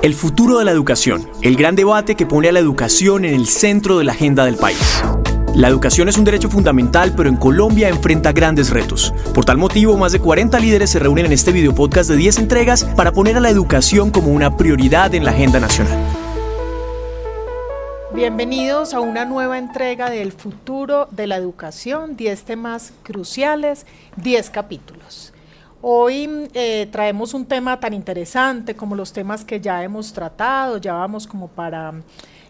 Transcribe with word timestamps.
El 0.00 0.14
futuro 0.14 0.60
de 0.60 0.64
la 0.64 0.70
educación, 0.70 1.28
el 1.42 1.56
gran 1.56 1.74
debate 1.74 2.14
que 2.14 2.24
pone 2.24 2.48
a 2.48 2.52
la 2.52 2.60
educación 2.60 3.24
en 3.24 3.34
el 3.34 3.48
centro 3.48 3.98
de 3.98 4.04
la 4.04 4.12
agenda 4.12 4.44
del 4.44 4.54
país. 4.54 5.02
La 5.56 5.66
educación 5.66 6.08
es 6.08 6.16
un 6.16 6.22
derecho 6.22 6.48
fundamental, 6.48 7.14
pero 7.16 7.28
en 7.28 7.34
Colombia 7.34 7.88
enfrenta 7.88 8.30
grandes 8.30 8.70
retos. 8.70 9.12
Por 9.34 9.44
tal 9.44 9.58
motivo, 9.58 9.96
más 9.96 10.12
de 10.12 10.20
40 10.20 10.60
líderes 10.60 10.90
se 10.90 11.00
reúnen 11.00 11.26
en 11.26 11.32
este 11.32 11.50
video 11.50 11.74
podcast 11.74 12.08
de 12.08 12.16
10 12.16 12.38
entregas 12.38 12.84
para 12.84 13.10
poner 13.10 13.36
a 13.38 13.40
la 13.40 13.50
educación 13.50 14.12
como 14.12 14.28
una 14.28 14.56
prioridad 14.56 15.16
en 15.16 15.24
la 15.24 15.32
agenda 15.32 15.58
nacional. 15.58 15.98
Bienvenidos 18.14 18.94
a 18.94 19.00
una 19.00 19.24
nueva 19.24 19.58
entrega 19.58 20.10
del 20.10 20.30
futuro 20.30 21.08
de 21.10 21.26
la 21.26 21.34
educación, 21.34 22.16
10 22.16 22.44
temas 22.44 22.92
cruciales, 23.02 23.84
10 24.14 24.50
capítulos. 24.50 25.32
Hoy 25.80 26.48
eh, 26.54 26.88
traemos 26.90 27.34
un 27.34 27.46
tema 27.46 27.78
tan 27.78 27.94
interesante 27.94 28.74
como 28.74 28.96
los 28.96 29.12
temas 29.12 29.44
que 29.44 29.60
ya 29.60 29.84
hemos 29.84 30.12
tratado, 30.12 30.78
ya 30.78 30.94
vamos 30.94 31.28
como 31.28 31.46
para 31.46 31.94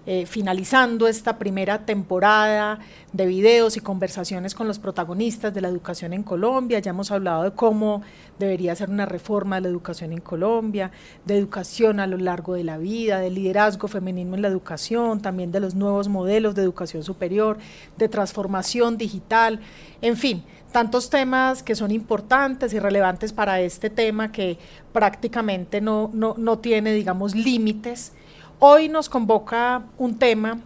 eh, 0.07 0.25
finalizando 0.25 1.07
esta 1.07 1.37
primera 1.37 1.85
temporada 1.85 2.79
de 3.13 3.27
videos 3.27 3.77
y 3.77 3.81
conversaciones 3.81 4.55
con 4.55 4.67
los 4.67 4.79
protagonistas 4.79 5.53
de 5.53 5.61
la 5.61 5.69
educación 5.69 6.15
en 6.15 6.23
Colombia. 6.23 6.79
Ya 6.79 6.93
hemos 6.93 7.11
hablado 7.11 7.43
de 7.43 7.51
cómo 7.51 8.01
debería 8.39 8.75
ser 8.75 8.89
una 8.89 9.05
reforma 9.05 9.57
de 9.57 9.61
la 9.61 9.69
educación 9.69 10.15
en 10.15 10.23
Colombia, 10.23 10.91
de 11.27 11.37
educación 11.37 12.01
a 12.01 12.07
lo 12.07 12.17
largo 12.17 12.55
de 12.55 12.65
la 12.65 12.79
vida, 12.79 13.21
de 13.21 13.29
liderazgo 13.29 13.89
femenino 13.89 14.37
en 14.37 14.41
la 14.41 14.49
educación, 14.49 15.21
también 15.21 15.53
de 15.53 15.61
los 15.61 15.75
nuevos 15.75 16.09
modelos 16.09 16.55
de 16.55 16.63
educación 16.63 17.03
superior, 17.03 17.59
de 17.99 18.09
transformación 18.09 18.97
digital, 18.97 19.61
en 20.01 20.17
fin 20.17 20.43
tantos 20.73 21.11
temas 21.11 21.63
que 21.63 21.75
son 21.75 21.91
importantes 21.91 22.73
y 22.73 22.79
relevantes 22.79 23.33
para 23.33 23.61
este 23.61 23.91
tema 23.91 24.33
que 24.33 24.59
prácticamente 24.93 25.81
no, 25.81 26.11
no, 26.13 26.59
tiene, 26.59 26.93
digamos, 26.93 27.35
límites. 27.35 28.13
Hoy 28.59 28.89
nos 28.89 29.09
convoca 29.09 29.85
un 29.97 30.19
tema 30.19 30.61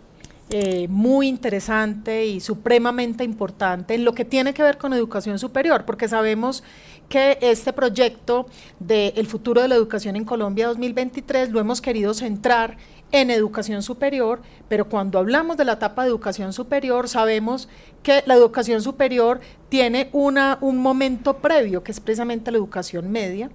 eh, 0.51 0.87
muy 0.89 1.29
interesante 1.29 2.27
y 2.27 2.41
supremamente 2.41 3.25
importante 3.25 3.95
en 3.95 4.05
lo 4.05 4.15
que 4.15 4.25
tiene 4.25 4.53
que 4.53 4.63
ver 4.63 4.77
con 4.77 4.93
educación 4.93 5.39
superior, 5.39 5.85
porque 5.85 6.09
sabemos 6.09 6.63
que 7.09 7.39
este 7.41 7.73
proyecto 7.73 8.47
de 8.81 9.13
El 9.17 9.27
futuro 9.27 9.61
de 9.61 9.69
la 9.69 9.75
educación 9.75 10.17
en 10.17 10.25
Colombia 10.25 10.67
2023 10.69 11.51
lo 11.51 11.61
hemos 11.61 11.81
querido 11.81 12.15
centrar 12.15 12.77
en 13.13 13.31
educación 13.31 13.83
superior, 13.83 14.41
pero 14.69 14.89
cuando 14.89 15.19
hablamos 15.19 15.57
de 15.59 15.67
la 15.67 15.75
etapa 15.75 16.03
de 16.03 16.09
educación 16.09 16.53
superior 16.53 17.09
sabemos 17.09 17.69
que 18.03 18.23
la 18.27 18.35
educación 18.35 18.83
superior 18.83 19.41
tiene 19.69 20.09
una, 20.13 20.59
un 20.63 20.79
momento 20.79 21.37
previo, 21.39 21.85
que 21.85 21.93
es 21.93 22.01
precisamente 22.01 22.51
la 22.51 22.59
educación 22.59 23.13
media, 23.13 23.51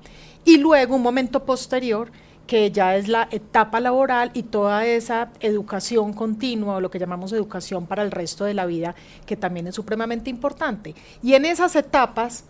y 0.46 0.58
luego 0.58 0.96
un 0.96 1.02
momento 1.02 1.44
posterior, 1.44 2.12
que 2.46 2.72
ya 2.72 2.96
es 2.96 3.10
la 3.10 3.28
etapa 3.30 3.82
laboral 3.82 4.32
y 4.34 4.44
toda 4.44 4.86
esa 4.86 5.32
educación 5.42 6.14
continua 6.14 6.76
o 6.76 6.82
lo 6.82 6.90
que 6.90 7.00
llamamos 7.00 7.34
educación 7.34 7.86
para 7.88 8.04
el 8.04 8.12
resto 8.12 8.46
de 8.46 8.54
la 8.54 8.66
vida, 8.66 8.96
que 9.26 9.36
también 9.36 9.68
es 9.68 9.76
supremamente 9.76 10.30
importante. 10.30 10.96
Y 11.22 11.34
en 11.34 11.44
esas 11.44 11.76
etapas 11.76 12.46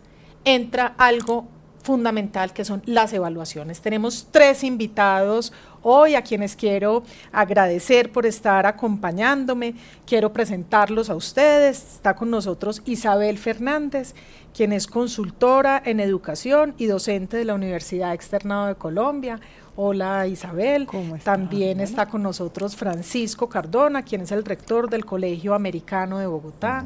entra 0.46 0.94
algo 0.98 1.48
fundamental 1.88 2.52
que 2.52 2.66
son 2.66 2.82
las 2.86 3.14
evaluaciones. 3.14 3.80
Tenemos 3.80 4.28
tres 4.30 4.66
invitados 4.66 5.54
hoy 5.82 6.16
a 6.16 6.22
quienes 6.22 6.58
quiero 6.58 7.04
agradecer 7.32 8.12
por 8.12 8.26
estar 8.26 8.66
acompañándome. 8.66 9.74
Quiero 10.06 10.34
presentarlos 10.34 11.10
a 11.10 11.16
ustedes. 11.16 11.96
Está 11.96 12.14
con 12.14 12.30
nosotros 12.30 12.82
Isabel 12.86 13.38
Fernández, 13.38 14.16
quien 14.54 14.74
es 14.74 14.86
consultora 14.86 15.82
en 15.86 16.02
educación 16.02 16.76
y 16.78 16.88
docente 16.88 17.38
de 17.38 17.46
la 17.46 17.54
Universidad 17.54 18.14
Externado 18.14 18.68
de 18.68 18.76
Colombia. 18.76 19.40
Hola 19.78 20.28
Isabel. 20.28 20.90
También 21.24 21.80
está 21.80 22.08
con 22.08 22.22
nosotros 22.22 22.76
Francisco 22.76 23.48
Cardona, 23.48 24.02
quien 24.02 24.22
es 24.22 24.34
el 24.34 24.44
rector 24.44 24.90
del 24.90 25.06
Colegio 25.06 25.54
Americano 25.54 26.18
de 26.18 26.28
Bogotá. 26.28 26.84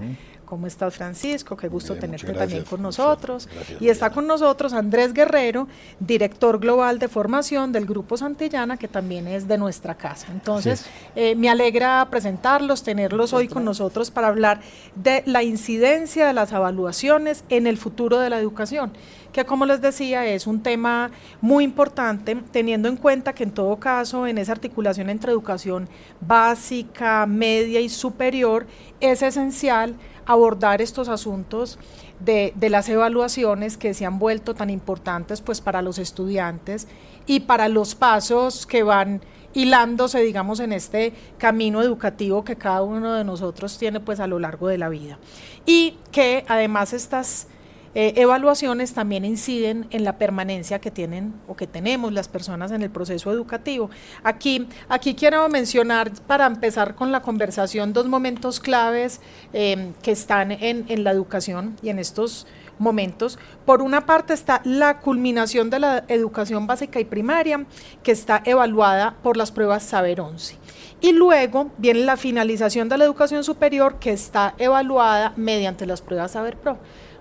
¿Cómo 0.52 0.68
estás, 0.68 0.98
Francisco? 0.98 1.56
Qué 1.56 1.70
gusto 1.70 1.96
tenerte 1.96 2.34
también 2.34 2.66
con 2.66 2.82
nosotros. 2.82 3.48
y 3.80 3.88
está 3.88 4.10
con 4.10 4.28
nosotros 4.28 4.74
Andrés 4.74 5.14
Guerrero, 5.14 5.70
director 6.02 6.60
global 6.60 7.00
de 7.00 7.08
formación 7.08 7.72
del 7.72 7.86
Grupo 7.86 8.18
Santillana, 8.18 8.76
que 8.76 8.90
también 8.90 9.30
es 9.30 9.48
de 9.48 9.58
nuestra 9.58 9.96
casa. 9.96 10.28
Entonces, 10.30 10.88
eh, 11.16 11.36
me 11.36 11.50
alegra 11.50 12.06
presentarlos, 12.12 12.84
tenerlos 12.84 13.32
hoy 13.32 13.48
con 13.48 13.64
nosotros 13.64 14.12
para 14.12 14.28
hablar 14.28 14.60
de 14.94 15.24
la 15.26 15.42
incidencia 15.42 16.28
de 16.28 16.34
las 16.34 16.52
evaluaciones 16.52 17.46
en 17.48 17.66
el 17.66 17.78
futuro 17.78 18.20
de 18.20 18.30
la 18.30 18.38
educación 18.38 18.92
que 19.32 19.46
como 19.46 19.66
les 19.66 19.82
decía 19.82 20.26
es 20.26 20.46
un 20.46 20.62
tema 20.62 21.12
muy 21.40 21.64
importante, 21.64 22.36
teniendo 22.52 22.90
en 22.90 22.98
cuenta 22.98 23.34
que 23.34 23.44
en 23.44 23.52
todo 23.52 23.78
caso 23.78 24.28
en 24.28 24.38
esa 24.38 24.52
articulación 24.52 25.10
entre 25.10 25.32
educación 25.32 25.88
básica, 26.20 27.26
media 27.26 27.80
y 27.80 27.90
superior 27.90 28.68
es 29.00 29.22
esencial 29.22 29.96
abordar 30.26 30.82
estos 30.82 31.10
asuntos 31.10 31.80
de, 32.20 32.54
las 32.70 32.90
evaluaciones 32.90 33.78
que 33.78 33.94
se 33.94 34.06
han 34.06 34.20
vuelto 34.20 34.54
tan 34.54 34.70
importantes 34.70 35.42
pues 35.42 35.62
para 35.62 35.82
los 35.82 35.98
estudiantes 35.98 36.88
y 37.26 37.42
para 37.42 37.68
los 37.68 37.96
pasos 37.96 38.66
que 38.66 38.84
van 38.84 39.22
hilándose, 39.54 40.22
digamos, 40.22 40.60
en 40.60 40.72
este 40.72 41.14
camino 41.38 41.82
educativo 41.82 42.44
que 42.44 42.56
cada 42.56 42.84
uno 42.84 43.14
de 43.14 43.24
nosotros 43.24 43.78
tiene 43.78 44.00
pues 44.00 44.20
a 44.20 44.28
lo 44.28 44.40
largo 44.40 44.68
de 44.68 44.78
la 44.78 44.90
vida. 44.90 45.20
Y 45.66 45.98
que 46.12 46.46
además 46.48 46.94
estas 46.94 47.48
eh, 47.94 48.14
evaluaciones 48.16 48.94
también 48.94 49.26
inciden 49.26 49.88
en 49.92 50.04
la 50.04 50.18
permanencia 50.18 50.80
que 50.80 50.92
tienen 50.92 51.34
o 51.48 51.56
que 51.56 51.68
tenemos 51.68 52.14
las 52.14 52.28
personas 52.28 52.72
en 52.72 52.82
el 52.84 52.90
proceso 52.90 53.32
educativo. 53.32 53.90
Aquí, 54.24 54.68
aquí 54.88 55.14
quiero 55.14 55.48
mencionar, 55.50 56.12
para 56.26 56.46
empezar 56.46 56.96
con 56.96 57.12
la 57.12 57.22
conversación, 57.22 57.92
dos 57.92 58.08
momentos 58.08 58.60
claves 58.60 59.20
eh, 59.52 59.92
que 60.02 60.12
están 60.12 60.52
en, 60.52 60.86
en 60.88 61.04
la 61.04 61.12
educación 61.12 61.76
y 61.82 61.90
en 61.90 62.00
estos 62.00 62.48
momentos. 62.80 63.38
Por 63.66 63.82
una 63.82 64.06
parte 64.06 64.34
está 64.34 64.62
la 64.64 65.00
culminación 65.00 65.70
de 65.70 65.80
la 65.80 66.04
educación 66.08 66.68
básica 66.68 67.00
y 67.00 67.06
primaria, 67.06 67.66
que 68.04 68.12
está 68.12 68.42
evaluada 68.46 69.16
por 69.22 69.38
las 69.38 69.52
pruebas 69.52 69.84
Saber 69.84 70.22
11. 70.22 70.58
Y 71.02 71.14
luego 71.14 71.72
viene 71.78 72.02
la 72.02 72.18
finalización 72.18 72.88
de 72.90 72.98
la 72.98 73.06
educación 73.06 73.44
superior, 73.44 74.00
que 74.00 74.12
está 74.12 74.56
evaluada 74.58 75.34
mediante 75.36 75.86
las 75.86 76.02
pruebas 76.02 76.32
Saber 76.32 76.58
Pro 76.58 76.78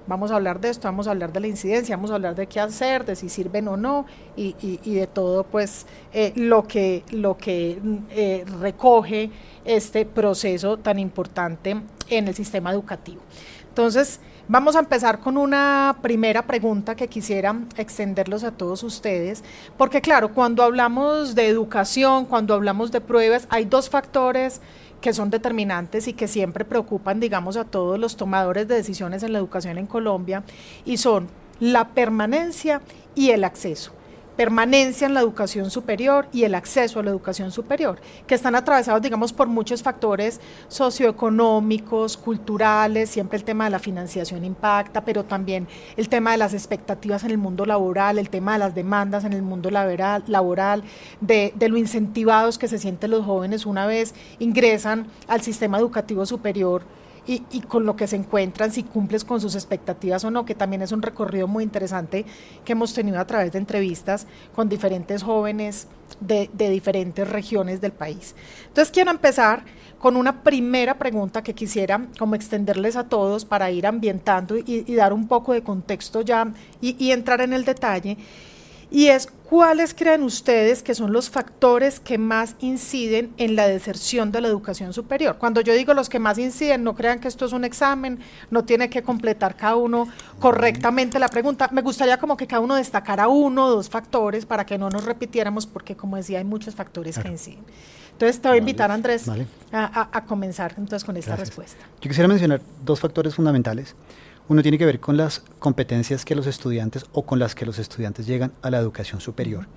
vamos 0.06 0.30
a 0.30 0.36
hablar 0.36 0.60
de 0.60 0.70
esto, 0.70 0.88
vamos 0.88 1.06
a 1.06 1.12
hablar 1.12 1.32
de 1.32 1.40
la 1.40 1.46
incidencia, 1.46 1.96
vamos 1.96 2.10
a 2.10 2.14
hablar 2.14 2.34
de 2.34 2.46
qué 2.46 2.60
hacer, 2.60 3.04
de 3.04 3.16
si 3.16 3.28
sirven 3.28 3.68
o 3.68 3.76
no 3.76 4.06
y, 4.36 4.52
de 4.84 5.06
todo 5.06 5.44
pues 5.44 5.86
eh, 6.12 6.32
lo 6.36 6.66
que, 6.66 7.04
lo 7.10 7.36
que 7.36 7.80
eh, 8.10 8.44
recoge 8.60 9.30
este 9.64 10.04
proceso 10.06 10.78
tan 10.78 10.98
importante 10.98 11.80
en 12.08 12.28
el 12.28 12.34
sistema 12.34 12.72
educativo. 12.72 13.20
Entonces, 13.68 14.20
vamos 14.48 14.74
a 14.74 14.80
empezar 14.80 15.20
con 15.20 15.36
una 15.36 15.96
primera 16.02 16.42
pregunta 16.42 16.96
que 16.96 17.06
quisiera 17.06 17.54
extenderlos 17.76 18.42
a 18.42 18.50
todos 18.50 18.82
ustedes, 18.82 19.44
porque 19.76 20.00
claro, 20.00 20.34
cuando 20.34 20.64
hablamos 20.64 21.36
de 21.36 21.46
educación, 21.46 22.24
cuando 22.24 22.54
hablamos 22.54 22.90
de 22.90 23.00
pruebas, 23.00 23.46
hay 23.48 23.64
dos 23.64 23.88
factores 23.88 24.60
que 25.00 25.12
son 25.12 25.30
determinantes 25.30 26.08
y 26.08 26.12
que 26.12 26.28
siempre 26.28 26.64
preocupan, 26.64 27.20
digamos, 27.20 27.56
a 27.56 27.64
todos 27.64 27.98
los 27.98 28.16
tomadores 28.16 28.68
de 28.68 28.74
decisiones 28.74 29.22
en 29.22 29.32
la 29.32 29.38
educación 29.38 29.78
en 29.78 29.86
Colombia, 29.86 30.42
y 30.84 30.96
son 30.96 31.28
la 31.58 31.88
permanencia 31.88 32.80
y 33.14 33.30
el 33.30 33.44
acceso 33.44 33.92
permanencia 34.36 35.06
en 35.06 35.14
la 35.14 35.20
educación 35.20 35.70
superior 35.70 36.26
y 36.32 36.44
el 36.44 36.54
acceso 36.54 37.00
a 37.00 37.02
la 37.02 37.10
educación 37.10 37.50
superior, 37.52 38.00
que 38.26 38.34
están 38.34 38.54
atravesados, 38.54 39.02
digamos, 39.02 39.32
por 39.32 39.48
muchos 39.48 39.82
factores 39.82 40.40
socioeconómicos, 40.68 42.16
culturales, 42.16 43.10
siempre 43.10 43.38
el 43.38 43.44
tema 43.44 43.64
de 43.64 43.70
la 43.70 43.78
financiación 43.78 44.44
impacta, 44.44 45.04
pero 45.04 45.24
también 45.24 45.68
el 45.96 46.08
tema 46.08 46.32
de 46.32 46.38
las 46.38 46.54
expectativas 46.54 47.24
en 47.24 47.30
el 47.30 47.38
mundo 47.38 47.66
laboral, 47.66 48.18
el 48.18 48.30
tema 48.30 48.54
de 48.54 48.60
las 48.60 48.74
demandas 48.74 49.24
en 49.24 49.32
el 49.32 49.42
mundo 49.42 49.70
laboral, 49.70 50.24
laboral 50.26 50.82
de, 51.20 51.52
de 51.56 51.68
lo 51.68 51.76
incentivados 51.76 52.58
que 52.58 52.68
se 52.68 52.78
sienten 52.78 53.10
los 53.10 53.24
jóvenes 53.24 53.66
una 53.66 53.86
vez 53.86 54.14
ingresan 54.38 55.06
al 55.28 55.42
sistema 55.42 55.78
educativo 55.78 56.26
superior 56.26 56.82
y, 57.32 57.60
con 57.60 57.86
lo 57.86 57.94
que 57.94 58.08
se 58.08 58.16
encuentran, 58.16 58.72
si 58.72 58.82
cumples 58.82 59.24
con 59.24 59.40
sus 59.40 59.54
expectativas 59.54 60.24
o 60.24 60.32
no, 60.32 60.44
que 60.44 60.56
también 60.56 60.82
es 60.82 60.90
un 60.90 61.00
recorrido 61.00 61.46
muy 61.46 61.62
interesante 61.62 62.24
que 62.64 62.72
hemos 62.72 62.92
tenido 62.92 63.20
a 63.20 63.24
través 63.24 63.52
de 63.52 63.58
entrevistas 63.58 64.26
con 64.52 64.68
diferentes 64.68 65.22
jóvenes 65.22 65.86
de, 66.18 66.50
diferentes 66.52 67.28
regiones 67.28 67.80
del 67.80 67.92
país. 67.92 68.34
Entonces 68.66 68.90
quiero 68.90 69.12
empezar 69.12 69.62
con 70.00 70.16
una 70.16 70.42
primera 70.42 70.98
pregunta 70.98 71.42
que 71.42 71.54
quisiera 71.54 72.04
como 72.18 72.34
extenderles 72.34 72.96
a 72.96 73.04
todos 73.04 73.44
para 73.44 73.70
ir 73.70 73.86
ambientando 73.86 74.56
y, 74.56 74.82
dar 74.94 75.12
un 75.12 75.28
poco 75.28 75.52
de 75.52 75.62
contexto 75.62 76.22
ya 76.22 76.52
y, 76.80 76.96
y 76.98 77.12
entrar 77.12 77.42
en 77.42 77.52
el 77.52 77.64
detalle. 77.64 78.16
Y 78.90 79.06
es 79.06 79.28
¿Cuáles 79.50 79.94
creen 79.94 80.22
ustedes 80.22 80.84
que 80.84 80.94
son 80.94 81.12
los 81.12 81.28
factores 81.28 81.98
que 81.98 82.18
más 82.18 82.54
inciden 82.60 83.34
en 83.36 83.56
la 83.56 83.66
deserción 83.66 84.30
de 84.30 84.40
la 84.40 84.46
educación 84.46 84.92
superior? 84.92 85.38
Cuando 85.38 85.60
yo 85.60 85.74
digo 85.74 85.92
los 85.92 86.08
que 86.08 86.20
más 86.20 86.38
inciden, 86.38 86.84
no 86.84 86.94
crean 86.94 87.18
que 87.18 87.26
esto 87.26 87.46
es 87.46 87.52
un 87.52 87.64
examen, 87.64 88.20
no 88.52 88.64
tiene 88.64 88.88
que 88.88 89.02
completar 89.02 89.56
cada 89.56 89.74
uno 89.74 90.06
correctamente 90.38 91.18
la 91.18 91.26
pregunta. 91.26 91.68
Me 91.72 91.82
gustaría 91.82 92.16
como 92.16 92.36
que 92.36 92.46
cada 92.46 92.60
uno 92.60 92.76
destacara 92.76 93.26
uno 93.26 93.66
o 93.66 93.70
dos 93.70 93.90
factores 93.90 94.46
para 94.46 94.64
que 94.64 94.78
no 94.78 94.88
nos 94.88 95.04
repitiéramos, 95.04 95.66
porque 95.66 95.96
como 95.96 96.14
decía, 96.14 96.38
hay 96.38 96.44
muchos 96.44 96.76
factores 96.76 97.18
que 97.18 97.26
inciden. 97.26 97.64
Entonces 98.12 98.40
te 98.40 98.46
voy 98.46 98.58
a 98.58 98.60
invitar, 98.60 98.92
Andrés, 98.92 99.24
a, 99.72 100.24
comenzar 100.28 100.74
entonces 100.78 101.02
con 101.02 101.16
esta 101.16 101.34
respuesta. 101.34 101.84
Yo 102.00 102.08
quisiera 102.08 102.28
mencionar 102.28 102.60
dos 102.84 103.00
factores 103.00 103.34
fundamentales. 103.34 103.96
Uno 104.50 104.62
tiene 104.62 104.78
que 104.78 104.84
ver 104.84 104.98
con 104.98 105.16
las 105.16 105.44
competencias 105.60 106.24
que 106.24 106.34
los 106.34 106.48
estudiantes 106.48 107.06
o 107.12 107.22
con 107.24 107.38
las 107.38 107.54
que 107.54 107.64
los 107.64 107.78
estudiantes 107.78 108.26
llegan 108.26 108.50
a 108.62 108.70
la 108.70 108.78
educación 108.78 109.20
superior. 109.20 109.68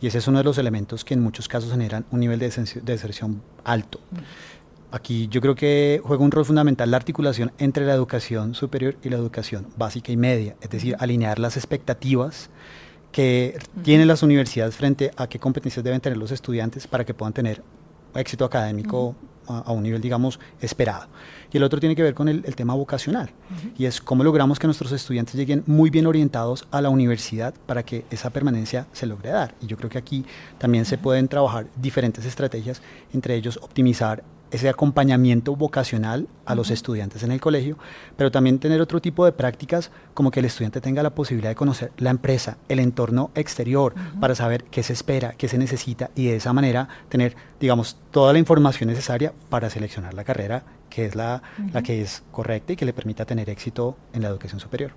Y 0.00 0.08
ese 0.08 0.18
es 0.18 0.26
uno 0.26 0.38
de 0.38 0.44
los 0.44 0.58
elementos 0.58 1.04
que 1.04 1.14
en 1.14 1.20
muchos 1.20 1.46
casos 1.46 1.70
generan 1.70 2.04
un 2.10 2.18
nivel 2.18 2.40
de 2.40 2.50
deserción 2.82 3.40
alto. 3.62 4.00
Aquí 4.90 5.28
yo 5.28 5.40
creo 5.40 5.54
que 5.54 6.00
juega 6.02 6.24
un 6.24 6.32
rol 6.32 6.44
fundamental 6.44 6.90
la 6.90 6.96
articulación 6.96 7.52
entre 7.58 7.86
la 7.86 7.94
educación 7.94 8.56
superior 8.56 8.96
y 9.00 9.10
la 9.10 9.16
educación 9.16 9.68
básica 9.76 10.10
y 10.10 10.16
media, 10.16 10.56
es 10.60 10.70
decir, 10.70 10.96
alinear 10.98 11.38
las 11.38 11.56
expectativas 11.56 12.50
que 13.12 13.56
tienen 13.84 14.08
las 14.08 14.24
universidades 14.24 14.74
frente 14.74 15.12
a 15.16 15.28
qué 15.28 15.38
competencias 15.38 15.84
deben 15.84 16.00
tener 16.00 16.18
los 16.18 16.32
estudiantes 16.32 16.88
para 16.88 17.04
que 17.04 17.14
puedan 17.14 17.32
tener 17.32 17.62
éxito 18.12 18.44
académico 18.44 19.14
a, 19.46 19.72
un 19.72 19.82
nivel, 19.82 20.00
digamos, 20.00 20.38
esperado. 20.60 21.06
Y 21.52 21.56
el 21.56 21.62
otro 21.62 21.80
tiene 21.80 21.94
que 21.96 22.02
ver 22.02 22.14
con 22.14 22.28
el, 22.28 22.42
tema 22.54 22.74
vocacional, 22.74 23.30
y 23.78 23.84
es 23.84 24.00
cómo 24.00 24.24
logramos 24.24 24.58
que 24.58 24.66
nuestros 24.66 24.92
estudiantes 24.92 25.34
lleguen 25.34 25.62
muy 25.66 25.90
bien 25.90 26.06
orientados 26.06 26.66
a 26.70 26.80
la 26.80 26.88
universidad 26.88 27.54
para 27.66 27.82
que 27.82 28.04
esa 28.10 28.30
permanencia 28.30 28.86
se 28.92 29.06
logre 29.06 29.30
dar. 29.30 29.54
Y 29.60 29.66
yo 29.66 29.76
creo 29.76 29.90
que 29.90 29.98
aquí 29.98 30.24
también 30.58 30.84
se 30.84 30.98
pueden 30.98 31.28
trabajar 31.28 31.66
diferentes 31.76 32.24
estrategias, 32.24 32.82
entre 33.12 33.34
ellos 33.34 33.58
optimizar 33.62 34.22
ese 34.50 34.68
acompañamiento 34.68 35.56
vocacional 35.56 36.28
a 36.44 36.54
los 36.54 36.70
estudiantes 36.70 37.22
en 37.22 37.32
el 37.32 37.40
colegio, 37.40 37.78
pero 38.16 38.30
también 38.30 38.58
tener 38.58 38.80
otro 38.80 39.00
tipo 39.00 39.24
de 39.24 39.32
prácticas 39.32 39.90
como 40.14 40.30
que 40.30 40.40
el 40.40 40.46
estudiante 40.46 40.80
tenga 40.80 41.02
la 41.02 41.14
posibilidad 41.14 41.50
de 41.50 41.56
conocer 41.56 41.92
la 41.96 42.10
empresa, 42.10 42.58
el 42.68 42.78
entorno 42.78 43.30
exterior, 43.34 43.94
para 44.20 44.34
saber 44.34 44.64
qué 44.64 44.82
se 44.82 44.92
espera, 44.92 45.34
qué 45.36 45.48
se 45.48 45.58
necesita 45.58 46.10
y 46.14 46.26
de 46.26 46.36
esa 46.36 46.52
manera 46.52 46.88
tener, 47.08 47.36
digamos, 47.60 47.98
toda 48.10 48.32
la 48.32 48.38
información 48.38 48.88
necesaria 48.88 49.32
para 49.48 49.70
seleccionar 49.70 50.14
la 50.14 50.24
carrera 50.24 50.64
que 50.90 51.04
es 51.04 51.14
la, 51.14 51.42
la 51.72 51.82
que 51.82 52.00
es 52.00 52.22
correcta 52.30 52.72
y 52.72 52.76
que 52.76 52.86
le 52.86 52.92
permita 52.92 53.24
tener 53.24 53.50
éxito 53.50 53.96
en 54.12 54.22
la 54.22 54.28
educación 54.28 54.60
superior. 54.60 54.92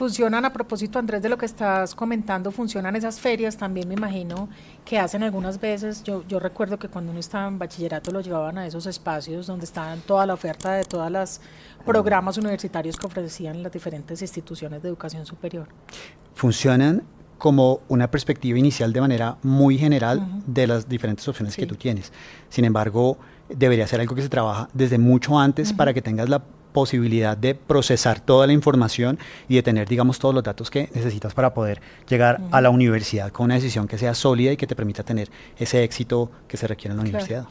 Funcionan, 0.00 0.46
a 0.46 0.50
propósito, 0.50 0.98
Andrés, 0.98 1.20
de 1.20 1.28
lo 1.28 1.36
que 1.36 1.44
estás 1.44 1.94
comentando, 1.94 2.50
funcionan 2.50 2.96
esas 2.96 3.20
ferias, 3.20 3.58
también 3.58 3.86
me 3.86 3.92
imagino 3.92 4.48
que 4.82 4.98
hacen 4.98 5.22
algunas 5.22 5.60
veces, 5.60 6.02
yo, 6.02 6.24
yo 6.26 6.40
recuerdo 6.40 6.78
que 6.78 6.88
cuando 6.88 7.10
uno 7.10 7.20
estaba 7.20 7.46
en 7.46 7.58
bachillerato 7.58 8.10
lo 8.10 8.22
llevaban 8.22 8.56
a 8.56 8.66
esos 8.66 8.86
espacios 8.86 9.46
donde 9.46 9.66
estaban 9.66 10.00
toda 10.00 10.24
la 10.24 10.32
oferta 10.32 10.72
de 10.72 10.84
todos 10.84 11.10
los 11.10 11.42
programas 11.84 12.38
universitarios 12.38 12.96
que 12.96 13.06
ofrecían 13.08 13.62
las 13.62 13.72
diferentes 13.72 14.22
instituciones 14.22 14.80
de 14.82 14.88
educación 14.88 15.26
superior. 15.26 15.68
Funcionan 16.32 17.02
como 17.36 17.82
una 17.88 18.10
perspectiva 18.10 18.58
inicial 18.58 18.94
de 18.94 19.02
manera 19.02 19.36
muy 19.42 19.76
general 19.76 20.26
de 20.46 20.66
las 20.66 20.88
diferentes 20.88 21.28
opciones 21.28 21.54
que 21.56 21.66
tú 21.66 21.74
tienes. 21.74 22.10
Sin 22.48 22.64
embargo, 22.64 23.18
debería 23.50 23.86
ser 23.86 24.00
algo 24.00 24.14
que 24.14 24.22
se 24.22 24.30
trabaja 24.30 24.70
desde 24.72 24.96
mucho 24.96 25.38
antes 25.38 25.74
para 25.74 25.92
que 25.92 26.00
tengas 26.00 26.30
la 26.30 26.42
posibilidad 26.72 27.36
de 27.36 27.54
procesar 27.54 28.20
toda 28.20 28.46
la 28.46 28.52
información 28.52 29.18
y 29.48 29.56
de 29.56 29.62
tener, 29.62 29.88
digamos, 29.88 30.18
todos 30.18 30.34
los 30.34 30.44
datos 30.44 30.70
que 30.70 30.90
necesitas 30.94 31.34
para 31.34 31.54
poder 31.54 31.80
llegar 32.08 32.40
a 32.50 32.60
la 32.60 32.70
universidad 32.70 33.30
con 33.30 33.44
una 33.44 33.54
decisión 33.54 33.86
que 33.88 33.98
sea 33.98 34.14
sólida 34.14 34.52
y 34.52 34.56
que 34.56 34.66
te 34.66 34.76
permita 34.76 35.02
tener 35.02 35.30
ese 35.58 35.82
éxito 35.84 36.30
que 36.48 36.56
se 36.56 36.66
requiere 36.66 36.92
en 36.92 36.98
la 36.98 37.02
universidad. 37.02 37.46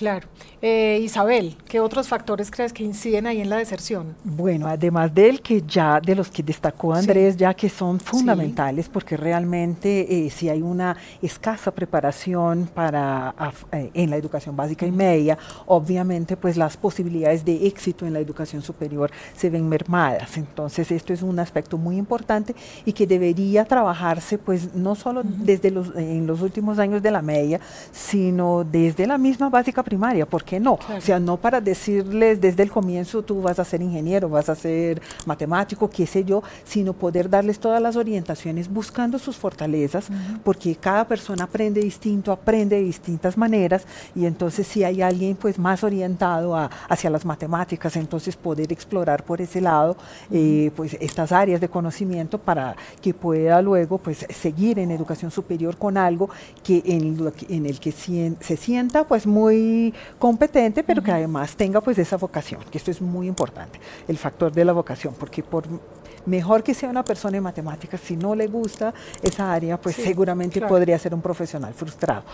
Claro. 0.00 0.26
Eh, 0.62 0.98
Isabel, 1.02 1.58
¿qué 1.68 1.78
otros 1.78 2.08
factores 2.08 2.50
crees 2.50 2.72
que 2.72 2.82
inciden 2.82 3.26
ahí 3.26 3.42
en 3.42 3.50
la 3.50 3.56
deserción? 3.56 4.16
Bueno, 4.24 4.66
además 4.66 5.14
del 5.14 5.42
que 5.42 5.60
ya, 5.60 6.00
de 6.00 6.14
los 6.14 6.30
que 6.30 6.42
destacó 6.42 6.94
Andrés, 6.94 7.36
ya 7.36 7.52
que 7.52 7.68
son 7.68 8.00
fundamentales, 8.00 8.88
porque 8.88 9.18
realmente 9.18 10.26
eh, 10.26 10.30
si 10.30 10.48
hay 10.48 10.62
una 10.62 10.96
escasa 11.20 11.70
preparación 11.70 12.66
para 12.72 13.34
eh, 13.72 13.90
en 13.92 14.08
la 14.08 14.16
educación 14.16 14.56
básica 14.56 14.86
y 14.86 14.90
media, 14.90 15.36
obviamente 15.66 16.34
pues 16.34 16.56
las 16.56 16.78
posibilidades 16.78 17.44
de 17.44 17.66
éxito 17.66 18.06
en 18.06 18.14
la 18.14 18.20
educación 18.20 18.62
superior 18.62 19.10
se 19.36 19.50
ven 19.50 19.68
mermadas. 19.68 20.38
Entonces 20.38 20.90
esto 20.92 21.12
es 21.12 21.20
un 21.20 21.38
aspecto 21.38 21.76
muy 21.76 21.98
importante 21.98 22.54
y 22.86 22.94
que 22.94 23.06
debería 23.06 23.66
trabajarse 23.66 24.38
pues 24.38 24.74
no 24.74 24.94
solo 24.94 25.20
desde 25.24 25.70
los 25.70 25.94
en 25.94 26.26
los 26.26 26.40
últimos 26.40 26.78
años 26.78 27.02
de 27.02 27.10
la 27.10 27.20
media, 27.20 27.60
sino 27.92 28.64
desde 28.64 29.06
la 29.06 29.18
misma 29.18 29.50
básica 29.50 29.89
primaria, 29.90 30.24
¿por 30.24 30.44
qué 30.44 30.60
no? 30.60 30.74
O 30.96 31.00
sea, 31.00 31.18
no 31.18 31.36
para 31.36 31.60
decirles 31.60 32.40
desde 32.40 32.62
el 32.62 32.70
comienzo 32.70 33.22
tú 33.22 33.42
vas 33.42 33.58
a 33.58 33.64
ser 33.64 33.82
ingeniero, 33.82 34.28
vas 34.28 34.48
a 34.48 34.54
ser 34.54 35.02
matemático, 35.26 35.90
qué 35.90 36.06
sé 36.06 36.22
yo, 36.22 36.42
sino 36.64 36.92
poder 36.92 37.28
darles 37.28 37.58
todas 37.58 37.82
las 37.82 37.96
orientaciones 37.96 38.68
buscando 38.68 39.18
sus 39.18 39.36
fortalezas, 39.36 40.06
porque 40.44 40.76
cada 40.76 41.04
persona 41.06 41.44
aprende 41.44 41.80
distinto, 41.80 42.30
aprende 42.30 42.76
de 42.76 42.84
distintas 42.84 43.36
maneras, 43.36 43.84
y 44.14 44.26
entonces 44.26 44.66
si 44.68 44.84
hay 44.84 45.02
alguien 45.02 45.34
pues 45.34 45.58
más 45.58 45.82
orientado 45.82 46.56
hacia 46.88 47.10
las 47.10 47.24
matemáticas, 47.24 47.96
entonces 47.96 48.36
poder 48.36 48.72
explorar 48.72 49.24
por 49.24 49.40
ese 49.40 49.60
lado 49.60 49.96
eh, 50.30 50.70
pues 50.76 50.96
estas 51.00 51.32
áreas 51.32 51.60
de 51.60 51.68
conocimiento 51.68 52.38
para 52.38 52.76
que 53.02 53.12
pueda 53.12 53.60
luego 53.60 53.98
pues 53.98 54.24
seguir 54.30 54.78
en 54.78 54.92
educación 54.92 55.32
superior 55.32 55.76
con 55.76 55.96
algo 55.96 56.30
que 56.62 56.80
en, 56.84 57.32
en 57.48 57.66
el 57.66 57.80
que 57.80 57.90
se 57.90 58.56
sienta 58.56 59.04
pues 59.04 59.26
muy 59.26 59.69
competente, 60.18 60.82
pero 60.82 61.02
que 61.02 61.12
además 61.12 61.56
tenga 61.56 61.80
pues 61.80 61.98
esa 61.98 62.16
vocación, 62.16 62.62
que 62.70 62.78
esto 62.78 62.90
es 62.90 63.00
muy 63.00 63.26
importante, 63.26 63.78
el 64.08 64.18
factor 64.18 64.52
de 64.52 64.64
la 64.64 64.72
vocación, 64.72 65.14
porque 65.18 65.42
por 65.42 65.64
mejor 66.26 66.62
que 66.62 66.74
sea 66.74 66.88
una 66.88 67.04
persona 67.04 67.36
en 67.36 67.42
matemáticas, 67.42 68.00
si 68.00 68.16
no 68.16 68.34
le 68.34 68.46
gusta 68.46 68.92
esa 69.22 69.52
área, 69.52 69.80
pues 69.80 69.96
seguramente 69.96 70.60
podría 70.60 70.98
ser 70.98 71.14
un 71.14 71.20
profesional 71.20 71.74
frustrado. 71.74 72.24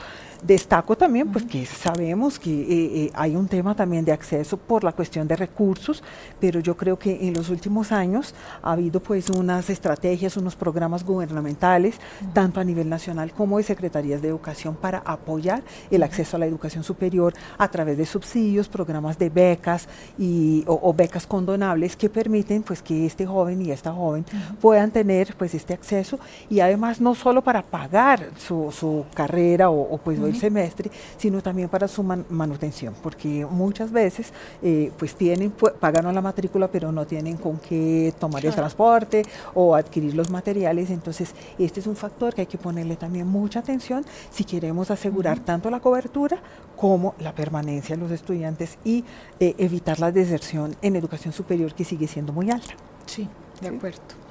Destaco 0.42 0.96
también 0.96 1.32
pues 1.32 1.44
que 1.44 1.64
sabemos 1.64 2.38
que 2.38 2.50
eh, 2.50 2.66
eh, 3.04 3.10
hay 3.14 3.34
un 3.34 3.48
tema 3.48 3.74
también 3.74 4.04
de 4.04 4.12
acceso 4.12 4.56
por 4.56 4.84
la 4.84 4.92
cuestión 4.92 5.26
de 5.26 5.34
recursos, 5.34 6.02
pero 6.38 6.60
yo 6.60 6.76
creo 6.76 6.98
que 6.98 7.26
en 7.26 7.34
los 7.34 7.48
últimos 7.48 7.90
años 7.90 8.34
ha 8.62 8.72
habido 8.72 9.00
pues 9.00 9.30
unas 9.30 9.70
estrategias, 9.70 10.36
unos 10.36 10.54
programas 10.54 11.04
gubernamentales, 11.04 11.98
tanto 12.34 12.60
a 12.60 12.64
nivel 12.64 12.88
nacional 12.88 13.32
como 13.32 13.56
de 13.56 13.64
secretarías 13.64 14.20
de 14.20 14.28
educación 14.28 14.74
para 14.74 14.98
apoyar 14.98 15.62
el 15.90 16.02
acceso 16.02 16.36
a 16.36 16.40
la 16.40 16.46
educación 16.46 16.84
superior 16.84 17.32
a 17.56 17.68
través 17.68 17.96
de 17.96 18.06
subsidios, 18.06 18.68
programas 18.68 19.18
de 19.18 19.30
becas 19.30 19.88
y, 20.18 20.64
o, 20.66 20.92
becas 20.92 21.26
condonables 21.26 21.96
que 21.96 22.08
permiten 22.08 22.62
pues 22.62 22.82
que 22.82 23.06
este 23.06 23.26
joven 23.26 23.62
y 23.62 23.70
esta 23.76 23.92
joven 23.92 24.24
puedan 24.60 24.90
tener 24.90 25.34
pues 25.36 25.54
este 25.54 25.74
acceso 25.74 26.18
y 26.50 26.60
además 26.60 27.00
no 27.00 27.14
solo 27.14 27.42
para 27.42 27.62
pagar 27.62 28.30
su, 28.36 28.72
su 28.72 29.04
carrera 29.14 29.70
o, 29.70 29.98
pues 29.98 30.18
el 30.18 30.36
semestre, 30.36 30.90
sino 31.16 31.42
también 31.42 31.68
para 31.68 31.88
su 31.88 32.02
manutención, 32.02 32.94
porque 33.02 33.46
muchas 33.48 33.90
veces 33.92 34.32
eh, 34.62 34.90
pues 34.98 35.14
tienen, 35.14 35.52
pagan 35.80 36.12
la 36.14 36.20
matrícula, 36.20 36.68
pero 36.68 36.92
no 36.92 37.06
tienen 37.06 37.36
con 37.36 37.58
qué 37.58 38.14
tomar 38.18 38.44
el 38.44 38.54
transporte 38.54 39.22
o 39.54 39.74
adquirir 39.74 40.14
los 40.14 40.30
materiales, 40.30 40.90
entonces 40.90 41.34
este 41.58 41.80
es 41.80 41.86
un 41.86 41.96
factor 41.96 42.34
que 42.34 42.42
hay 42.42 42.46
que 42.46 42.58
ponerle 42.58 42.96
también 42.96 43.26
mucha 43.26 43.60
atención 43.60 44.04
si 44.30 44.44
queremos 44.44 44.90
asegurar 44.90 45.38
tanto 45.40 45.70
la 45.70 45.80
cobertura 45.80 46.38
como 46.76 47.14
la 47.18 47.34
permanencia 47.34 47.96
de 47.96 48.02
los 48.02 48.10
estudiantes 48.10 48.78
y 48.84 49.04
eh, 49.40 49.54
evitar 49.58 49.98
la 49.98 50.12
deserción 50.12 50.76
en 50.82 50.96
educación 50.96 51.32
superior 51.32 51.74
que 51.74 51.84
sigue 51.84 52.06
siendo 52.06 52.32
muy 52.32 52.50
alta. 52.50 52.74
Sí, 53.06 53.28
de 53.60 53.68
acuerdo. 53.68 54.26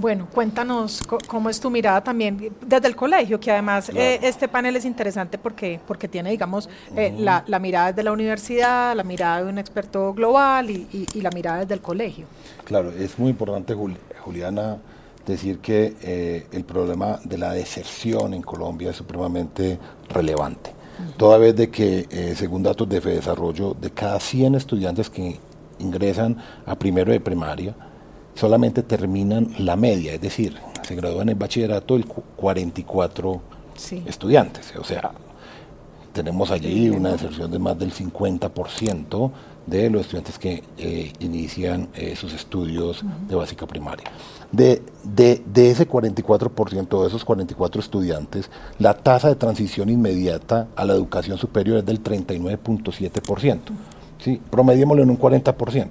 Bueno, 0.00 0.26
cuéntanos 0.32 1.02
cómo 1.28 1.50
es 1.50 1.60
tu 1.60 1.70
mirada 1.70 2.02
también 2.02 2.52
desde 2.66 2.88
el 2.88 2.96
colegio, 2.96 3.38
que 3.38 3.50
además 3.50 3.90
eh, 3.94 4.18
este 4.22 4.48
panel 4.48 4.76
es 4.76 4.84
interesante 4.84 5.38
porque, 5.38 5.78
porque 5.86 6.08
tiene, 6.08 6.30
digamos, 6.30 6.68
eh, 6.96 7.14
la, 7.18 7.44
mirada 7.58 7.88
desde 7.88 8.02
la 8.02 8.12
universidad, 8.12 8.96
la 8.96 9.04
mirada 9.04 9.42
de 9.42 9.50
un 9.50 9.58
experto 9.58 10.14
global 10.14 10.70
y, 10.70 11.06
la 11.20 11.30
mirada 11.30 11.60
desde 11.60 11.74
el 11.74 11.80
colegio. 11.80 12.26
Claro, 12.64 12.90
es 12.90 13.18
muy 13.18 13.30
importante, 13.30 13.74
Juliana, 14.24 14.78
decir 15.26 15.58
que 15.58 15.94
eh, 16.02 16.46
el 16.52 16.64
problema 16.64 17.20
de 17.22 17.38
la 17.38 17.52
deserción 17.52 18.34
en 18.34 18.42
Colombia 18.42 18.90
es 18.90 18.96
supremamente 18.96 19.78
relevante. 20.08 20.72
Toda 21.16 21.36
vez 21.38 21.54
de 21.56 21.68
que, 21.68 22.34
según 22.36 22.62
datos 22.62 22.88
de 22.88 23.00
Desarrollo, 23.00 23.74
de 23.74 23.90
cada 23.90 24.20
100 24.20 24.54
estudiantes 24.54 25.10
que 25.10 25.38
ingresan 25.80 26.36
a 26.64 26.76
primero 26.76 27.10
de 27.10 27.18
primaria, 27.18 27.74
solamente 28.34 28.82
terminan 28.82 29.54
la 29.58 29.76
media, 29.76 30.14
es 30.14 30.20
decir, 30.20 30.56
se 30.82 30.94
gradúan 30.94 31.28
en 31.28 31.38
bachillerato 31.38 31.96
el 31.96 32.06
44 32.06 33.40
estudiantes. 34.06 34.72
O 34.78 34.84
sea, 34.84 35.12
tenemos 36.12 36.50
allí 36.50 36.90
una 36.90 37.12
deserción 37.12 37.50
de 37.50 37.58
más 37.58 37.78
del 37.78 37.92
50% 37.92 39.30
de 39.66 39.90
los 39.90 40.02
estudiantes 40.02 40.38
que 40.38 40.64
eh, 40.76 41.12
inician 41.20 41.88
eh, 41.94 42.16
sus 42.16 42.32
estudios 42.32 43.04
de 43.28 43.34
básica 43.34 43.66
primaria. 43.66 44.10
De, 44.50 44.82
de, 45.04 45.42
de, 45.46 45.70
ese 45.70 45.88
44%, 45.88 47.00
de 47.00 47.06
esos 47.06 47.24
44 47.24 47.80
estudiantes, 47.80 48.50
la 48.78 48.94
tasa 48.94 49.28
de 49.28 49.36
transición 49.36 49.88
inmediata 49.88 50.68
a 50.76 50.84
la 50.84 50.94
educación 50.94 51.38
superior 51.38 51.78
es 51.78 51.86
del 51.86 52.02
39.7%. 52.02 53.58
¿sí? 54.18 54.40
Promediémoslo 54.50 55.02
en 55.02 55.10
un 55.10 55.18
40%. 55.18 55.88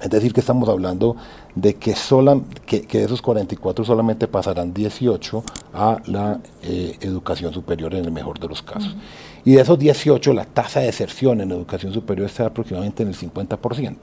Es 0.00 0.10
decir, 0.10 0.32
que 0.32 0.40
estamos 0.40 0.68
hablando 0.68 1.16
de 1.54 1.74
que, 1.74 1.94
sola, 1.94 2.40
que, 2.66 2.82
de 2.82 3.04
esos 3.04 3.22
44 3.22 3.84
solamente 3.84 4.26
pasarán 4.26 4.74
18 4.74 5.44
a 5.72 6.02
la 6.06 6.40
eh, 6.62 6.96
educación 7.00 7.54
superior 7.54 7.94
en 7.94 8.04
el 8.04 8.10
mejor 8.10 8.38
de 8.38 8.48
los 8.48 8.62
casos. 8.62 8.96
Y 9.44 9.52
de 9.52 9.62
esos 9.62 9.78
18, 9.78 10.32
la 10.32 10.46
tasa 10.46 10.80
de 10.80 10.86
deserción 10.86 11.40
en 11.40 11.50
educación 11.52 11.92
superior 11.92 12.26
está 12.26 12.46
aproximadamente 12.46 13.02
en 13.02 13.10
el 13.10 13.14
50%. 13.14 13.96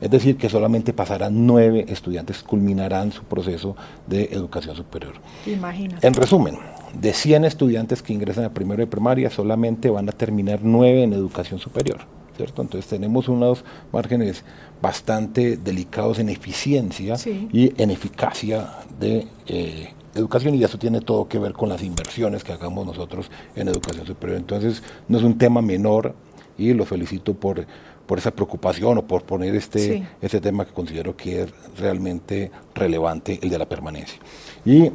Es 0.00 0.10
decir, 0.10 0.36
que 0.36 0.48
solamente 0.48 0.92
pasarán 0.92 1.46
9 1.46 1.86
estudiantes, 1.88 2.42
culminarán 2.42 3.12
su 3.12 3.22
proceso 3.22 3.76
de 4.06 4.24
educación 4.32 4.74
superior. 4.74 5.14
Imagínate. 5.46 6.06
En 6.06 6.14
resumen, 6.14 6.58
de 6.92 7.12
100 7.12 7.44
estudiantes 7.44 8.02
que 8.02 8.14
ingresan 8.14 8.44
a 8.44 8.50
primero 8.50 8.80
de 8.80 8.86
primaria, 8.86 9.30
solamente 9.30 9.90
van 9.90 10.08
a 10.08 10.12
terminar 10.12 10.60
9 10.62 11.04
en 11.04 11.12
educación 11.12 11.60
superior. 11.60 12.00
¿Cierto? 12.36 12.62
Entonces 12.62 12.88
tenemos 12.88 13.28
unos 13.28 13.64
márgenes 13.92 14.44
bastante 14.80 15.56
delicados 15.56 16.18
en 16.18 16.28
eficiencia 16.28 17.16
y 17.24 17.72
en 17.80 17.90
eficacia 17.90 18.68
de 19.00 19.26
eh, 19.46 19.92
educación 20.14 20.54
y 20.54 20.64
eso 20.64 20.78
tiene 20.78 21.00
todo 21.00 21.28
que 21.28 21.38
ver 21.38 21.52
con 21.52 21.68
las 21.68 21.82
inversiones 21.82 22.44
que 22.44 22.52
hagamos 22.52 22.86
nosotros 22.86 23.30
en 23.54 23.68
educación 23.68 24.06
superior. 24.06 24.38
Entonces 24.38 24.82
no 25.08 25.18
es 25.18 25.24
un 25.24 25.38
tema 25.38 25.62
menor 25.62 26.14
y 26.58 26.72
lo 26.72 26.84
felicito 26.84 27.34
por, 27.34 27.66
por 28.06 28.18
esa 28.18 28.30
preocupación 28.30 28.98
o 28.98 29.06
por 29.06 29.24
poner 29.24 29.54
este, 29.54 30.06
este 30.20 30.40
tema 30.40 30.64
que 30.64 30.72
considero 30.72 31.16
que 31.16 31.42
es 31.42 31.50
realmente 31.78 32.50
relevante, 32.74 33.38
el 33.42 33.50
de 33.50 33.58
la 33.58 33.68
permanencia. 33.68 34.18
Y 34.64 34.84
eh, 34.84 34.92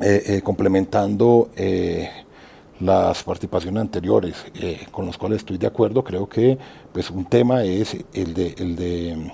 eh, 0.00 0.40
complementando 0.42 1.50
las 2.82 3.22
participaciones 3.22 3.80
anteriores 3.80 4.44
eh, 4.54 4.86
con 4.90 5.06
los 5.06 5.16
cuales 5.16 5.38
estoy 5.38 5.56
de 5.56 5.68
acuerdo, 5.68 6.02
creo 6.02 6.28
que 6.28 6.58
pues 6.92 7.10
un 7.10 7.24
tema 7.24 7.62
es 7.64 7.96
el 8.12 8.34
de, 8.34 8.54
el 8.58 8.76
de 8.76 9.32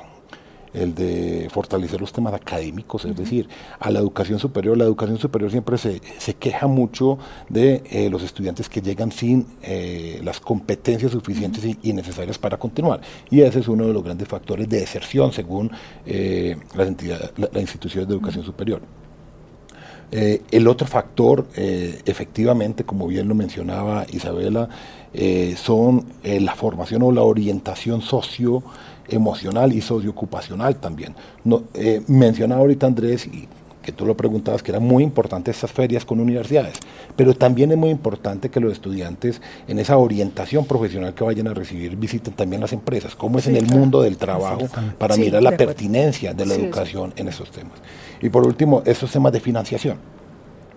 el 0.74 0.94
de 0.94 1.48
fortalecer 1.50 1.98
los 1.98 2.12
temas 2.12 2.34
académicos, 2.34 3.06
es 3.06 3.16
decir, 3.16 3.48
a 3.80 3.90
la 3.90 4.00
educación 4.00 4.38
superior. 4.38 4.76
La 4.76 4.84
educación 4.84 5.18
superior 5.18 5.50
siempre 5.50 5.78
se, 5.78 6.02
se 6.18 6.34
queja 6.34 6.66
mucho 6.66 7.18
de 7.48 7.82
eh, 7.90 8.10
los 8.10 8.22
estudiantes 8.22 8.68
que 8.68 8.82
llegan 8.82 9.10
sin 9.10 9.46
eh, 9.62 10.20
las 10.22 10.40
competencias 10.40 11.12
suficientes 11.12 11.64
y, 11.64 11.92
necesarias 11.94 12.38
para 12.38 12.58
continuar. 12.58 13.00
Y 13.30 13.40
ese 13.40 13.60
es 13.60 13.68
uno 13.68 13.86
de 13.86 13.94
los 13.94 14.04
grandes 14.04 14.28
factores 14.28 14.68
de 14.68 14.80
deserción 14.80 15.32
según 15.32 15.70
las 16.74 16.86
entidades, 16.86 17.32
las 17.38 17.62
instituciones 17.62 18.06
de 18.06 18.14
educación 18.14 18.44
superior. 18.44 18.82
Eh, 20.10 20.42
el 20.50 20.66
otro 20.68 20.86
factor, 20.86 21.46
eh, 21.54 22.00
efectivamente, 22.06 22.84
como 22.84 23.06
bien 23.06 23.28
lo 23.28 23.34
mencionaba 23.34 24.06
Isabela, 24.10 24.68
eh, 25.12 25.54
son 25.56 26.04
la 26.22 26.54
formación 26.54 27.02
o 27.02 27.12
la 27.12 27.22
orientación 27.22 28.02
socioemocional 28.02 29.72
y 29.72 29.80
socioocupacional 29.80 30.76
también. 30.76 31.14
No, 31.44 31.64
mencionaba 32.06 32.60
ahorita 32.60 32.86
Andrés, 32.86 33.26
y 33.26 33.48
que 33.88 33.92
tú 33.92 34.04
lo 34.04 34.18
preguntabas, 34.18 34.62
que 34.62 34.70
era 34.70 34.80
muy 34.80 35.02
importante 35.02 35.50
estas 35.50 35.72
ferias 35.72 36.04
con 36.04 36.20
universidades, 36.20 36.74
pero 37.16 37.32
también 37.32 37.72
es 37.72 37.78
muy 37.78 37.88
importante 37.88 38.50
que 38.50 38.60
los 38.60 38.70
estudiantes 38.70 39.40
en 39.66 39.78
esa 39.78 39.96
orientación 39.96 40.66
profesional 40.66 41.14
que 41.14 41.24
vayan 41.24 41.48
a 41.48 41.54
recibir 41.54 41.96
visiten 41.96 42.34
también 42.34 42.60
las 42.60 42.74
empresas, 42.74 43.16
cómo 43.16 43.38
es 43.38 43.46
en 43.46 43.56
el 43.56 43.64
mundo 43.64 44.02
del 44.02 44.18
trabajo, 44.18 44.68
para 44.98 45.16
mirar 45.16 45.42
la 45.42 45.56
pertinencia 45.56 46.34
de 46.34 46.44
la 46.44 46.52
educación 46.52 47.14
en 47.16 47.28
esos 47.28 47.50
temas. 47.50 47.78
Y 48.20 48.28
por 48.28 48.46
último, 48.46 48.82
esos 48.84 49.10
temas 49.10 49.32
de 49.32 49.40
financiación. 49.40 49.96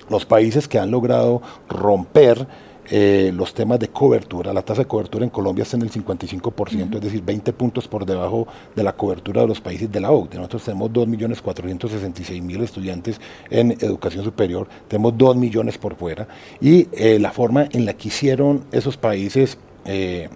Los 0.10 0.26
países 0.26 0.70
que 0.70 0.80
han 0.80 0.90
logrado 0.90 1.42
romper 1.68 2.48
eh, 2.94 3.32
los 3.34 3.54
temas 3.54 3.80
de 3.80 3.88
cobertura, 3.88 4.52
la 4.52 4.64
tasa 4.64 4.82
de 4.82 4.88
cobertura 4.88 5.24
en 5.24 5.30
Colombia 5.30 5.64
está 5.64 5.78
en 5.78 5.84
el 5.84 5.92
55%, 5.92 6.96
es 6.96 7.02
decir, 7.02 7.22
20 7.24 7.54
puntos 7.54 7.88
por 7.88 8.06
debajo 8.06 8.48
de 8.76 8.84
la 8.84 8.92
cobertura 8.92 9.42
de 9.42 9.48
los 9.48 9.62
países 9.62 9.90
de 9.90 10.02
la 10.02 10.12
OCDE. 10.12 10.36
Nosotros 10.36 10.66
tenemos 10.66 10.92
2.466.000 10.92 12.62
estudiantes 12.62 13.22
en 13.50 13.72
educación 13.72 14.26
superior, 14.26 14.68
tenemos 14.90 15.18
2 15.18 15.38
millones 15.38 15.78
por 15.78 15.96
fuera, 15.96 16.28
y 16.60 16.90
eh, 16.92 17.18
la 17.18 17.32
forma 17.32 17.70
en 17.72 17.86
la 17.86 17.94
que 17.94 18.10
hicieron 18.10 18.66
esos 18.74 18.98
países 18.98 19.58
eh, 19.86 20.28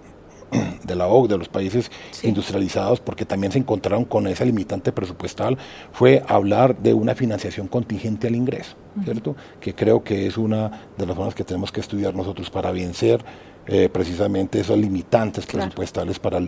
de 0.50 0.94
la 0.94 1.08
OCDE, 1.08 1.28
de 1.28 1.38
los 1.38 1.48
países 1.48 1.90
industrializados, 2.22 3.00
porque 3.00 3.24
también 3.24 3.52
se 3.52 3.58
encontraron 3.58 4.04
con 4.04 4.26
esa 4.26 4.44
limitante 4.44 4.92
presupuestal, 4.92 5.58
fue 5.92 6.22
hablar 6.28 6.76
de 6.78 6.94
una 6.94 7.14
financiación 7.14 7.68
contingente 7.68 8.28
al 8.28 8.36
ingreso, 8.36 8.76
¿cierto? 9.04 9.36
Que 9.60 9.74
creo 9.74 10.02
que 10.02 10.26
es 10.26 10.36
una 10.38 10.88
de 10.96 11.06
las 11.06 11.16
formas 11.16 11.34
que 11.34 11.44
tenemos 11.44 11.72
que 11.72 11.80
estudiar 11.80 12.14
nosotros 12.14 12.50
para 12.50 12.70
vencer 12.70 13.24
eh, 13.66 13.88
precisamente 13.92 14.60
esas 14.60 14.78
limitantes 14.78 15.44
presupuestales 15.46 16.18
para 16.18 16.40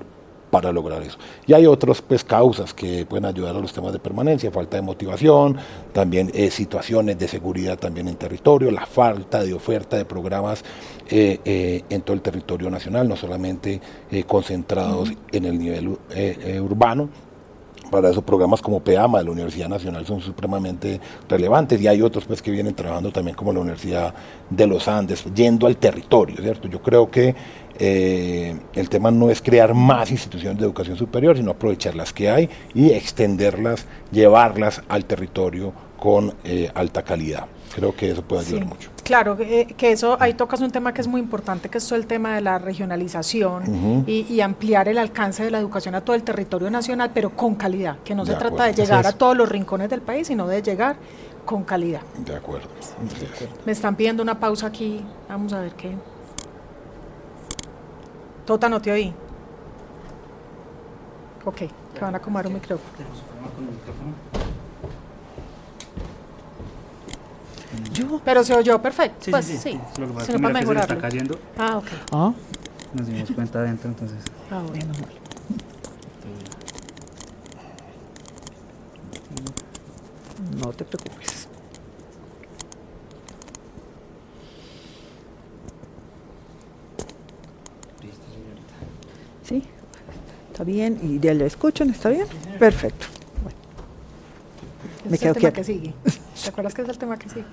para 0.51 0.73
lograr 0.73 1.03
eso. 1.03 1.19
Y 1.47 1.53
hay 1.53 1.67
otras 1.67 2.03
pues, 2.03 2.25
causas 2.25 2.75
que 2.75 3.07
pueden 3.07 3.25
ayudar 3.25 3.57
a 3.57 3.61
los 3.61 3.73
temas 3.73 3.93
de 3.93 3.99
permanencia, 3.99 4.51
falta 4.51 4.77
de 4.77 4.83
motivación, 4.83 5.57
también 5.93 6.31
eh, 6.35 6.51
situaciones 6.51 7.19
de 7.19 7.29
seguridad 7.29 7.79
también 7.79 8.09
en 8.09 8.17
territorio, 8.17 8.71
la 8.71 8.87
falta 8.87 9.43
de 9.43 9.55
oferta 9.55 9.97
de 9.97 10.05
programas 10.05 10.65
eh, 11.11 11.41
eh, 11.45 11.85
en 11.89 12.03
todo 12.03 12.15
el 12.15 12.23
territorio 12.23 12.71
nacional, 12.71 13.09
no 13.09 13.17
solamente 13.17 13.81
concentrados 14.27 15.13
en 15.33 15.45
el 15.45 15.59
nivel 15.59 15.99
urbano, 16.61 17.09
para 17.91 18.11
eso 18.11 18.23
programas 18.23 18.61
como 18.61 18.81
PEAMA 18.81 19.19
de 19.19 19.25
la 19.25 19.31
Universidad 19.31 19.69
Nacional 19.69 20.07
son 20.07 20.21
supremamente 20.21 21.01
relevantes 21.29 21.81
y 21.81 21.89
hay 21.89 22.03
otros 22.03 22.25
pues 22.27 22.43
que 22.43 22.51
vienen 22.51 22.75
trabajando 22.75 23.11
también 23.11 23.37
como 23.37 23.53
la 23.53 23.61
Universidad 23.61 24.15
de 24.51 24.67
los 24.67 24.89
Andes, 24.89 25.25
yendo 25.35 25.67
al 25.67 25.77
territorio, 25.77 26.37
¿cierto? 26.37 26.69
Yo 26.69 26.83
creo 26.83 27.11
que 27.11 27.35
eh, 27.79 28.57
el 28.75 28.89
tema 28.89 29.11
no 29.11 29.31
es 29.31 29.41
crear 29.41 29.75
más 29.75 30.11
instituciones 30.11 30.59
de 30.59 30.65
educación 30.65 30.97
superior, 30.97 31.37
sino 31.37 31.53
aprovechar 31.53 31.95
las 31.95 32.13
que 32.13 32.31
hay 32.31 32.51
y 32.75 32.91
extenderlas, 32.91 33.87
llevarlas 34.11 34.83
al 34.89 35.05
territorio 35.05 35.73
con 35.99 36.35
eh, 36.45 36.71
alta 36.75 37.03
calidad. 37.03 37.47
Creo 37.75 37.95
que 37.95 38.11
eso 38.11 38.23
puede 38.23 38.47
ayudar 38.47 38.67
mucho. 38.67 38.91
Claro, 39.05 39.37
que, 39.37 39.75
eso 39.81 40.17
ahí 40.21 40.35
tocas 40.35 40.61
un 40.61 40.71
tema 40.71 40.93
que 40.93 41.01
es 41.01 41.07
muy 41.07 41.21
importante, 41.21 41.69
que 41.69 41.79
es 41.79 41.87
todo 41.87 41.99
el 41.99 42.07
tema 42.07 42.35
de 42.35 42.41
la 42.41 42.59
regionalización 42.59 44.05
y, 44.07 44.41
ampliar 44.41 44.89
el 44.89 44.99
alcance 44.99 45.45
de 45.45 45.51
la 45.51 45.59
educación 45.59 45.95
a 45.95 46.01
todo 46.01 46.17
el 46.17 46.23
territorio 46.23 46.71
nacional, 46.71 47.11
pero 47.15 47.31
con 47.31 47.55
calidad, 47.55 47.99
que 48.05 48.15
no 48.15 48.27
se 48.27 48.35
trata 48.35 48.65
de 48.65 48.75
llegar 48.75 49.07
a 49.07 49.13
todos 49.13 49.37
los 49.37 49.49
rincones 49.49 49.91
del 49.91 50.01
país, 50.01 50.27
sino 50.27 50.47
de 50.47 50.63
llegar 50.63 50.97
con 51.45 51.65
calidad. 51.65 52.03
De 52.19 52.35
acuerdo. 52.35 52.69
Me 53.65 53.73
están 53.73 53.97
pidiendo 53.97 54.23
una 54.23 54.39
pausa 54.39 54.67
aquí, 54.67 55.01
vamos 55.29 55.53
a 55.53 55.61
ver 55.61 55.73
qué. 55.73 55.93
Tota, 58.49 58.67
no 58.67 58.81
te 58.81 58.91
oí. 58.91 59.13
Ok, 61.45 61.57
que 61.57 62.01
van 62.01 62.15
a 62.15 62.19
comer 62.19 62.47
un 62.47 62.55
micrófono. 62.55 62.95
Yo. 67.93 68.23
Pero 68.25 68.43
se 68.43 68.55
oyó 68.55 68.81
perfecto. 68.81 69.27
Sí, 69.27 69.31
pues 69.31 69.45
sí. 69.45 69.59
sí. 69.59 69.79
Lo 69.99 70.07
que 70.07 70.13
pasa 70.15 70.33
es 70.33 70.37
que 70.39 70.43
para 70.43 70.63
se 70.65 70.81
está 70.81 70.99
cayendo. 70.99 71.39
Ah, 71.59 71.77
ok. 71.77 71.89
¿Ah? 72.11 72.33
Nos 72.95 73.07
dimos 73.07 73.31
cuenta 73.33 73.59
adentro, 73.59 73.91
entonces. 73.91 74.25
Ah, 74.51 74.63
bueno. 74.67 74.95
No 80.59 80.73
te 80.73 80.87
preocupes. 80.87 81.49
¿Sí? 89.49 89.63
¿Está 90.59 90.65
bien? 90.65 90.99
¿Y 91.05 91.21
ya 91.21 91.33
le 91.35 91.47
escuchan? 91.47 91.89
¿Está 91.91 92.09
bien? 92.09 92.27
Perfecto. 92.59 93.07
Bueno. 93.45 93.57
Me 95.09 95.17
quedo 95.17 95.35
el 95.35 95.37
tema 95.37 95.53
que 95.53 95.63
sigue. 95.63 95.95
¿Te 96.43 96.49
acuerdas 96.49 96.75
que 96.75 96.83
es 96.83 96.89
el 96.89 96.99
tema 96.99 97.17
que 97.17 97.29
sigue? 97.29 97.45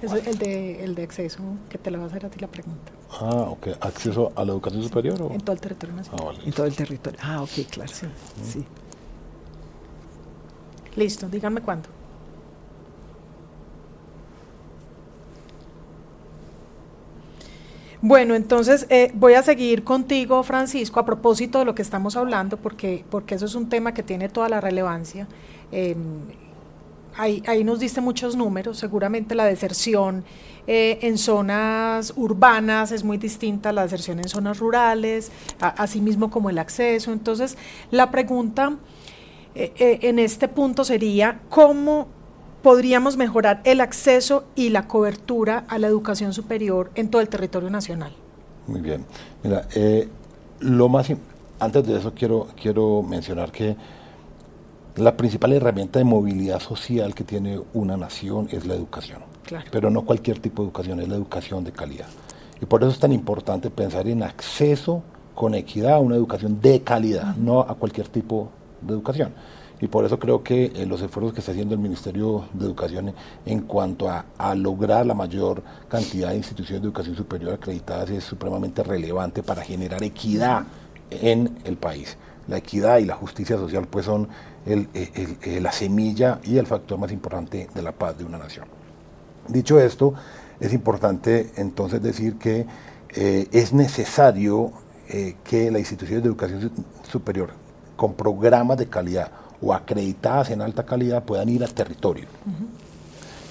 Es 0.00 0.12
el 0.12 0.38
de, 0.38 0.84
el 0.84 0.94
de 0.94 1.02
acceso, 1.02 1.42
que 1.68 1.76
te 1.76 1.90
lo 1.90 1.98
va 1.98 2.04
a 2.04 2.06
hacer 2.06 2.24
a 2.24 2.30
ti 2.30 2.38
la 2.38 2.46
pregunta. 2.46 2.92
Ah, 3.10 3.48
ok. 3.50 3.66
¿Acceso 3.80 4.32
a 4.36 4.44
la 4.44 4.52
educación 4.52 4.84
superior? 4.84 5.20
O? 5.22 5.32
En 5.32 5.40
todo 5.40 5.54
el 5.56 5.60
territorio 5.60 5.96
nacional. 5.96 6.20
Ah, 6.22 6.26
vale. 6.26 6.44
En 6.44 6.52
todo 6.52 6.66
el 6.66 6.76
territorio. 6.76 7.18
Ah, 7.20 7.42
ok, 7.42 7.68
claro. 7.68 7.92
Sí. 7.92 8.06
sí. 8.44 8.64
Listo, 10.94 11.28
díganme 11.28 11.62
cuándo. 11.62 11.88
Bueno, 18.06 18.34
entonces 18.34 18.86
eh, 18.90 19.12
voy 19.14 19.32
a 19.32 19.42
seguir 19.42 19.82
contigo, 19.82 20.42
Francisco, 20.42 21.00
a 21.00 21.06
propósito 21.06 21.60
de 21.60 21.64
lo 21.64 21.74
que 21.74 21.80
estamos 21.80 22.18
hablando, 22.18 22.58
porque, 22.58 23.02
porque 23.08 23.34
eso 23.34 23.46
es 23.46 23.54
un 23.54 23.70
tema 23.70 23.94
que 23.94 24.02
tiene 24.02 24.28
toda 24.28 24.50
la 24.50 24.60
relevancia. 24.60 25.26
Em, 25.72 25.96
ahí, 27.16 27.42
ahí 27.46 27.64
nos 27.64 27.80
diste 27.80 28.02
muchos 28.02 28.36
números, 28.36 28.76
seguramente 28.76 29.34
la 29.34 29.46
deserción 29.46 30.22
eh, 30.66 30.98
en 31.00 31.16
zonas 31.16 32.12
urbanas 32.14 32.92
es 32.92 33.04
muy 33.04 33.16
distinta 33.16 33.70
a 33.70 33.72
la 33.72 33.84
deserción 33.84 34.18
en 34.18 34.28
zonas 34.28 34.58
rurales, 34.58 35.32
así 35.58 36.02
mismo 36.02 36.30
como 36.30 36.50
el 36.50 36.58
acceso. 36.58 37.10
Entonces, 37.10 37.56
la 37.90 38.10
pregunta 38.10 38.76
eh, 39.54 39.72
eh, 39.78 39.98
en 40.02 40.18
este 40.18 40.48
punto 40.48 40.84
sería, 40.84 41.40
¿cómo 41.48 42.08
podríamos 42.64 43.18
mejorar 43.18 43.60
el 43.64 43.82
acceso 43.82 44.44
y 44.56 44.70
la 44.70 44.88
cobertura 44.88 45.64
a 45.68 45.78
la 45.78 45.86
educación 45.86 46.32
superior 46.32 46.90
en 46.94 47.10
todo 47.10 47.20
el 47.20 47.28
territorio 47.28 47.68
nacional? 47.68 48.12
Muy 48.66 48.80
bien. 48.80 49.04
Mira, 49.42 49.68
lo 50.60 50.88
más 50.88 51.12
antes 51.60 51.86
de 51.86 51.98
eso 51.98 52.14
quiero, 52.14 52.48
quiero 52.60 53.02
mencionar 53.02 53.52
que 53.52 53.76
la 54.96 55.14
principal 55.14 55.52
herramienta 55.52 55.98
de 55.98 56.06
movilidad 56.06 56.58
social 56.58 57.14
que 57.14 57.22
tiene 57.22 57.60
una 57.74 57.98
nación 57.98 58.48
es 58.50 58.66
la 58.66 58.74
educación. 58.74 59.20
Pero 59.70 59.90
no 59.90 60.06
cualquier 60.06 60.38
tipo 60.38 60.62
de 60.62 60.68
educación, 60.68 61.00
es 61.00 61.08
la 61.08 61.16
educación 61.16 61.64
de 61.64 61.72
calidad. 61.72 62.06
Y 62.62 62.64
por 62.64 62.82
eso 62.82 62.92
es 62.92 62.98
tan 62.98 63.12
importante 63.12 63.68
pensar 63.68 64.08
en 64.08 64.22
acceso 64.22 65.02
con 65.34 65.54
equidad 65.54 65.94
a 65.94 65.98
una 65.98 66.16
educación 66.16 66.62
de 66.62 66.80
calidad, 66.80 67.36
no 67.36 67.60
a 67.60 67.74
cualquier 67.74 68.08
tipo 68.08 68.48
de 68.80 68.94
educación. 68.94 69.34
Y 69.84 69.86
por 69.86 70.06
eso 70.06 70.18
creo 70.18 70.42
que 70.42 70.72
eh, 70.74 70.86
los 70.86 71.02
esfuerzos 71.02 71.34
que 71.34 71.40
está 71.40 71.52
haciendo 71.52 71.74
el 71.74 71.80
Ministerio 71.80 72.46
de 72.54 72.64
Educación 72.64 73.12
en, 73.44 73.60
cuanto 73.60 74.08
a, 74.08 74.54
lograr 74.54 75.04
la 75.04 75.12
mayor 75.12 75.62
cantidad 75.88 76.30
de 76.30 76.36
instituciones 76.38 76.80
de 76.80 76.88
educación 76.88 77.14
superior 77.14 77.52
acreditadas 77.52 78.08
es 78.08 78.24
supremamente 78.24 78.82
relevante 78.82 79.42
para 79.42 79.62
generar 79.62 80.02
equidad 80.02 80.64
en 81.10 81.58
el 81.64 81.76
país. 81.76 82.16
La 82.48 82.56
equidad 82.56 82.96
y 82.96 83.04
la 83.04 83.14
justicia 83.14 83.58
social 83.58 83.86
pues 83.86 84.06
son 84.06 84.26
la 84.64 85.72
semilla 85.72 86.40
y 86.44 86.56
el 86.56 86.66
factor 86.66 86.98
más 86.98 87.12
importante 87.12 87.68
de 87.74 87.82
la 87.82 87.92
paz 87.92 88.16
de 88.16 88.24
una 88.24 88.38
nación. 88.38 88.64
Dicho 89.48 89.78
esto, 89.78 90.14
es 90.60 90.72
importante 90.72 91.52
entonces 91.56 92.00
decir 92.00 92.38
que 92.38 92.64
eh, 93.10 93.48
es 93.52 93.74
necesario 93.74 94.72
eh, 95.10 95.36
que 95.44 95.70
las 95.70 95.80
instituciones 95.80 96.22
de 96.22 96.28
educación 96.30 96.72
superior 97.06 97.50
con 97.96 98.14
programas 98.14 98.78
de 98.78 98.88
calidad 98.88 99.43
o 99.64 99.72
acreditadas 99.72 100.50
en 100.50 100.60
alta 100.60 100.84
calidad 100.84 101.22
puedan 101.22 101.48
ir 101.48 101.62
al 101.62 101.72
territorio. 101.72 102.26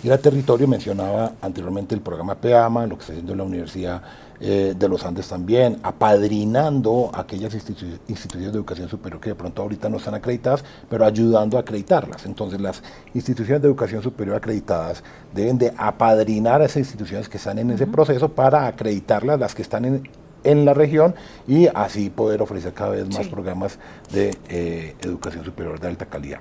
Ir 0.04 0.12
al 0.12 0.20
territorio 0.20 0.68
mencionaba 0.68 1.34
anteriormente 1.42 1.96
el 1.96 2.02
programa 2.02 2.36
PEAMA, 2.36 2.86
lo 2.88 2.98
que 2.98 3.02
está 3.02 3.14
haciendo 3.14 3.36
la 3.36 3.44
Universidad 3.44 4.02
eh, 4.42 4.76
de 4.78 4.90
los 4.90 5.06
Andes 5.06 5.30
también, 5.30 5.80
apadrinando 5.82 7.10
aquellas 7.14 7.54
instituciones 7.54 8.52
de 8.52 8.58
educación 8.58 8.90
superior 8.90 9.22
que 9.22 9.30
de 9.30 9.36
pronto 9.36 9.62
ahorita 9.62 9.88
no 9.88 9.98
están 9.98 10.16
acreditadas, 10.16 10.66
pero 10.90 11.06
ayudando 11.06 11.58
a 11.58 11.62
acreditarlas. 11.62 12.26
Entonces 12.26 12.60
las 12.60 12.84
instituciones 13.14 13.62
de 13.62 13.70
educación 13.70 14.04
superior 14.04 14.36
acreditadas 14.36 15.02
deben 15.34 15.58
de 15.58 15.74
apadrinar 15.78 16.62
a 16.62 16.66
esas 16.66 16.78
instituciones 16.78 17.30
que 17.30 17.38
están 17.38 17.58
en 17.60 17.72
ese 17.72 17.88
proceso 17.88 18.28
para 18.28 18.68
acreditarlas, 18.68 19.40
las 19.40 19.56
que 19.56 19.62
están 19.62 19.86
en, 19.86 20.10
en 20.44 20.66
la 20.66 20.74
región 20.74 21.16
y 21.48 21.68
así 21.74 22.10
poder 22.10 22.42
ofrecer 22.42 22.74
cada 22.74 22.92
vez 22.92 23.08
más 23.14 23.28
programas 23.28 23.80
de 24.12 24.36
eh, 24.50 24.96
educación 25.02 25.44
superior 25.44 25.80
de 25.80 25.88
alta 25.88 26.06
calidad. 26.06 26.40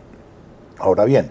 Ahora 0.78 1.04
bien, 1.04 1.30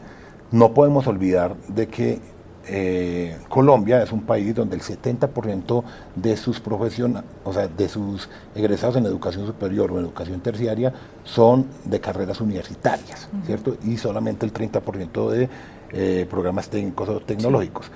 no 0.52 0.74
podemos 0.74 1.08
olvidar 1.08 1.56
de 1.68 1.88
que 1.88 2.20
eh, 2.68 3.38
Colombia 3.50 4.04
es 4.04 4.12
un 4.12 4.22
país 4.22 4.54
donde 4.54 4.76
el 4.76 4.82
70% 4.82 5.84
de 6.16 6.38
sus 6.38 6.60
profesionales, 6.60 7.30
o 7.44 7.54
sea, 7.54 7.68
de 7.68 7.90
sus 7.90 8.30
egresados 8.54 8.98
en 8.98 9.06
educación 9.06 9.48
superior 9.48 9.92
o 9.92 9.98
en 9.98 10.06
educación 10.06 10.42
terciaria 10.42 10.94
son 11.24 11.66
de 11.86 12.00
carreras 12.00 12.40
universitarias, 12.40 13.30
¿cierto? 13.46 13.78
Y 13.84 13.98
solamente 13.98 14.46
el 14.46 14.54
30% 14.54 15.30
de 15.30 15.50
eh, 15.92 16.28
programas 16.30 16.70
técnicos 16.70 17.10
o 17.10 17.20
tecnológicos. 17.20 17.92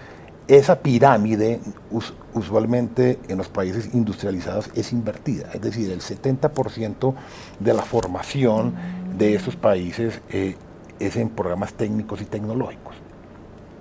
Esa 0.48 0.80
pirámide 0.80 1.60
usualmente 2.34 3.18
en 3.28 3.38
los 3.40 3.48
países 3.48 3.96
industrializados 3.96 4.70
es 4.76 4.94
invertida, 4.94 5.50
es 5.54 5.62
decir, 5.62 5.90
el 5.90 6.02
70% 6.02 7.16
de 7.60 7.74
la 7.74 7.82
formación 7.82 8.76
de 9.18 9.34
esos 9.34 9.56
países 9.56 10.22
eh, 10.30 10.56
es 11.00 11.16
en 11.16 11.30
programas 11.30 11.74
técnicos 11.74 12.22
y 12.22 12.26
tecnológicos 12.26 12.96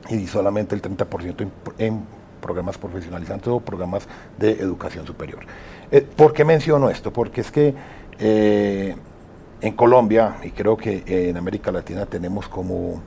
y 0.08 0.26
solamente 0.26 0.74
el 0.74 0.80
30% 0.80 1.50
en, 1.78 2.02
programas 2.40 2.76
profesionalizantes 2.76 3.48
o 3.48 3.60
programas 3.60 4.06
de 4.38 4.52
educación 4.52 5.06
superior. 5.06 5.40
Eh, 5.90 6.02
¿Por 6.02 6.34
qué 6.34 6.44
menciono 6.44 6.90
esto? 6.90 7.10
Porque 7.10 7.40
es 7.40 7.50
que 7.50 7.74
eh, 8.18 8.94
en 9.62 9.72
Colombia, 9.72 10.36
y 10.42 10.50
creo 10.50 10.76
que 10.76 11.04
en 11.06 11.38
América 11.38 11.72
Latina 11.72 12.04
tenemos 12.04 12.48
como, 12.48 13.00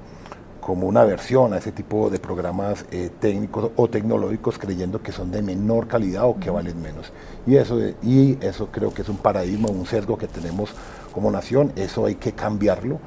como 0.68 0.86
una 0.86 1.06
versión 1.06 1.54
a 1.54 1.60
ese 1.60 1.72
tipo 1.72 2.10
de 2.10 2.20
programas 2.20 2.84
eh, 2.92 3.10
técnicos 3.22 3.72
o 3.78 3.88
tecnológicos 3.88 4.58
creyendo 4.58 5.02
que 5.02 5.14
son 5.14 5.32
de 5.32 5.42
menor 5.42 5.88
calidad 5.88 6.26
o 6.26 6.38
que 6.38 6.50
valen 6.50 6.82
menos. 6.82 7.14
Y 7.46 7.56
eso, 7.56 7.80
y 8.04 8.38
eso 8.42 8.68
creo 8.70 8.94
que 8.94 9.02
es 9.02 9.08
un 9.08 9.16
paradigma, 9.16 9.70
un 9.70 9.86
sesgo 9.86 10.18
que 10.18 10.28
tenemos 10.28 10.72
como 11.14 11.32
nación, 11.32 11.72
eso 11.78 12.06
hay 12.06 12.16
que 12.16 12.34
cambiarlo. 12.34 13.00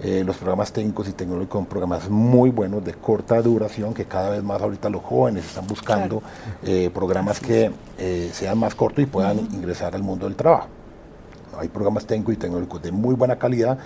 Eh, 0.00 0.22
los 0.24 0.36
programas 0.36 0.72
técnicos 0.72 1.08
y 1.08 1.12
tecnológicos 1.12 1.58
son 1.58 1.66
programas 1.66 2.08
muy 2.08 2.50
buenos, 2.50 2.84
de 2.84 2.94
corta 2.94 3.42
duración, 3.42 3.94
que 3.94 4.04
cada 4.04 4.30
vez 4.30 4.44
más 4.44 4.62
ahorita 4.62 4.88
los 4.88 5.02
jóvenes 5.02 5.44
están 5.44 5.66
buscando 5.66 6.22
eh, 6.62 6.88
programas 6.94 7.40
que 7.40 7.72
eh, 7.98 8.30
sean 8.32 8.58
más 8.58 8.76
cortos 8.76 9.02
y 9.02 9.06
puedan 9.06 9.40
ingresar 9.40 9.96
al 9.96 10.04
mundo 10.04 10.26
del 10.26 10.36
trabajo. 10.36 10.68
Hay 11.58 11.66
programas 11.66 12.06
técnicos 12.06 12.34
y 12.34 12.36
tecnológicos 12.36 12.80
de 12.80 12.92
muy 12.92 13.16
buena 13.16 13.40
calidad 13.40 13.76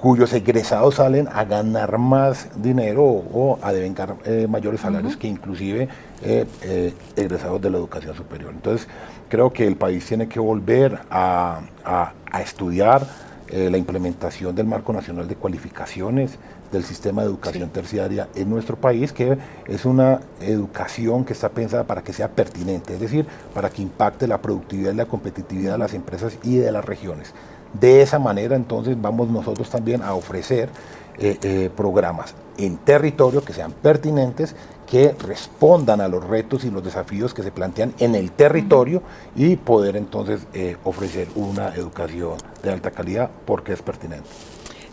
cuyos 0.00 0.32
egresados 0.32 0.96
salen 0.96 1.28
a 1.32 1.44
ganar 1.44 1.98
más 1.98 2.48
dinero 2.62 3.04
o, 3.04 3.58
a 3.62 3.72
devengar 3.72 4.16
mayores 4.48 4.80
salarios 4.80 5.16
que 5.16 5.28
inclusive 5.28 5.88
egresados 7.16 7.60
de 7.60 7.70
la 7.70 7.76
educación 7.76 8.14
superior. 8.14 8.52
Entonces, 8.54 8.88
creo 9.28 9.52
que 9.52 9.66
el 9.66 9.76
país 9.76 10.06
tiene 10.06 10.26
que 10.28 10.40
volver 10.40 11.00
a, 11.10 11.60
a 11.84 12.40
estudiar, 12.40 13.06
eh, 13.52 13.68
la 13.68 13.78
implementación 13.78 14.54
del 14.54 14.66
Marco 14.66 14.92
Nacional 14.92 15.26
de 15.26 15.34
Cualificaciones 15.34 16.38
del 16.70 16.84
sistema 16.84 17.22
de 17.22 17.28
educación 17.28 17.68
terciaria 17.70 18.28
en 18.36 18.48
nuestro 18.48 18.76
país, 18.76 19.12
que 19.12 19.38
es 19.66 19.84
una 19.84 20.20
educación 20.40 21.24
que 21.24 21.32
está 21.32 21.48
pensada 21.48 21.82
para 21.82 22.02
que 22.02 22.12
sea 22.12 22.28
pertinente, 22.28 22.94
es 22.94 23.00
decir, 23.00 23.26
para 23.52 23.68
que 23.68 23.82
impacte 23.82 24.28
la 24.28 24.40
productividad 24.40 24.92
y 24.92 24.96
la 24.96 25.06
competitividad 25.06 25.72
de 25.72 25.78
las 25.78 25.94
empresas 25.94 26.38
y 26.44 26.58
de 26.58 26.70
las 26.70 26.84
regiones. 26.84 27.34
De 27.72 28.02
esa 28.02 28.18
manera, 28.18 28.56
entonces, 28.56 29.00
vamos 29.00 29.28
nosotros 29.28 29.70
también 29.70 30.02
a 30.02 30.14
ofrecer 30.14 30.68
eh, 31.18 31.38
eh, 31.42 31.70
programas 31.76 32.34
en 32.56 32.78
territorio 32.78 33.44
que 33.44 33.52
sean 33.52 33.72
pertinentes, 33.72 34.56
que 34.86 35.14
respondan 35.18 36.00
a 36.00 36.08
los 36.08 36.24
retos 36.24 36.64
y 36.64 36.70
los 36.70 36.82
desafíos 36.82 37.34
que 37.34 37.42
se 37.42 37.52
plantean 37.52 37.94
en 37.98 38.14
el 38.14 38.32
territorio 38.32 39.02
y 39.36 39.56
poder 39.56 39.96
entonces 39.96 40.46
eh, 40.54 40.76
ofrecer 40.82 41.28
una 41.34 41.74
educación 41.74 42.38
de 42.62 42.70
alta 42.70 42.90
calidad 42.90 43.30
porque 43.44 43.74
es 43.74 43.82
pertinente. 43.82 44.26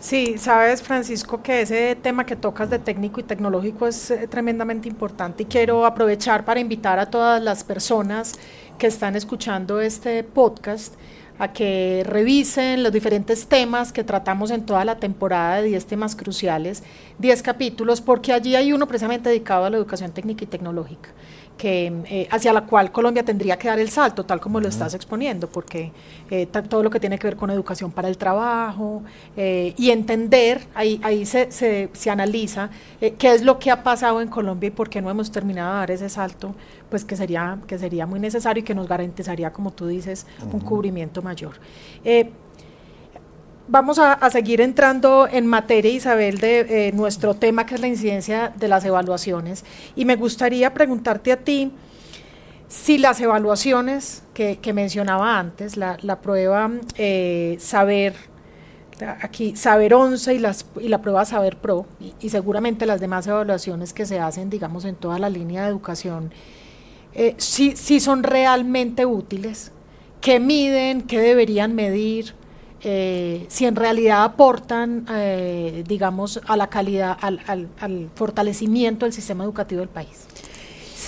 Sí, 0.00 0.36
sabes 0.38 0.82
Francisco 0.82 1.42
que 1.42 1.62
ese 1.62 1.96
tema 1.96 2.26
que 2.26 2.36
tocas 2.36 2.70
de 2.70 2.78
técnico 2.78 3.20
y 3.20 3.24
tecnológico 3.24 3.86
es 3.86 4.12
tremendamente 4.28 4.88
importante 4.88 5.44
y 5.44 5.46
quiero 5.46 5.84
aprovechar 5.86 6.44
para 6.44 6.60
invitar 6.60 6.98
a 6.98 7.06
todas 7.06 7.42
las 7.42 7.64
personas 7.64 8.34
que 8.78 8.86
están 8.86 9.16
escuchando 9.16 9.80
este 9.80 10.22
podcast 10.22 10.94
a 11.38 11.52
que 11.52 12.02
revisen 12.06 12.82
los 12.82 12.92
diferentes 12.92 13.46
temas 13.46 13.92
que 13.92 14.04
tratamos 14.04 14.50
en 14.50 14.66
toda 14.66 14.84
la 14.84 14.96
temporada 14.96 15.56
de 15.56 15.68
10 15.68 15.86
temas 15.86 16.16
cruciales, 16.16 16.82
10 17.18 17.42
capítulos, 17.42 18.00
porque 18.00 18.32
allí 18.32 18.56
hay 18.56 18.72
uno 18.72 18.86
precisamente 18.86 19.28
dedicado 19.28 19.64
a 19.64 19.70
la 19.70 19.76
educación 19.76 20.12
técnica 20.12 20.44
y 20.44 20.48
tecnológica 20.48 21.10
que, 21.58 21.92
eh, 22.06 22.28
hacia 22.30 22.52
la 22.54 22.62
cual 22.62 22.90
Colombia 22.90 23.22
tendría 23.22 23.58
que 23.58 23.68
dar 23.68 23.78
el 23.78 23.90
salto, 23.90 24.24
tal 24.24 24.40
como 24.40 24.60
lo 24.60 24.68
estás 24.68 24.94
exponiendo, 24.94 25.48
porque 25.48 25.92
eh, 26.30 26.46
todo 26.46 26.82
lo 26.82 26.88
que 26.88 27.00
tiene 27.00 27.18
que 27.18 27.26
ver 27.26 27.36
con 27.36 27.50
educación 27.50 27.90
para 27.90 28.08
el 28.08 28.16
trabajo 28.16 29.02
eh, 29.36 29.74
y 29.76 29.90
entender, 29.90 30.66
ahí, 30.74 31.00
ahí 31.02 31.26
se, 31.26 31.52
se, 31.52 31.90
se 31.92 32.10
analiza 32.10 32.70
qué 33.00 33.34
es 33.34 33.42
lo 33.42 33.58
que 33.58 33.70
ha 33.70 33.82
pasado 33.82 34.22
en 34.22 34.28
Colombia 34.28 34.68
y 34.68 34.70
por 34.70 34.88
qué 34.88 35.02
no 35.02 35.10
hemos 35.10 35.30
terminado 35.30 35.72
de 35.72 35.78
dar 35.80 35.90
ese 35.90 36.08
salto, 36.08 36.54
pues 36.88 37.04
que 37.04 37.16
sería, 37.16 37.58
que 37.66 37.78
sería 37.78 38.06
muy 38.06 38.20
necesario 38.20 38.62
y 38.62 38.64
que 38.64 38.74
nos 38.74 38.88
garantizaría, 38.88 39.52
como 39.52 39.72
tú 39.72 39.86
dices, 39.86 40.26
un 40.52 40.60
cubrimiento 40.60 41.20
mayor 41.20 41.56
vamos 43.68 43.98
a, 43.98 44.28
seguir 44.30 44.60
entrando 44.60 45.28
en 45.30 45.46
materia, 45.46 45.90
Isabel, 45.90 46.38
de 46.38 46.88
eh, 46.88 46.92
nuestro 46.92 47.34
tema, 47.34 47.66
que 47.66 47.74
es 47.74 47.80
la 47.80 47.86
incidencia 47.86 48.52
de 48.56 48.68
las 48.68 48.84
evaluaciones. 48.84 49.64
Y 49.94 50.04
me 50.04 50.16
gustaría 50.16 50.72
preguntarte 50.74 51.32
a 51.32 51.36
ti 51.36 51.72
si 52.66 52.98
las 52.98 53.20
evaluaciones 53.20 54.24
que, 54.34 54.58
mencionaba 54.72 55.38
antes, 55.38 55.76
la, 55.76 56.20
prueba 56.20 56.70
eh, 56.96 57.56
Saber, 57.60 58.14
aquí 59.20 59.56
Saber 59.56 59.94
11 59.94 60.34
y, 60.34 60.42
y 60.84 60.88
la 60.88 61.00
prueba 61.00 61.24
Saber 61.24 61.56
Pro, 61.56 61.86
y, 62.20 62.28
seguramente 62.28 62.86
las 62.86 63.00
demás 63.00 63.26
evaluaciones 63.26 63.92
que 63.92 64.06
se 64.06 64.18
hacen, 64.18 64.50
digamos, 64.50 64.84
en 64.84 64.96
toda 64.96 65.18
la 65.18 65.30
línea 65.30 65.62
de 65.62 65.68
educación, 65.68 66.32
eh, 67.14 67.34
si, 67.38 67.74
si 67.76 68.00
son 68.00 68.22
realmente 68.22 69.06
útiles, 69.06 69.72
qué 70.20 70.40
miden, 70.40 71.02
qué 71.02 71.20
deberían 71.20 71.74
medir 71.74 72.34
eh, 72.82 73.46
si 73.48 73.66
en 73.66 73.76
realidad 73.76 74.24
aportan, 74.24 75.06
eh, 75.10 75.84
digamos, 75.86 76.40
a 76.46 76.56
la 76.56 76.68
calidad, 76.68 77.16
al, 77.20 77.40
al, 77.46 77.68
al 77.80 78.08
fortalecimiento 78.14 79.06
del 79.06 79.12
sistema 79.12 79.44
educativo 79.44 79.80
del 79.80 79.88
país. 79.88 80.26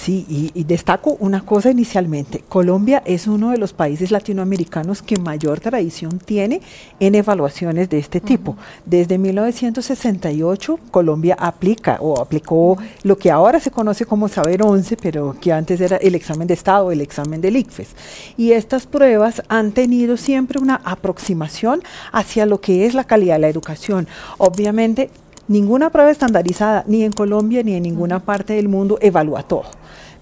Sí, 0.02 0.24
y, 0.54 0.64
destaco 0.64 1.18
una 1.20 1.42
cosa 1.42 1.70
inicialmente. 1.70 2.42
Colombia 2.48 3.02
es 3.04 3.26
uno 3.26 3.50
de 3.50 3.58
los 3.58 3.74
países 3.74 4.10
latinoamericanos 4.10 5.02
que 5.02 5.18
mayor 5.18 5.60
tradición 5.60 6.18
tiene 6.18 6.62
en 7.00 7.14
evaluaciones 7.14 7.90
de 7.90 7.98
este 7.98 8.18
tipo. 8.18 8.56
Desde 8.86 9.18
1968, 9.18 10.78
Colombia 10.90 11.36
aplica 11.38 11.98
o 12.00 12.18
aplicó 12.18 12.78
lo 13.02 13.18
que 13.18 13.30
ahora 13.30 13.60
se 13.60 13.70
conoce 13.70 14.06
como 14.06 14.28
Saber 14.28 14.62
11, 14.62 14.96
pero 14.96 15.36
que 15.38 15.52
antes 15.52 15.78
era 15.82 15.98
el 15.98 16.14
examen 16.14 16.48
de 16.48 16.54
Estado, 16.54 16.90
el 16.92 17.02
examen 17.02 17.42
del 17.42 17.56
ICFES. 17.56 17.88
Y 18.38 18.52
estas 18.52 18.86
pruebas 18.86 19.42
han 19.48 19.72
tenido 19.72 20.16
siempre 20.16 20.58
una 20.58 20.80
aproximación 20.82 21.82
hacia 22.10 22.46
lo 22.46 22.62
que 22.62 22.86
es 22.86 22.94
la 22.94 23.04
calidad 23.04 23.34
de 23.34 23.40
la 23.40 23.48
educación. 23.48 24.08
Obviamente, 24.38 25.10
ninguna 25.50 25.90
prueba 25.90 26.10
estandarizada, 26.12 26.84
ni 26.86 27.02
en 27.02 27.12
Colombia 27.12 27.62
ni 27.64 27.74
en 27.74 27.82
ninguna 27.82 28.20
parte 28.20 28.54
del 28.54 28.68
mundo, 28.68 28.98
evalúa 29.02 29.42
todo 29.42 29.64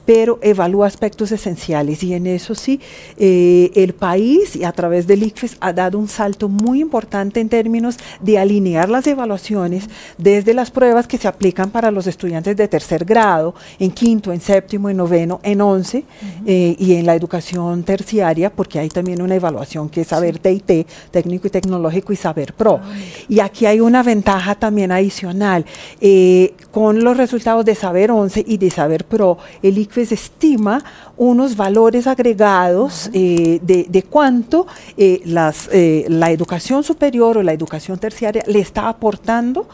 pero 0.09 0.39
evalúa 0.41 0.87
aspectos 0.87 1.33
esenciales 1.33 2.03
y 2.03 2.15
en 2.15 2.27
eso 2.27 2.55
sí, 2.55 2.81
eh, 3.19 3.71
el 3.75 3.93
país 3.93 4.57
y 4.57 4.65
a 4.65 4.73
través 4.73 5.07
del 5.07 5.23
ICFES 5.23 5.59
ha 5.61 5.75
dado 5.75 5.99
un 5.99 6.09
salto 6.09 6.49
muy 6.49 6.81
importante 6.81 7.41
en 7.41 7.51
términos 7.51 7.99
de 8.19 8.39
alinear 8.39 8.89
las 8.89 9.07
evaluaciones 9.07 9.85
desde 10.17 10.55
las 10.55 10.71
pruebas 10.71 11.07
que 11.07 11.19
se 11.19 11.29
aplican 11.29 11.69
para 11.69 11.91
los 11.91 12.07
estudiantes 12.07 12.57
de 12.57 12.69
tercer 12.69 13.05
grado, 13.05 13.55
en 13.79 13.91
quinto, 13.91 14.33
en 14.33 14.41
séptimo, 14.41 14.89
en 14.89 14.97
noveno, 14.97 15.41
en 15.43 15.61
once 15.61 16.05
eh, 16.47 16.75
y 16.79 16.95
en 16.95 17.05
la 17.05 17.15
educación 17.15 17.83
terciaria, 17.83 18.49
porque 18.49 18.79
hay 18.79 18.89
también 18.89 19.21
una 19.21 19.35
evaluación 19.35 19.91
que 19.91 20.01
es 20.01 20.09
saber 20.09 20.39
TIT, 20.39 20.87
técnico 21.11 21.49
y 21.49 21.51
tecnológico 21.51 22.15
y 22.15 22.17
saber 22.17 22.55
pro. 22.55 22.81
Ah, 22.83 22.95
y 23.29 23.41
aquí 23.41 23.67
hay 23.67 23.81
una 23.81 24.03
ventaja 24.03 24.55
también 24.55 24.91
adicional. 24.91 25.67
Eh, 26.01 26.55
con 26.71 27.05
los 27.05 27.19
resultados 27.19 27.67
de 27.67 27.75
saber 27.75 28.11
11 28.11 28.43
y 28.47 28.57
de 28.57 28.71
saber 28.71 29.05
pro, 29.05 29.37
el 29.63 29.77
ICFES 29.77 29.98
estima 30.03 30.83
unos 31.19 31.57
valores 31.57 32.07
agregados 32.07 33.11
eh, 33.13 33.61
de, 33.63 34.03
cuánto 34.05 34.67
eh, 34.97 35.21
las, 35.25 35.69
eh, 35.73 36.07
la 36.09 36.31
educación 36.31 36.85
superior 36.85 37.37
o 37.37 37.43
la 37.43 37.53
educación 37.53 37.99
terciaria 37.99 38.43
le 38.47 38.61
está 38.61 38.89
aportando 38.89 39.69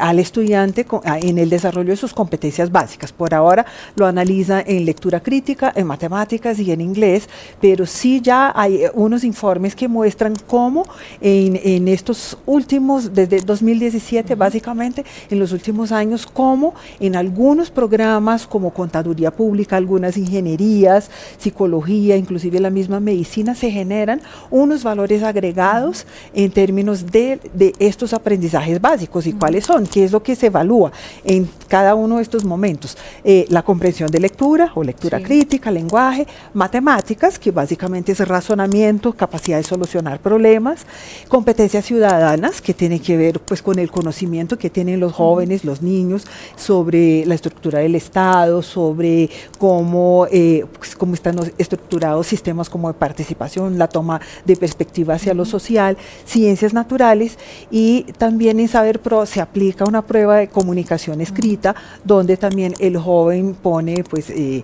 al 0.00 0.18
estudiante 0.18 0.86
en 1.22 1.38
el 1.38 1.50
desarrollo 1.50 1.90
de 1.90 1.96
sus 1.96 2.12
competencias 2.12 2.72
básicas. 2.72 3.12
Por 3.12 3.34
ahora 3.34 3.66
lo 3.94 4.06
analiza 4.06 4.62
en 4.66 4.84
lectura 4.84 5.20
crítica, 5.20 5.72
en 5.76 5.86
matemáticas 5.86 6.58
y 6.58 6.72
en 6.72 6.80
inglés, 6.80 7.28
pero 7.60 7.86
sí 7.86 8.20
ya 8.20 8.52
hay 8.54 8.82
unos 8.94 9.22
informes 9.22 9.76
que 9.76 9.86
muestran 9.86 10.34
cómo 10.46 10.84
en, 11.20 11.60
en 11.62 11.88
estos 11.88 12.38
últimos, 12.46 13.12
desde 13.14 13.40
2017 13.40 14.34
básicamente, 14.34 15.04
en 15.30 15.38
los 15.38 15.52
últimos 15.52 15.92
años, 15.92 16.26
cómo 16.26 16.74
en 17.00 17.16
algunos 17.16 17.70
programas 17.70 18.46
como 18.46 18.72
contaduría 18.72 19.30
pública, 19.34 19.76
algunas 19.76 20.16
ingenierías, 20.16 21.10
psicología, 21.38 22.16
inclusive 22.16 22.60
la 22.60 22.70
misma 22.70 23.00
medicina, 23.00 23.54
se 23.54 23.70
generan 23.70 24.20
unos 24.50 24.82
valores 24.82 25.22
agregados 25.22 26.06
en 26.32 26.50
términos 26.50 27.06
de, 27.06 27.40
estos 27.78 28.12
aprendizajes 28.12 28.80
básicos. 28.80 29.26
¿Y 29.26 29.32
cuáles 29.32 29.64
son? 29.64 29.86
¿Qué 29.86 30.04
es 30.04 30.12
lo 30.12 30.22
que 30.22 30.34
se 30.34 30.46
evalúa 30.46 30.92
en 31.24 31.48
cada 31.68 31.94
uno 31.94 32.16
de 32.16 32.22
estos 32.22 32.44
momentos? 32.44 32.96
Eh, 33.24 33.46
la 33.48 33.62
comprensión 33.62 34.10
de 34.10 34.20
lectura 34.20 34.72
o 34.74 34.82
lectura 34.82 35.20
crítica, 35.20 35.70
lenguaje, 35.70 36.26
matemáticas, 36.52 37.38
que 37.38 37.50
básicamente 37.50 38.12
es 38.12 38.26
razonamiento, 38.26 39.12
capacidad 39.12 39.58
de 39.58 39.64
solucionar 39.64 40.20
problemas, 40.20 40.86
competencias 41.28 41.84
ciudadanas, 41.84 42.60
que 42.60 42.74
tiene 42.74 43.00
que 43.00 43.16
ver 43.16 43.40
pues 43.40 43.62
con 43.62 43.78
el 43.78 43.90
conocimiento 43.90 44.58
que 44.58 44.70
tienen 44.70 45.00
los 45.00 45.12
jóvenes, 45.12 45.64
los 45.64 45.82
niños, 45.82 46.26
sobre 46.56 47.24
la 47.26 47.34
estructura 47.34 47.80
del 47.80 47.94
Estado, 47.94 48.62
sobre 48.62 49.23
cómo, 49.58 50.26
eh, 50.30 50.64
pues, 50.78 50.96
cómo 50.96 51.14
están 51.14 51.36
estructurados 51.58 52.26
sistemas 52.26 52.68
como 52.68 52.88
de 52.88 52.94
participación, 52.94 53.78
la 53.78 53.88
toma 53.88 54.20
de 54.44 54.56
perspectiva 54.56 55.14
hacia 55.14 55.34
lo 55.34 55.44
social, 55.44 55.96
ciencias 56.24 56.72
naturales 56.74 57.38
y 57.70 58.04
también 58.18 58.60
en 58.60 58.68
Saber 58.68 59.00
Pro 59.00 59.26
se 59.26 59.40
aplica 59.40 59.84
una 59.84 60.02
prueba 60.02 60.36
de 60.36 60.48
comunicación 60.48 61.20
escrita 61.20 61.74
donde 62.04 62.36
también 62.36 62.74
el 62.78 62.96
joven 62.96 63.54
pone 63.54 64.04
pues 64.04 64.30
eh, 64.30 64.62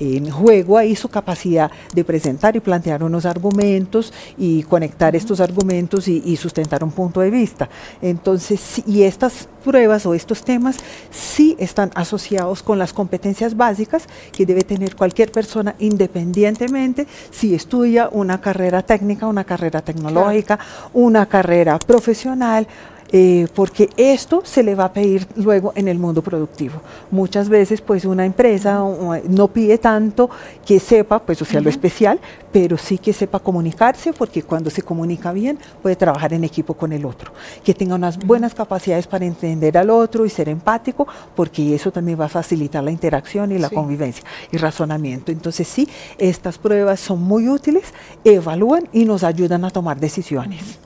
en 0.00 0.30
juego 0.30 0.78
ahí 0.78 0.94
su 0.94 1.08
capacidad 1.08 1.70
de 1.94 2.04
presentar 2.04 2.56
y 2.56 2.60
plantear 2.60 3.02
unos 3.02 3.24
argumentos 3.24 4.12
y 4.36 4.62
conectar 4.64 5.16
estos 5.16 5.40
argumentos 5.40 6.08
y, 6.08 6.36
sustentar 6.36 6.84
un 6.84 6.92
punto 6.92 7.20
de 7.20 7.30
vista. 7.30 7.68
Entonces, 8.00 8.82
y 8.86 9.02
estas 9.02 9.48
pruebas 9.64 10.06
o 10.06 10.14
estos 10.14 10.42
temas 10.42 10.76
sí 11.10 11.56
están 11.58 11.90
asociados 11.94 12.62
con 12.62 12.78
las 12.78 12.92
competencias 12.92 13.47
básicas 13.56 14.04
que 14.32 14.46
debe 14.46 14.62
tener 14.62 14.96
cualquier 14.96 15.30
persona 15.30 15.74
independientemente 15.78 17.06
si 17.30 17.54
estudia 17.54 18.08
una 18.12 18.40
carrera 18.40 18.82
técnica, 18.82 19.26
una 19.26 19.44
carrera 19.44 19.82
tecnológica, 19.82 20.58
una 20.92 21.26
carrera 21.26 21.78
profesional 21.78 22.66
eh, 23.10 23.46
porque 23.54 23.88
esto 23.96 24.42
se 24.44 24.62
le 24.62 24.74
va 24.74 24.86
a 24.86 24.92
pedir 24.92 25.26
luego 25.36 25.72
en 25.74 25.88
el 25.88 25.98
mundo 25.98 26.22
productivo. 26.22 26.80
Muchas 27.10 27.48
veces 27.48 27.80
pues 27.80 28.04
una 28.04 28.26
empresa 28.26 28.82
no 29.28 29.48
pide 29.48 29.78
tanto 29.78 30.28
que 30.66 30.78
sepa, 30.78 31.18
pues 31.18 31.40
o 31.40 31.44
sea, 31.44 31.60
lo 31.60 31.70
especial, 31.70 32.20
pero 32.52 32.76
sí 32.76 32.98
que 32.98 33.12
sepa 33.12 33.38
comunicarse, 33.38 34.12
porque 34.12 34.42
cuando 34.42 34.70
se 34.70 34.82
comunica 34.82 35.32
bien 35.32 35.58
puede 35.82 35.96
trabajar 35.96 36.32
en 36.32 36.44
equipo 36.44 36.74
con 36.74 36.92
el 36.92 37.04
otro, 37.04 37.32
que 37.64 37.74
tenga 37.74 37.94
unas 37.94 38.18
buenas 38.18 38.54
capacidades 38.54 39.06
para 39.06 39.24
entender 39.24 39.78
al 39.78 39.90
otro 39.90 40.26
y 40.26 40.30
ser 40.30 40.48
empático, 40.48 41.06
porque 41.34 41.74
eso 41.74 41.90
también 41.90 42.20
va 42.20 42.26
a 42.26 42.28
facilitar 42.28 42.82
la 42.84 42.90
interacción 42.90 43.52
y 43.52 43.58
la 43.58 43.70
convivencia 43.70 44.24
y 44.52 44.56
razonamiento. 44.56 45.32
Entonces 45.32 45.66
sí, 45.66 45.88
estas 46.18 46.58
pruebas 46.58 47.00
son 47.00 47.22
muy 47.22 47.48
útiles, 47.48 47.84
evalúan 48.24 48.88
y 48.92 49.04
nos 49.04 49.24
ayudan 49.24 49.64
a 49.64 49.70
tomar 49.70 49.98
decisiones. 49.98 50.78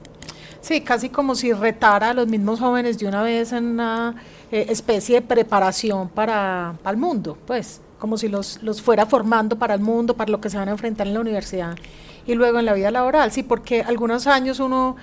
Sí, 0.62 0.81
casi 0.81 1.09
como 1.09 1.35
si 1.35 1.53
retara 1.53 2.11
a 2.11 2.14
los 2.14 2.29
mismos 2.29 2.61
jóvenes 2.61 2.96
de 2.96 3.07
una 3.07 3.20
vez 3.25 3.53
en 3.53 3.64
una 3.64 4.14
eh, 4.53 4.66
especie 4.68 5.16
de 5.16 5.22
preparación 5.22 6.09
para, 6.09 6.77
el 6.87 6.96
mundo, 6.96 7.37
pues, 7.46 7.81
como 7.98 8.16
si 8.16 8.29
los, 8.29 8.62
los 8.62 8.81
fuera 8.81 9.05
formando 9.05 9.59
para 9.59 9.75
el 9.75 9.81
mundo, 9.81 10.14
para 10.16 10.31
lo 10.31 10.40
que 10.40 10.48
se 10.48 10.57
van 10.57 10.68
a 10.68 10.70
enfrentar 10.70 11.09
en 11.09 11.14
la 11.14 11.20
universidad 11.20 11.77
y 12.27 12.35
luego 12.35 12.61
en 12.61 12.66
la 12.66 12.75
vida 12.75 12.92
laboral. 12.92 13.33
Sí, 13.33 13.42
porque 13.42 13.83
algunos 13.83 14.29
años 14.29 14.61
uno 14.61 14.94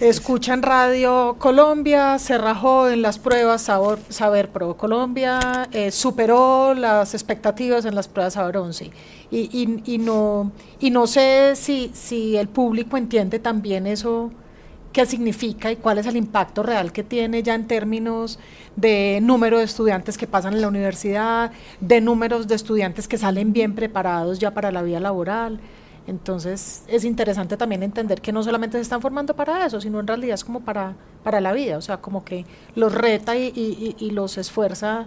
escucha 0.00 0.52
en 0.52 0.60
radio 0.60 1.36
Colombia, 1.38 2.18
se 2.18 2.36
rajó 2.36 2.90
en 2.90 3.00
las 3.00 3.18
pruebas 3.18 3.62
Saber 3.62 4.50
Pro. 4.50 4.76
Colombia 4.76 5.66
eh, 5.72 5.90
superó 5.90 6.74
las 6.74 7.14
expectativas 7.14 7.86
en 7.86 7.94
las 7.94 8.06
pruebas 8.06 8.34
Saber 8.34 8.58
11. 8.58 8.90
Y, 9.30 9.38
y, 9.40 9.94
y, 9.94 9.96
no, 9.96 10.52
y 10.78 10.90
no 10.90 11.06
sé 11.06 11.54
si, 11.56 11.90
si 11.94 12.36
el 12.36 12.48
público 12.48 12.98
entiende 12.98 13.38
también 13.38 13.86
eso 13.86 14.30
qué 14.92 15.06
significa 15.06 15.70
y 15.70 15.76
cuál 15.76 15.98
es 15.98 16.06
el 16.06 16.16
impacto 16.16 16.62
real 16.62 16.92
que 16.92 17.02
tiene 17.02 17.42
ya 17.42 17.54
en 17.54 17.66
términos 17.66 18.38
de 18.76 19.20
número 19.22 19.58
de 19.58 19.64
estudiantes 19.64 20.16
que 20.16 20.26
pasan 20.26 20.54
en 20.54 20.60
la 20.60 20.68
universidad, 20.68 21.52
de 21.80 22.00
números 22.00 22.48
de 22.48 22.54
estudiantes 22.54 23.08
que 23.08 23.18
salen 23.18 23.52
bien 23.52 23.74
preparados 23.74 24.38
ya 24.38 24.52
para 24.52 24.70
la 24.70 24.82
vida 24.82 25.00
laboral. 25.00 25.60
Entonces 26.06 26.84
es 26.88 27.04
interesante 27.04 27.56
también 27.56 27.82
entender 27.82 28.22
que 28.22 28.32
no 28.32 28.42
solamente 28.42 28.78
se 28.78 28.82
están 28.82 29.02
formando 29.02 29.36
para 29.36 29.66
eso, 29.66 29.80
sino 29.80 30.00
en 30.00 30.06
realidad 30.06 30.34
es 30.34 30.44
como 30.44 30.60
para, 30.60 30.94
para 31.22 31.40
la 31.40 31.52
vida, 31.52 31.76
o 31.76 31.82
sea, 31.82 31.98
como 31.98 32.24
que 32.24 32.46
los 32.74 32.94
reta 32.94 33.36
y, 33.36 33.94
los 34.12 34.38
esfuerza 34.38 35.06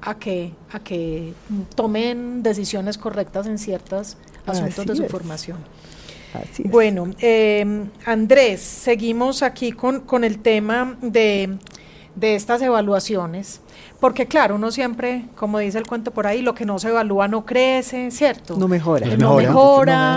a, 0.00 0.14
que, 0.18 0.54
a 0.72 0.78
que 0.78 1.34
tomen 1.74 2.44
decisiones 2.44 2.96
correctas 2.96 3.46
en 3.48 3.58
ciertos 3.58 4.18
asuntos 4.46 4.86
de 4.86 4.94
su 4.94 5.04
formación 5.06 5.58
bueno, 6.64 7.10
em, 7.20 7.88
Andrés, 8.04 8.60
seguimos 8.60 9.42
aquí 9.42 9.72
con, 9.72 10.00
con 10.00 10.24
el 10.24 10.38
tema 10.38 10.96
de, 11.00 11.58
estas 12.20 12.62
evaluaciones, 12.62 13.60
porque 14.00 14.26
claro, 14.26 14.54
uno 14.56 14.70
siempre, 14.70 15.26
como 15.36 15.58
dice 15.58 15.78
el 15.78 15.86
cuento 15.86 16.10
por 16.10 16.26
ahí, 16.26 16.42
lo 16.42 16.54
que 16.54 16.64
no 16.64 16.78
se 16.78 16.88
evalúa 16.88 17.28
no 17.28 17.44
crece, 17.44 18.10
¿cierto? 18.10 18.56
No 18.56 18.68
mejora. 18.68 19.16
no, 19.16 19.36
mejora, 19.36 20.16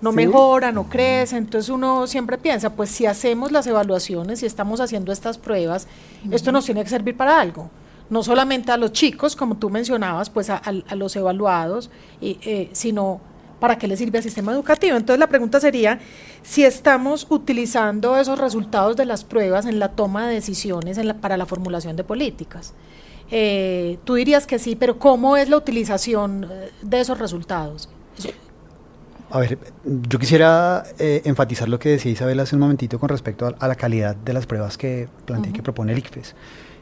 no 0.00 0.12
mejora, 0.12 0.72
no, 0.72 0.88
crece, 0.88 1.36
entonces 1.36 1.68
uno 1.68 2.06
siempre 2.06 2.38
piensa, 2.38 2.70
pues 2.70 2.90
si 2.90 3.06
hacemos 3.06 3.52
las 3.52 3.66
evaluaciones, 3.66 4.40
si 4.40 4.46
estamos 4.46 4.80
haciendo 4.80 5.12
estas 5.12 5.38
pruebas, 5.38 5.86
esto 6.30 6.52
nos 6.52 6.64
tiene 6.64 6.82
que 6.82 6.90
servir 6.90 7.16
para 7.16 7.40
algo. 7.40 7.70
No 8.10 8.24
solamente 8.24 8.72
a 8.72 8.76
los 8.76 8.92
chicos, 8.92 9.36
como 9.36 9.56
tú 9.56 9.70
mencionabas, 9.70 10.30
pues 10.30 10.50
a, 10.50 10.60
los 10.96 11.14
evaluados, 11.14 11.90
y, 12.20 12.38
eh, 12.42 12.68
sino 12.72 13.20
para 13.60 13.78
qué 13.78 13.86
le 13.86 13.96
sirve 13.96 14.18
al 14.18 14.24
sistema 14.24 14.52
educativo. 14.52 14.96
Entonces 14.96 15.20
la 15.20 15.28
pregunta 15.28 15.60
sería 15.60 16.00
si 16.42 16.64
estamos 16.64 17.26
utilizando 17.30 18.16
esos 18.18 18.38
resultados 18.38 18.96
de 18.96 19.04
las 19.04 19.24
pruebas 19.24 19.66
en 19.66 19.78
la 19.78 19.90
toma 19.90 20.26
de 20.26 20.34
decisiones 20.34 20.98
para 21.20 21.36
la 21.36 21.46
formulación 21.46 21.94
de 21.96 22.02
políticas. 22.04 22.74
Eh, 23.30 23.98
tú 24.04 24.14
dirías 24.14 24.46
que 24.46 24.58
sí, 24.58 24.74
pero 24.74 24.98
¿cómo 24.98 25.36
es 25.36 25.48
la 25.48 25.56
utilización 25.56 26.48
eh, 26.50 26.70
de 26.82 27.00
esos 27.00 27.18
resultados? 27.18 27.88
A 29.32 29.38
ver, 29.38 29.58
yo 29.84 30.18
quisiera 30.18 30.82
eh, 30.98 31.22
enfatizar 31.24 31.68
lo 31.68 31.78
que 31.78 31.90
decía 31.90 32.10
Isabel 32.10 32.40
hace 32.40 32.56
un 32.56 32.62
momentito 32.62 32.98
con 32.98 33.08
respecto 33.08 33.46
a, 33.46 33.54
a 33.60 33.68
la 33.68 33.76
calidad 33.76 34.16
de 34.16 34.32
las 34.32 34.46
pruebas 34.46 34.76
que 34.76 35.06
plantea 35.24 35.52
que 35.52 35.62
propone 35.62 35.92
el 35.92 35.98
ICFES 35.98 36.34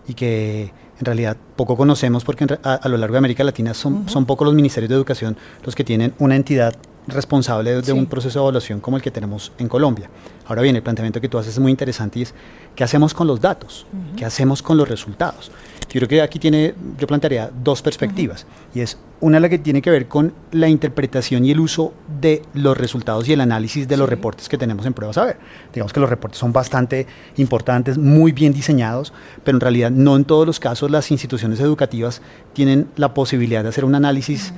y 0.09 0.15
que 0.15 0.73
en 0.99 1.05
realidad 1.05 1.37
poco 1.55 1.77
conocemos 1.77 2.25
porque 2.25 2.47
a, 2.65 2.75
a, 2.75 2.89
lo 2.89 2.97
largo 2.97 3.13
de 3.13 3.19
América 3.19 3.45
Latina 3.45 3.75
son, 3.75 3.93
uh 3.93 3.97
-huh. 4.05 4.09
son 4.09 4.27
pocos 4.27 4.45
los 4.47 4.55
ministerios 4.55 4.89
de 4.89 4.97
educación 4.97 5.37
los 5.65 5.75
que 5.77 5.85
tienen 5.85 6.15
una 6.19 6.35
entidad 6.35 6.75
responsable 7.09 7.75
de, 7.75 7.83
sí. 7.83 7.93
un 7.93 8.07
proceso 8.07 8.39
de 8.39 8.45
evaluación 8.45 8.81
como 8.81 8.97
el 8.97 9.03
que 9.03 9.11
tenemos 9.11 9.53
en 9.59 9.69
Colombia. 9.69 10.11
Ahora 10.47 10.63
bien, 10.63 10.77
el 10.77 10.83
planteamiento 10.83 11.21
que 11.21 11.29
tú 11.29 11.39
haces 11.39 11.55
es 11.55 11.59
muy 11.59 11.71
interesante 11.71 12.19
y 12.19 12.23
es 12.23 12.35
¿qué 12.79 12.85
hacemos 12.85 13.13
con 13.13 13.27
los 13.27 13.41
datos? 13.41 13.87
Uh 13.93 13.97
-huh. 13.97 14.17
¿Qué 14.19 14.25
hacemos 14.25 14.63
con 14.63 14.77
los 14.77 14.89
resultados? 14.89 15.51
Yo 15.91 15.99
creo 15.99 16.09
que 16.09 16.23
aquí 16.23 16.39
tiene, 16.39 16.75
yo 16.97 17.09
plantearía 17.09 17.51
dos 17.65 17.83
perspectivas 17.83 18.45
uh 18.45 18.47
-huh. 18.47 18.77
y 18.77 18.81
es 18.83 18.99
una 19.21 19.41
la 19.41 19.49
que 19.49 19.59
tiene 19.59 19.83
que 19.83 19.91
ver 19.91 20.07
con 20.07 20.33
la 20.53 20.69
interpretación 20.69 21.45
y 21.45 21.51
el 21.51 21.59
uso 21.59 21.93
de 22.21 22.41
los 22.55 22.79
resultados 22.79 23.29
y 23.29 23.33
el 23.33 23.41
análisis 23.41 23.89
de 23.89 23.97
sí. 23.97 23.99
los 23.99 24.09
reportes 24.09 24.49
que 24.49 24.57
tenemos 24.57 24.87
en 24.87 24.93
pruebas 24.93 25.19
a 25.19 25.25
ver. 25.25 25.39
Digamos 25.75 25.93
que 25.93 25.99
los 25.99 26.09
reportes 26.09 26.39
son 26.39 26.53
bastante 26.53 27.09
importantes, 27.37 27.99
muy 27.99 28.31
bien 28.31 28.53
diseñados, 28.53 29.13
pero 29.43 29.57
en 29.57 29.61
realidad 29.61 29.91
no 29.91 30.15
en 30.15 30.25
todos 30.25 30.47
los 30.47 30.61
casos 30.61 30.89
las 30.89 31.11
instituciones 31.11 31.59
educativas 31.59 32.23
tienen 32.53 32.87
la 32.95 33.13
posibilidad 33.13 33.65
de 33.65 33.71
hacer 33.71 33.85
un 33.85 33.97
análisis 33.97 34.53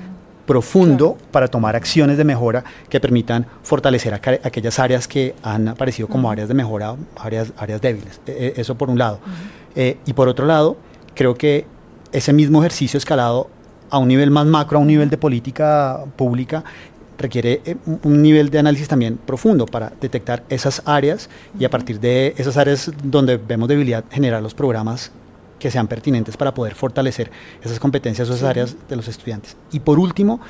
profundo 0.50 1.14
claro. 1.14 1.30
para 1.30 1.46
tomar 1.46 1.76
acciones 1.76 2.16
de 2.16 2.24
mejora 2.24 2.64
que 2.88 2.98
permitan 2.98 3.46
fortalecer 3.62 4.12
aquellas 4.14 4.80
áreas 4.80 5.06
que 5.06 5.36
han 5.44 5.68
aparecido 5.68 6.08
como 6.08 6.26
uh 6.26 6.30
-huh. 6.30 6.32
áreas 6.32 6.48
de 6.48 6.54
mejora, 6.54 6.96
áreas, 7.16 7.52
áreas 7.56 7.80
débiles. 7.80 8.20
E 8.26 8.54
eso 8.56 8.74
por 8.74 8.90
un 8.90 8.98
lado. 8.98 9.16
Uh 9.22 9.28
-huh. 9.28 9.82
eh, 9.82 9.96
y 10.10 10.12
por 10.12 10.26
otro 10.26 10.46
lado, 10.46 10.76
creo 11.14 11.34
que 11.36 11.66
ese 12.10 12.32
mismo 12.32 12.58
ejercicio 12.62 12.98
escalado 12.98 13.48
a 13.90 13.98
un 13.98 14.08
nivel 14.08 14.32
más 14.32 14.46
macro, 14.46 14.78
a 14.78 14.80
un 14.80 14.88
nivel 14.88 15.08
de 15.08 15.18
política 15.18 16.00
pública, 16.16 16.64
requiere 17.16 17.60
eh, 17.64 17.76
un 18.02 18.20
nivel 18.20 18.50
de 18.50 18.58
análisis 18.58 18.88
también 18.88 19.18
profundo 19.24 19.66
para 19.66 19.92
detectar 20.00 20.42
esas 20.48 20.82
áreas 20.84 21.30
y 21.60 21.64
a 21.64 21.70
partir 21.70 22.00
de 22.00 22.34
esas 22.36 22.56
áreas 22.56 22.90
donde 23.04 23.36
vemos 23.36 23.68
debilidad 23.68 24.02
generar 24.10 24.42
los 24.42 24.54
programas 24.54 25.12
que 25.60 25.70
sean 25.70 25.86
pertinentes 25.86 26.36
para 26.36 26.52
poder 26.52 26.74
fortalecer 26.74 27.30
esas 27.62 27.78
competencias 27.78 28.28
o 28.28 28.32
esas 28.32 28.40
sí. 28.40 28.46
áreas 28.46 28.76
de 28.88 28.96
los 28.96 29.06
estudiantes. 29.06 29.56
Y 29.70 29.78
por 29.78 30.00
último, 30.00 30.40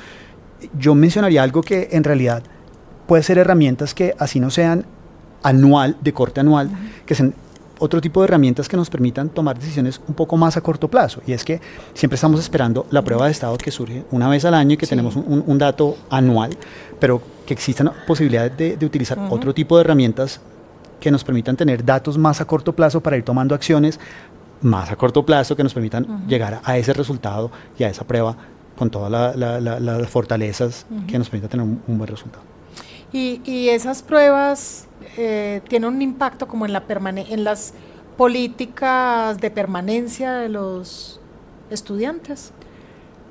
yo 0.79 0.95
mencionaría 0.95 1.43
algo 1.43 1.61
que 1.61 1.89
en 1.91 2.03
realidad 2.03 2.41
puede 3.05 3.21
ser 3.21 3.37
herramientas 3.37 3.93
que 3.93 4.15
así 4.17 4.39
no 4.39 4.49
sean 4.49 4.85
anual, 5.43 5.97
de 6.01 6.13
corte 6.13 6.39
anual, 6.39 6.67
uh 6.67 6.71
-huh. 6.71 7.05
que 7.05 7.13
sean 7.13 7.33
otro 7.79 7.99
tipo 7.99 8.21
de 8.21 8.25
herramientas 8.25 8.69
que 8.69 8.77
nos 8.77 8.91
permitan 8.91 9.29
tomar 9.29 9.57
decisiones 9.57 9.99
un 10.07 10.13
poco 10.13 10.37
más 10.37 10.55
a 10.55 10.61
corto 10.61 10.87
plazo. 10.87 11.21
Y 11.25 11.33
es 11.33 11.43
que 11.43 11.59
siempre 11.95 12.15
estamos 12.15 12.39
esperando 12.39 12.85
la 12.91 13.01
prueba 13.01 13.25
de 13.25 13.31
estado 13.31 13.57
que 13.57 13.71
surge 13.71 14.05
una 14.11 14.29
vez 14.29 14.45
al 14.45 14.53
año 14.53 14.73
y 14.73 14.77
que 14.77 14.85
sí. 14.85 14.91
tenemos 14.91 15.15
un, 15.15 15.43
un, 15.45 15.57
dato 15.57 15.97
anual, 16.09 16.51
pero 16.99 17.21
que 17.45 17.55
existan 17.55 17.91
posibilidades 18.05 18.55
de, 18.55 18.77
de 18.77 18.85
utilizar 18.85 19.17
uh 19.17 19.23
-huh. 19.23 19.31
otro 19.31 19.53
tipo 19.53 19.77
de 19.77 19.81
herramientas 19.81 20.39
que 20.99 21.11
nos 21.11 21.23
permitan 21.23 21.57
tener 21.57 21.83
datos 21.83 22.17
más 22.17 22.39
a 22.39 22.45
corto 22.45 22.73
plazo 22.73 23.01
para 23.01 23.17
ir 23.17 23.23
tomando 23.23 23.55
acciones 23.55 23.99
más 24.61 24.91
a 24.91 24.95
corto 24.95 25.25
plazo 25.25 25.55
que 25.55 25.63
nos 25.63 25.73
permitan 25.73 26.03
uh 26.03 26.07
-huh. 26.07 26.27
llegar 26.27 26.61
a 26.63 26.77
ese 26.77 26.93
resultado 26.93 27.51
y 27.77 27.83
a 27.83 27.89
esa 27.89 28.05
prueba 28.05 28.35
con 28.77 28.89
todas 28.89 29.11
la, 29.11 29.35
la, 29.35 29.59
la, 29.59 29.79
las 29.79 30.09
fortalezas 30.09 30.85
uh 30.89 30.95
-huh. 30.95 31.05
que 31.07 31.17
nos 31.17 31.29
permitan 31.29 31.49
tener 31.49 31.65
un, 31.65 31.81
un 31.87 31.97
buen 31.97 32.07
resultado. 32.09 32.43
Y, 33.13 33.41
y, 33.43 33.69
esas 33.69 34.01
pruebas 34.01 34.87
eh, 35.17 35.61
tienen 35.67 35.89
un 35.93 36.01
impacto 36.01 36.47
como 36.47 36.65
en, 36.65 36.71
la 36.73 36.83
en 37.29 37.43
las 37.43 37.73
políticas 38.17 39.37
de 39.39 39.51
permanencia 39.51 40.33
de 40.33 40.47
los 40.47 41.19
estudiantes. 41.69 42.53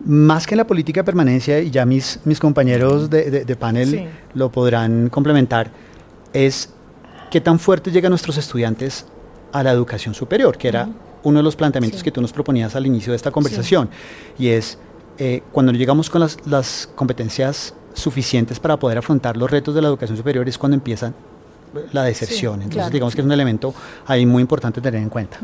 Más 0.05 0.47
que 0.47 0.55
en 0.55 0.59
la 0.59 0.67
política 0.67 1.01
de 1.01 1.05
permanencia, 1.05 1.61
y 1.61 1.71
ya 1.71 1.87
mis, 1.87 2.21
mis 2.25 2.39
compañeros 2.41 3.09
de, 3.09 3.31
de, 3.31 3.45
de 3.45 3.57
panel 3.57 3.89
sí. 3.91 4.05
lo 4.35 4.51
podrán 4.51 5.09
complementar, 5.09 5.71
es 6.33 6.71
qué 7.31 7.41
tan 7.41 7.59
fuerte 7.59 7.91
llegan 7.91 8.11
nuestros 8.11 8.37
estudiantes 8.37 9.07
a 9.53 9.63
la 9.63 9.73
educación 9.73 10.15
superior, 10.15 10.57
que 10.59 10.69
era 10.69 10.85
uh 10.85 10.89
-huh. 10.89 11.10
Uno 11.23 11.39
de 11.39 11.43
los 11.43 11.57
planteamientos 11.57 12.01
sí. 12.01 12.05
que 12.05 12.11
tú 12.11 12.21
nos 12.21 12.33
proponías 12.33 12.75
al 12.77 12.87
inicio 12.87 13.13
de 13.13 13.17
esta 13.17 13.31
conversación. 13.31 13.91
Sí. 14.37 14.45
Y 14.45 14.49
es, 14.49 14.79
eh, 15.19 15.43
cuando 15.53 15.73
llegamos 15.73 16.11
con 16.11 16.21
las, 16.21 16.39
las 16.47 16.89
competencias 16.95 17.75
suficientes 17.95 18.61
para 18.61 18.79
poder 18.79 18.99
afrontar 18.99 19.37
los 19.37 19.51
retos 19.51 19.75
de 19.75 19.83
la 19.83 19.89
educación 19.89 20.17
superior, 20.17 20.49
es 20.49 20.59
cuando 20.59 20.77
empiezan 20.77 21.15
la 21.93 22.05
deserción. 22.05 22.55
Sí, 22.55 22.65
Entonces, 22.65 22.75
claro. 22.75 22.91
digamos 22.91 23.15
que 23.15 23.21
es 23.21 23.25
un 23.25 23.33
elemento 23.33 23.75
ahí 24.07 24.27
muy 24.27 24.41
importante 24.41 24.81
tener 24.81 25.01
en 25.01 25.09
cuenta. 25.09 25.39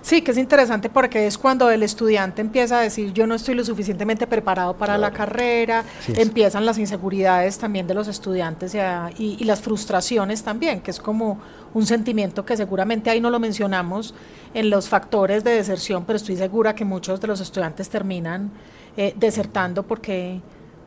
Sí, 0.00 0.22
que 0.22 0.30
es 0.30 0.38
interesante 0.38 0.88
porque 0.88 1.26
es 1.26 1.38
cuando 1.38 1.70
el 1.70 1.82
estudiante 1.82 2.40
empieza 2.40 2.78
a 2.78 2.82
decir 2.82 3.12
yo 3.12 3.26
no 3.26 3.34
estoy 3.34 3.54
lo 3.54 3.64
suficientemente 3.64 4.26
preparado 4.26 4.74
para 4.74 4.96
claro. 4.96 5.12
la 5.12 5.16
carrera, 5.16 5.84
sí, 6.00 6.12
empiezan 6.16 6.64
las 6.64 6.78
inseguridades 6.78 7.58
también 7.58 7.86
de 7.86 7.94
los 7.94 8.08
estudiantes 8.08 8.74
y, 8.74 8.78
y, 8.78 9.36
y, 9.40 9.44
las 9.44 9.60
frustraciones 9.60 10.42
también, 10.42 10.80
que 10.80 10.90
es 10.90 11.00
como 11.00 11.40
un 11.74 11.86
sentimiento 11.86 12.44
que 12.44 12.56
seguramente 12.56 13.10
ahí 13.10 13.20
no 13.20 13.30
lo 13.30 13.40
mencionamos 13.40 14.14
en 14.54 14.70
los 14.70 14.88
factores 14.88 15.44
de 15.44 15.52
deserción, 15.52 16.04
pero 16.04 16.16
estoy 16.16 16.36
segura 16.36 16.74
que 16.74 16.84
muchos 16.84 17.20
de 17.20 17.26
los 17.26 17.40
estudiantes 17.40 17.88
terminan 17.88 18.50
eh, 18.96 19.14
desertando 19.16 19.82
porque 19.82 20.40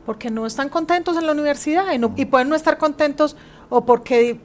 porque 0.04 0.30
no 0.30 0.46
están 0.46 0.68
contentos 0.68 1.16
en 1.16 1.26
la 1.26 1.32
universidad 1.32 1.86
y, 1.92 2.22
y 2.22 2.24
pueden 2.26 2.48
no 2.48 2.54
estar 2.54 2.78
contentos 2.78 3.36
o 3.68 3.84
porque 3.84 4.38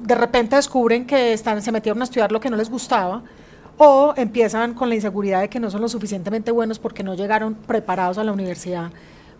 de 0.00 0.14
repente 0.16 0.56
descubren 0.56 1.06
que 1.06 1.32
están, 1.32 1.62
se 1.62 1.70
metieron 1.70 2.00
a 2.00 2.04
estudiar 2.04 2.32
lo 2.32 2.40
que 2.40 2.50
no 2.50 2.56
les 2.56 2.68
gustaba 2.68 3.22
o 3.78 4.14
empiezan 4.16 4.74
con 4.74 4.88
la 4.88 4.96
inseguridad 4.96 5.42
de 5.42 5.48
que 5.48 5.60
no 5.60 5.70
son 5.70 5.80
lo 5.80 5.88
suficientemente 5.88 6.50
buenos 6.50 6.80
porque 6.80 7.04
no 7.04 7.14
llegaron 7.14 7.54
preparados 7.54 8.18
a 8.18 8.24
la 8.24 8.32
universidad 8.32 8.90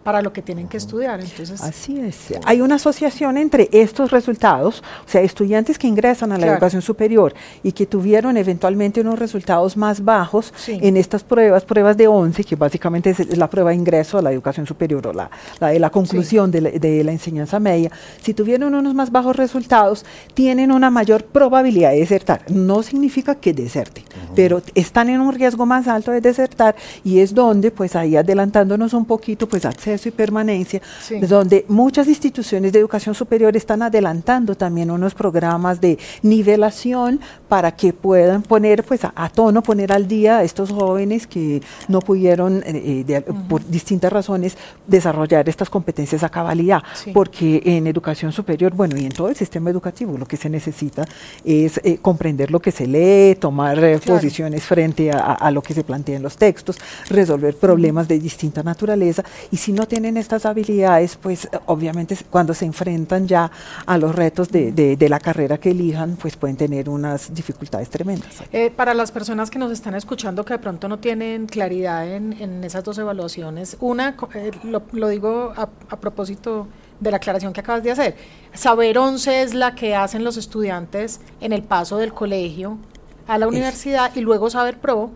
para 0.07 0.23
lo 0.23 0.33
que 0.33 0.41
tienen 0.41 0.69
que 0.69 0.77
estudiar. 0.77 1.19
Entonces, 1.19 1.61
Así 1.61 1.99
es. 1.99 2.33
Hay 2.45 2.61
una 2.61 2.77
asociación 2.77 3.37
entre 3.37 3.69
estos 3.73 4.13
resultados, 4.13 4.85
o 5.05 5.11
sea, 5.11 5.21
estudiantes 5.21 5.81
que 5.81 5.89
ingresan 5.89 6.31
a 6.31 6.37
la 6.37 6.43
claro. 6.43 6.53
educación 6.53 6.81
superior 6.81 7.35
y 7.65 7.73
que 7.73 7.87
tuvieron 7.87 8.37
eventualmente 8.37 9.01
unos 9.01 9.19
resultados 9.19 9.77
más 9.77 10.05
bajos 10.05 10.55
sí. 10.57 10.79
en 10.81 10.97
estas 10.97 11.25
pruebas, 11.25 11.65
pruebas 11.65 11.97
de 11.97 12.07
11, 12.07 12.45
que 12.45 12.55
básicamente 12.55 13.11
es 13.11 13.37
la 13.37 13.51
prueba 13.51 13.71
de 13.71 13.77
ingreso 13.79 14.17
a 14.19 14.23
la 14.23 14.31
educación 14.31 14.65
superior 14.65 15.09
o 15.09 15.13
la, 15.13 15.29
la 15.59 15.71
de 15.71 15.81
la 15.81 15.91
conclusión 15.91 16.53
sí. 16.53 16.53
de, 16.53 16.61
la, 16.61 16.71
de, 16.71 17.03
la, 17.03 17.11
enseñanza 17.11 17.59
media, 17.59 17.91
si 18.23 18.33
tuvieron 18.33 18.77
unos 18.77 18.95
más 18.95 19.11
bajos 19.11 19.35
resultados, 19.35 20.07
tienen 20.35 20.71
una 20.71 20.89
mayor 20.89 21.25
probabilidad 21.25 21.91
de 21.91 21.99
desertar. 21.99 22.43
No 22.49 22.85
significa 22.85 23.35
que 23.35 23.53
deserten, 23.53 24.05
uh 24.05 24.31
-huh. 24.31 24.35
pero 24.37 24.63
están 24.77 25.09
en 25.09 25.21
un 25.21 25.35
riesgo 25.35 25.67
más 25.67 25.89
alto 25.89 26.13
de 26.13 26.21
desertar 26.21 26.77
y 27.03 27.19
es 27.19 27.35
donde, 27.35 27.73
pues 27.73 27.97
ahí 27.97 28.15
adelantándonos 28.15 28.95
un 28.95 29.05
poquito, 29.05 29.49
pues 29.49 29.65
acceso 29.97 30.09
y 30.09 30.13
permanencia, 30.13 30.81
sí. 31.01 31.19
donde 31.21 31.65
muchas 31.69 32.07
instituciones 32.09 32.73
de 32.73 32.79
educación 32.79 33.15
superior 33.15 33.57
están 33.57 33.83
adelantando 33.83 34.55
también 34.55 34.91
unos 34.91 35.15
programas 35.15 35.81
de 35.81 35.99
nivelación 36.23 37.21
para 37.49 37.73
que 37.73 37.93
puedan 37.93 38.43
poner 38.43 38.85
pues 38.85 39.05
a, 39.05 39.13
a 39.17 39.29
tono, 39.29 39.63
poner 39.63 39.93
al 39.93 40.07
día 40.07 40.39
a 40.39 40.43
estos 40.45 40.71
jóvenes 40.71 41.27
que 41.27 41.63
no 41.89 42.01
pudieron 42.01 42.63
eh, 42.67 43.05
de, 43.07 43.19
uh 43.19 43.33
-huh. 43.33 43.49
por 43.49 43.67
distintas 43.67 44.13
razones 44.13 44.57
desarrollar 44.87 45.49
estas 45.49 45.71
competencias 45.71 46.23
a 46.23 46.29
cabalidad, 46.29 46.83
sí. 46.95 47.13
porque 47.13 47.63
en 47.65 47.87
educación 47.87 48.33
superior, 48.33 48.75
bueno, 48.75 48.97
y 48.97 49.05
en 49.05 49.13
todo 49.13 49.29
el 49.29 49.37
sistema 49.37 49.71
educativo 49.71 50.19
lo 50.19 50.27
que 50.27 50.37
se 50.37 50.49
necesita 50.51 51.05
es 51.45 51.81
eh, 51.83 51.99
comprender 52.03 52.51
lo 52.51 52.61
que 52.61 52.71
se 52.71 52.87
lee, 52.87 53.37
tomar 53.37 53.79
eh, 53.79 53.99
claro. 53.99 54.21
posiciones 54.21 54.63
frente 54.63 55.11
a, 55.11 55.33
a, 55.33 55.51
lo 55.51 55.63
que 55.63 55.75
se 55.75 55.83
plantea 55.85 56.17
en 56.17 56.23
los 56.23 56.37
textos, 56.37 56.77
resolver 57.09 57.57
problemas 57.57 58.09
de 58.09 58.19
distinta 58.19 58.63
naturaleza 58.63 59.25
y 59.51 59.57
si 59.57 59.73
no 59.73 59.86
tienen 59.87 60.17
estas 60.17 60.47
habilidades, 60.47 61.17
pues 61.17 61.49
obviamente 61.67 62.17
cuando 62.31 62.55
se 62.55 62.65
enfrentan 62.65 63.27
ya 63.27 63.51
a 63.87 63.99
los 63.99 64.15
retos 64.15 64.51
de, 64.51 64.73
de, 64.73 64.97
de 64.97 65.09
la 65.09 65.21
carrera 65.21 65.59
que 65.59 65.71
elijan, 65.71 66.17
pues 66.17 66.37
pueden 66.37 66.57
tener 66.57 66.89
unas 66.89 67.35
dificultades 67.35 67.89
tremendas. 67.89 68.43
Eh, 68.53 68.71
para 68.71 68.95
las 68.95 69.13
personas 69.13 69.51
que 69.51 69.59
nos 69.59 69.73
están 69.73 69.95
escuchando 69.95 70.45
que 70.45 70.55
de 70.55 70.59
pronto 70.59 70.89
no 70.89 70.99
tienen 70.99 71.47
claridad 71.47 72.09
en, 72.09 72.33
en 72.35 72.65
esas 72.65 72.85
dos 72.85 72.99
evaluaciones, 72.99 73.77
una, 73.81 74.17
eh, 74.35 74.51
lo, 74.65 74.83
lo, 74.93 75.09
digo 75.09 75.53
a, 75.57 75.69
a 75.89 76.01
propósito 76.01 76.69
de 77.01 77.11
la 77.11 77.19
aclaración 77.19 77.53
que 77.53 77.61
acabas 77.61 77.83
de 77.83 77.91
hacer. 77.91 78.17
Saber 78.55 78.99
11 78.99 79.43
es 79.43 79.55
la 79.55 79.75
que 79.75 79.95
hacen 79.95 80.25
los 80.25 80.37
estudiantes 80.37 81.21
en 81.41 81.53
el 81.53 81.63
paso 81.63 81.99
del 81.99 82.13
colegio 82.13 82.79
a 83.27 83.39
la 83.39 83.49
universidad 83.49 84.11
es. 84.11 84.17
y 84.17 84.21
luego 84.21 84.51
Saber 84.51 84.79
Pro 84.79 85.11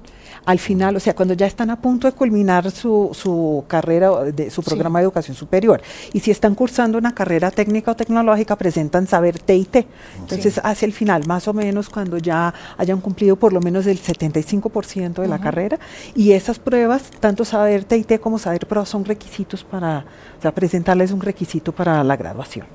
al 0.45 0.59
final, 0.59 0.97
o 0.97 1.01
sea, 1.01 1.15
cuando 1.15 1.35
ya 1.35 1.47
están 1.47 1.71
a 1.71 1.81
punto 1.81 2.07
de 2.07 2.13
culminar 2.13 2.71
su, 2.71 3.11
su 3.13 3.65
carrera, 3.69 4.25
de, 4.25 4.51
su 4.51 4.63
programa 4.63 4.99
sí. 4.99 5.03
de 5.03 5.05
educación 5.05 5.37
superior. 5.37 5.83
Y 6.13 6.21
si 6.21 6.31
están 6.31 6.55
cursando 6.55 6.99
una 6.99 7.15
carrera 7.15 7.51
técnica 7.51 7.93
o 7.93 7.97
tecnológica, 7.97 8.57
presentan 8.57 9.07
saber 9.07 9.39
TIT. 9.39 9.87
Entonces, 10.19 10.55
sí. 10.55 10.61
hacia 10.63 10.87
el 10.87 10.93
final, 10.93 11.27
más 11.27 11.47
o 11.49 11.53
menos, 11.53 11.89
cuando 11.89 12.19
ya 12.19 12.53
hayan 12.79 13.01
cumplido 13.01 13.37
por 13.37 13.53
lo 13.53 13.61
menos 13.61 13.87
el 13.87 14.01
75% 14.01 15.15
de 15.15 15.21
uh 15.21 15.25
-huh. 15.25 15.29
la 15.29 15.39
carrera. 15.41 15.79
Y 16.15 16.33
esas 16.33 16.59
pruebas, 16.59 17.11
tanto 17.21 17.45
saber 17.45 17.85
TIT 17.85 18.21
como 18.21 18.39
saber 18.39 18.67
pro, 18.67 18.85
son 18.85 19.05
requisitos 19.05 19.65
para, 19.65 20.05
o 20.39 20.43
sea, 20.43 20.53
presentarles 20.53 21.13
un 21.13 21.21
requisito 21.21 21.73
para 21.73 22.03
la 22.03 22.17
graduación. 22.17 22.67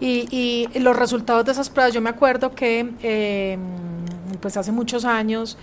Y, 0.00 0.26
y 0.74 0.78
los 0.78 0.96
resultados 0.96 1.44
de 1.44 1.52
esas 1.52 1.68
pruebas, 1.68 1.92
yo 1.92 2.00
me 2.00 2.08
acuerdo 2.08 2.54
que, 2.54 2.94
eh, 3.02 3.58
pues 4.40 4.56
hace 4.56 4.72
muchos 4.72 5.04
años, 5.04 5.58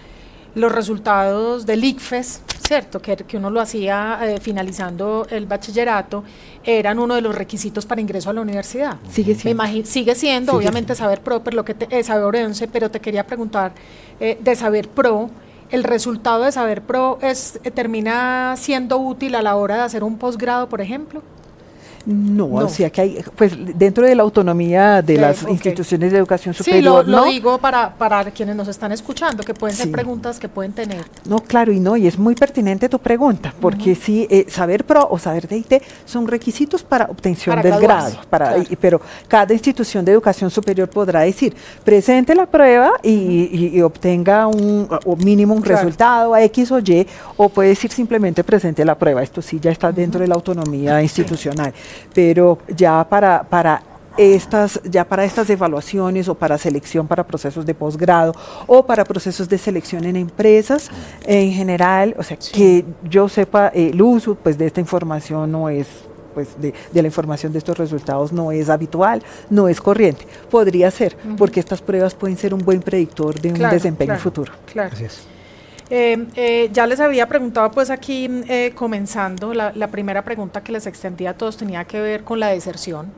los 0.58 0.72
resultados 0.72 1.66
del 1.66 1.84
ICFES, 1.84 2.42
¿cierto? 2.68 3.02
Que, 3.02 3.16
que 3.16 3.38
uno 3.38 3.50
lo 3.50 3.62
hacía 3.62 4.20
eh, 4.24 4.40
finalizando 4.42 5.26
el 5.30 5.46
bachillerato, 5.46 6.24
eran 6.64 7.00
uno 7.00 7.16
de 7.16 7.22
los 7.22 7.34
requisitos 7.34 7.86
para 7.86 8.02
ingreso 8.02 8.30
a 8.30 8.34
la 8.34 8.42
universidad. 8.42 8.98
Sigue 9.10 9.36
siendo. 9.36 9.64
sigue 9.86 10.16
siendo, 10.16 10.54
obviamente, 10.54 10.96
saber 10.96 11.22
pro, 11.22 11.44
pero 11.44 11.56
lo 11.56 11.66
que 11.66 11.76
te, 11.76 11.98
eh, 11.98 12.04
saber 12.04 12.44
11, 12.44 12.68
pero 12.68 12.92
te 12.92 13.00
quería 13.00 13.26
preguntar 13.26 13.74
eh, 14.20 14.38
de 14.42 14.56
saber 14.56 14.90
pro. 14.90 15.30
¿El 15.70 15.84
resultado 15.84 16.44
de 16.44 16.52
Saber 16.54 16.82
Pro 16.82 17.20
es, 17.22 17.60
termina 17.74 18.56
siendo 18.56 19.00
útil 19.00 19.36
a 19.36 19.42
la 19.42 19.58
hora 19.58 19.76
de 19.76 19.82
hacer 19.82 20.02
un 20.02 20.18
posgrado, 20.18 20.70
por 20.70 20.80
ejemplo? 20.80 21.22
No, 22.08 22.46
o 22.46 22.70
sea 22.70 22.90
que 22.90 23.02
hay, 23.02 23.24
pues 23.36 23.52
dentro 23.78 24.08
de 24.08 24.16
la 24.16 24.24
autonomía 24.24 25.02
de 25.02 25.18
las 25.18 25.44
instituciones 25.44 26.14
de 26.14 26.18
educación 26.18 26.54
superior. 26.54 27.04
Sí, 27.04 27.12
lo, 27.12 27.26
digo 27.26 27.58
para, 27.58 27.94
para 27.96 28.24
quienes 28.32 28.56
nos 28.56 28.70
están 28.70 28.94
escuchando, 28.94 29.44
que 29.44 29.54
pueden 29.54 29.76
ser 29.76 29.92
preguntas 29.92 30.40
que 30.40 30.48
pueden 30.48 30.72
tener. 30.72 31.04
No, 31.28 31.40
claro, 31.40 31.74
y 31.74 31.82
no, 31.82 31.98
y 31.98 32.08
es 32.08 32.18
muy 32.18 32.34
pertinente 32.34 32.88
tu 32.88 32.98
pregunta, 33.00 33.54
porque 33.60 33.94
sí, 33.94 34.26
eh, 34.30 34.46
saber 34.48 34.86
pro 34.86 35.06
o 35.12 35.20
saber 35.20 35.50
de 35.50 35.58
IT 35.58 35.74
son 36.06 36.28
requisitos 36.28 36.82
para 36.82 37.08
obtención 37.08 37.62
del 37.62 37.78
grado, 37.78 38.16
para, 38.30 38.56
pero 38.80 39.02
cada 39.28 39.54
institución 39.54 40.06
de 40.06 40.14
educación 40.14 40.50
superior 40.50 40.90
podrá 40.90 41.22
decir, 41.22 41.58
presente 41.84 42.34
la 42.34 42.46
prueba 42.46 42.94
y, 43.04 43.82
obtenga 43.82 44.48
un 44.48 44.88
mínimo 45.18 45.54
un 45.54 45.64
resultado 45.64 46.34
a 46.34 46.42
X 46.44 46.72
o 46.72 46.80
Y, 46.80 47.06
o 47.36 47.50
puede 47.50 47.70
decir 47.70 47.92
simplemente 47.92 48.46
presente 48.46 48.86
la 48.86 48.96
prueba. 48.96 49.22
Esto 49.22 49.42
sí 49.42 49.60
ya 49.60 49.72
está 49.72 49.92
dentro 49.92 50.22
de 50.22 50.28
la 50.28 50.36
autonomía 50.36 51.02
institucional 51.04 51.74
pero 52.14 52.58
ya 52.68 53.08
para, 53.08 53.44
para 53.44 53.82
estas, 54.18 54.82
ya 54.84 55.06
para 55.06 55.24
estas 55.24 55.50
evaluaciones 55.50 56.28
o 56.28 56.36
para 56.36 56.58
selección 56.58 57.08
para 57.08 57.26
procesos 57.26 57.66
de 57.66 57.74
posgrado 57.74 58.34
o 58.66 58.86
para 58.86 59.06
procesos 59.06 59.48
de 59.48 59.58
selección 59.58 60.06
en 60.06 60.16
empresas 60.16 60.90
en 61.26 61.52
general, 61.52 62.16
o 62.18 62.24
sea, 62.24 62.38
que 62.38 62.84
yo 63.04 63.30
sepa, 63.30 63.68
el 63.70 64.02
uso 64.02 64.36
pues, 64.36 64.58
de 64.58 64.66
esta 64.66 64.82
información 64.82 65.52
no 65.52 65.70
es 65.70 65.88
pues 66.34 66.50
de, 66.62 66.72
de, 66.94 67.02
la 67.02 67.08
información 67.08 67.52
de 67.52 67.58
estos 67.58 67.80
resultados 67.80 68.32
no 68.32 68.52
es 68.52 68.70
habitual, 68.70 69.24
no 69.50 69.68
es 69.68 69.82
corriente. 69.82 70.28
Podría 70.52 70.92
ser, 70.92 71.18
porque 71.36 71.60
estas 71.60 71.82
pruebas 71.82 72.14
pueden 72.14 72.38
ser 72.38 72.54
un 72.54 72.60
buen 72.64 72.80
predictor 72.80 73.42
de 73.42 73.50
un 73.54 73.58
desempeño 73.58 74.18
futuro. 74.18 74.54
Claro. 74.72 74.96
Eh, 75.90 76.28
eh, 76.36 76.70
ya 76.74 76.86
les 76.86 77.00
había 77.00 77.28
preguntado, 77.28 77.72
pues 77.72 77.90
aquí 77.90 78.30
eh, 78.48 78.74
comenzando, 78.76 79.54
la, 79.54 79.88
primera 79.88 80.22
pregunta 80.24 80.62
que 80.62 80.72
les 80.74 80.86
extendía 80.86 81.30
a 81.32 81.34
todos 81.34 81.56
tenía 81.56 81.86
que 81.86 82.02
ver 82.02 82.24
con 82.24 82.40
la 82.40 82.48
deserción. 82.48 83.12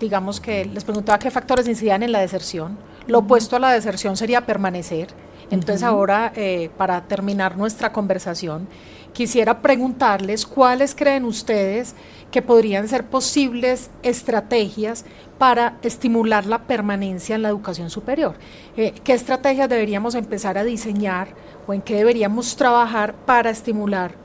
digamos 0.00 0.40
que 0.40 0.64
les 0.64 0.82
preguntaba 0.82 1.18
qué 1.18 1.30
factores 1.30 1.68
incidían 1.68 2.02
en 2.02 2.10
la 2.10 2.20
deserción. 2.20 2.78
Lo 3.06 3.18
opuesto 3.18 3.56
a 3.56 3.58
la 3.58 3.72
deserción 3.72 4.16
sería 4.16 4.40
permanecer. 4.46 5.08
Entonces 5.50 5.82
ahora, 5.82 6.32
para 6.78 7.02
terminar 7.02 7.58
nuestra 7.58 7.92
conversación, 7.92 8.66
quisiera 9.12 9.60
preguntarles 9.60 10.46
cuáles 10.46 10.94
creen 10.94 11.26
ustedes 11.26 11.94
que 12.32 12.42
podrían 12.42 12.88
ser 12.88 13.04
posibles 13.04 13.90
estrategias 14.02 15.04
para 15.38 15.78
estimular 15.82 16.46
la 16.46 16.62
permanencia 16.62 17.36
en 17.36 17.42
la 17.42 17.48
educación 17.48 17.90
superior. 17.90 18.34
¿Qué 18.74 19.12
estrategias 19.12 19.68
deberíamos 19.68 20.16
empezar 20.16 20.58
a 20.58 20.64
diseñar 20.64 21.28
o 21.66 21.74
en 21.74 21.82
qué 21.82 21.94
deberíamos 21.94 22.56
trabajar 22.56 23.14
para 23.26 23.50
estimular 23.50 24.22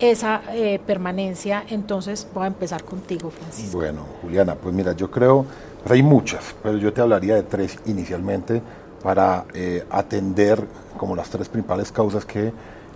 esa 0.00 0.40
eh, 0.52 0.80
permanencia. 0.84 1.64
Entonces 1.68 2.26
voy 2.34 2.44
a 2.44 2.46
empezar 2.48 2.82
contigo, 2.82 3.30
Francisco. 3.30 3.78
Bueno, 3.78 4.06
Juliana, 4.22 4.54
pues 4.54 4.74
mira, 4.74 4.92
yo 4.92 5.10
creo, 5.10 5.44
hay 5.88 6.02
muchas, 6.02 6.54
pero 6.62 6.78
yo 6.78 6.92
te 6.92 7.00
hablaría 7.00 7.34
de 7.34 7.42
tres 7.42 7.78
inicialmente 7.86 8.62
para 9.02 9.44
eh, 9.54 9.84
atender 9.90 10.66
como 10.96 11.14
las 11.14 11.28
tres 11.30 11.48
principales 11.48 11.92
causas 11.92 12.24
que 12.24 12.52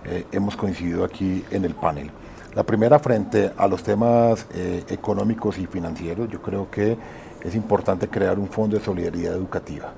eh, 0.06 0.26
hemos 0.32 0.56
coincidido 0.56 1.04
aquí 1.04 1.44
en 1.50 1.64
el 1.64 1.74
panel. 1.74 2.10
La 2.54 2.62
primera, 2.62 2.98
frente 2.98 3.52
a 3.56 3.66
los 3.66 3.82
temas 3.82 4.46
económicos 4.88 5.58
y 5.58 5.66
financieros, 5.66 6.28
yo 6.28 6.40
creo 6.40 6.70
que 6.70 6.96
es 7.42 7.54
importante 7.54 8.08
crear 8.08 8.38
un 8.38 8.48
fondo 8.48 8.78
de 8.78 8.84
solidaridad 8.84 9.34
educativa 9.34 9.92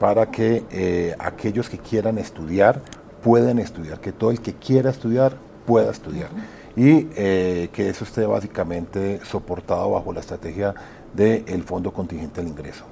para 0.00 0.30
que 0.30 1.14
aquellos 1.20 1.68
que 1.68 1.78
quieran 1.78 2.18
estudiar 2.18 2.82
pueden 3.22 3.58
estudiar, 3.58 4.00
que 4.00 4.12
todo 4.12 4.30
el 4.30 4.40
que 4.40 4.54
quiera 4.54 4.90
estudiar 4.90 5.36
pueda 5.66 5.90
estudiar. 5.90 6.28
Y 6.74 7.08
eh, 7.16 7.68
que 7.72 7.90
eso 7.90 8.04
esté 8.04 8.24
básicamente 8.26 9.20
soportado 9.24 9.90
bajo 9.90 10.12
la 10.12 10.20
estrategia 10.20 10.74
del 11.12 11.62
Fondo 11.64 11.92
Contingente 11.92 12.40
al 12.40 12.48
Ingreso, 12.48 12.86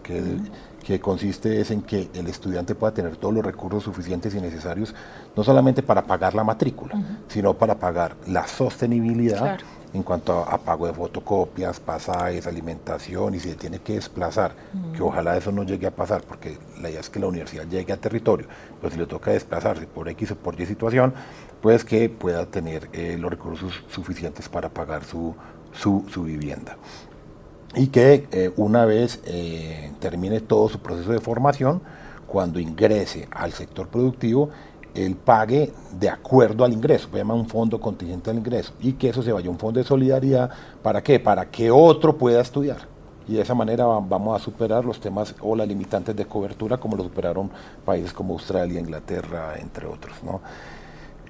que 0.85 1.01
consiste 1.01 1.61
es 1.61 1.71
en 1.71 1.83
que 1.83 2.09
el 2.15 2.27
estudiante 2.27 2.75
pueda 2.75 2.93
tener 2.93 3.17
todos 3.17 3.35
los 3.35 3.45
recursos 3.45 3.85
suficientes 3.85 4.35
y 4.35 4.41
necesarios, 4.41 4.95
no 5.37 5.45
solamente 5.45 5.83
para 5.83 6.05
pagar 6.05 6.35
la 6.35 6.45
matrícula, 6.45 6.95
sino 7.29 7.55
para 7.55 7.79
pagar 7.79 8.17
la 8.27 8.47
sostenibilidad 8.47 9.59
en 9.93 10.03
cuanto 10.03 10.39
a, 10.39 10.59
pago 10.59 10.87
de 10.87 10.93
fotocopias, 10.93 11.81
pasajes, 11.81 12.47
alimentación 12.47 13.35
y 13.35 13.41
si 13.41 13.51
se 13.51 13.57
tiene 13.57 13.81
que 13.81 13.95
desplazar, 13.95 14.53
que 14.97 15.03
ojalá 15.03 15.37
eso 15.37 15.51
no 15.51 15.65
llegue 15.65 15.87
a 15.87 15.91
pasar, 15.91 16.23
porque 16.23 16.59
la 16.81 16.91
idea 16.91 17.01
es 17.01 17.11
que 17.11 17.19
la 17.19 17.27
universidad 17.27 17.67
llegue 17.67 17.93
a 17.93 17.97
territorio, 17.97 18.47
pero 18.81 18.93
si 18.93 18.99
le 18.99 19.07
toca 19.07 19.33
desplazarse 19.33 19.87
por 19.87 20.09
X 20.09 20.31
o 20.33 20.37
por 20.37 20.61
Y 20.61 20.67
situación, 20.67 21.13
pues 21.61 21.85
que 21.85 22.09
pueda 22.09 22.47
tener 22.47 22.89
eh, 22.93 23.17
los 23.19 23.31
recursos 23.31 23.85
suficientes 23.89 24.49
para 24.49 24.69
pagar 24.69 25.05
su, 25.05 25.35
su, 25.73 26.23
vivienda. 26.23 26.77
Y 27.75 27.89
que 27.89 28.27
eh, 28.33 28.53
una 28.57 28.85
vez 28.85 29.21
eh, 29.25 29.93
termine 30.01 30.41
todo 30.41 30.69
su 30.69 30.81
proceso 30.81 31.13
de 31.13 31.21
formación, 31.21 31.81
cuando 32.27 32.59
ingrese 32.61 33.29
al 33.31 33.53
sector 33.53 33.89
productivo, 33.89 34.51
el 34.95 35.17
pague 35.17 35.73
de 35.93 36.09
acuerdo 36.09 36.65
al 36.65 36.73
ingreso, 36.73 37.09
se 37.11 37.19
llama 37.19 37.35
un 37.35 37.49
fondo 37.49 37.81
contingente 37.81 38.31
al 38.31 38.39
ingreso, 38.39 38.73
y 38.81 38.95
que 38.95 39.09
eso 39.11 39.23
se 39.23 39.33
vaya 39.33 39.49
a 39.49 39.51
un 39.51 39.59
fondo 39.59 39.79
de 39.79 39.87
solidaridad, 39.87 40.51
¿para 40.83 41.03
qué? 41.03 41.21
Para 41.21 41.51
que 41.51 41.71
otro 41.71 42.17
pueda 42.17 42.41
estudiar. 42.41 42.89
Y 43.29 43.35
de 43.35 43.43
esa 43.43 43.55
manera 43.55 43.85
vamos 43.85 44.41
a 44.41 44.43
superar 44.43 44.85
los 44.85 44.99
temas 44.99 45.35
o 45.41 45.55
las 45.55 45.69
limitantes 45.69 46.17
de 46.17 46.25
cobertura 46.25 46.79
como 46.79 46.97
lo 46.97 47.05
superaron 47.05 47.49
países 47.85 48.13
como 48.13 48.35
Australia, 48.35 48.81
Inglaterra, 48.81 49.55
entre 49.61 49.87
otros. 49.87 50.17
¿no? 50.25 50.41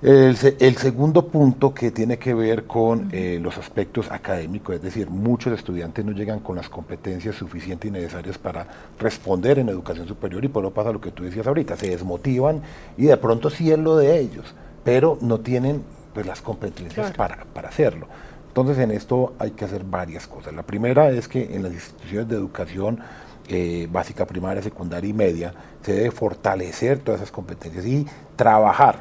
El, 0.03 0.35
segundo 0.79 1.27
punto 1.27 1.75
que 1.75 1.91
tiene 1.91 2.19
que 2.19 2.33
ver 2.33 2.65
con 2.65 3.11
eh, 3.13 3.39
los 3.41 3.59
aspectos 3.59 4.11
académicos, 4.11 4.77
es 4.77 4.81
decir, 4.81 5.11
muchos 5.11 5.53
estudiantes 5.53 6.03
no 6.07 6.13
llegan 6.13 6.41
con 6.41 6.57
las 6.57 6.71
competencias 6.71 7.37
suficientes 7.37 7.91
y 7.91 7.93
necesarias 7.93 8.39
para 8.39 8.67
responder 8.99 9.59
en 9.59 9.69
educación 9.69 10.09
superior 10.09 10.43
y 10.43 10.49
por 10.49 10.63
lo 10.63 10.71
pasa 10.71 10.91
lo 10.91 11.03
que 11.03 11.11
tú 11.11 11.25
decías 11.25 11.47
ahorita, 11.47 11.77
se 11.77 11.91
desmotivan 11.91 12.63
y 12.97 13.05
de 13.05 13.17
pronto 13.19 13.51
sí 13.51 13.71
es 13.71 13.79
lo 13.79 13.99
de 13.99 14.19
ellos, 14.19 14.55
pero 14.85 15.19
no 15.21 15.41
tienen 15.41 15.83
pues, 16.15 16.25
las 16.25 16.41
competencias 16.41 17.13
para, 17.13 17.45
para 17.53 17.69
hacerlo. 17.69 18.07
Entonces 18.49 18.79
en 18.79 18.93
esto 18.93 19.35
hay 19.39 19.51
que 19.51 19.67
hacer 19.67 19.85
varias 19.85 20.27
cosas. 20.27 20.55
La 20.55 20.63
primera 20.63 21.11
es 21.11 21.29
que 21.29 21.55
en 21.55 21.63
las 21.63 21.75
instituciones 21.75 22.27
de 22.27 22.37
educación 22.37 23.01
eh, 23.49 23.87
básica, 23.91 24.25
primaria, 24.27 24.63
secundaria 24.63 25.11
y 25.11 25.13
media, 25.13 25.53
se 25.83 25.93
debe 25.93 26.11
fortalecer 26.11 27.01
todas 27.01 27.21
esas 27.21 27.33
competencias 27.33 27.85
y 27.85 28.07
trabajar 28.37 28.99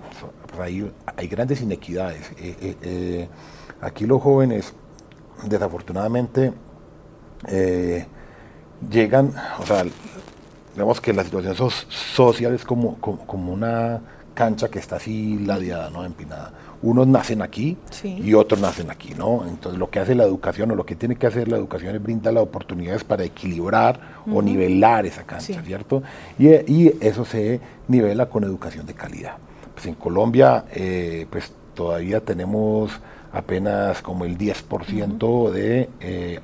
hay, 0.63 1.27
grandes 1.27 1.61
inequidades. 1.61 2.31
Eh, 2.37 2.55
eh, 2.61 2.77
eh, 2.81 3.29
aquí 3.81 4.05
los 4.05 4.21
jóvenes, 4.21 4.73
desafortunadamente, 5.43 6.53
llegan, 8.89 9.33
o 9.59 9.65
sea, 9.65 9.85
vemos 10.75 11.01
que 11.01 11.13
la 11.13 11.23
situación 11.23 11.69
social 11.69 12.53
es 12.53 12.65
como, 12.65 12.95
como, 12.99 13.53
una 13.53 14.01
cancha 14.33 14.69
que 14.69 14.79
está 14.79 14.97
así 14.97 15.39
ladeada, 15.39 15.89
¿no? 15.89 16.05
Empinada. 16.05 16.53
Unos 16.81 17.07
nacen 17.07 17.41
aquí 17.41 17.77
y 18.03 18.33
otros 18.33 18.61
nacen 18.61 18.89
aquí, 18.89 19.13
¿no? 19.13 19.45
Entonces 19.45 19.77
lo 19.77 19.89
que 19.89 19.99
hace 19.99 20.15
la 20.15 20.23
educación 20.23 20.71
o 20.71 20.75
lo 20.75 20.85
que 20.85 20.95
tiene 20.95 21.17
que 21.17 21.27
hacer 21.27 21.49
la 21.49 21.57
educación 21.57 21.93
es 21.93 22.01
brindar 22.01 22.33
las 22.33 22.43
oportunidades 22.43 23.03
para 23.03 23.25
equilibrar 23.25 23.99
o 24.33 24.41
nivelar 24.41 25.05
esa 25.05 25.23
cancha, 25.23 25.61
¿cierto? 25.61 26.03
Y, 26.37 26.47
y, 26.47 26.97
eso 27.01 27.25
se 27.25 27.59
nivela 27.89 28.27
con 28.27 28.45
educación 28.45 28.85
de 28.85 28.93
calidad. 28.93 29.37
Pues, 29.79 29.87
en 29.87 29.95
Colombia 29.95 30.65
eh, 30.73 31.25
pues 31.29 31.53
todavía 31.73 32.19
tenemos 32.19 32.99
apenas 33.31 34.01
como 34.01 34.25
el 34.25 34.37
10% 34.37 35.51
de 35.51 35.89
eh, 36.01 36.41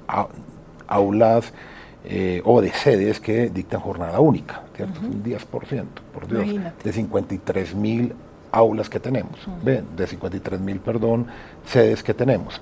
aulas 0.88 1.52
eh, 2.06 2.42
o 2.46 2.62
de 2.62 2.72
sedes 2.72 3.20
que 3.20 3.50
dictan 3.50 3.82
jornada 3.82 4.22
única, 4.22 4.62
¿cierto? 4.74 5.02
Un 5.02 5.22
10%, 5.22 5.86
por 6.14 6.28
Dios, 6.30 6.48
de 6.82 6.94
53 6.94 7.76
mil 7.76 8.14
aulas 8.54 8.90
que 8.90 9.02
tenemos, 9.02 9.38
de 9.66 10.08
53 10.08 10.62
mil, 10.62 10.80
perdón, 10.80 11.28
sedes 11.66 12.04
que 12.04 12.14
tenemos. 12.14 12.62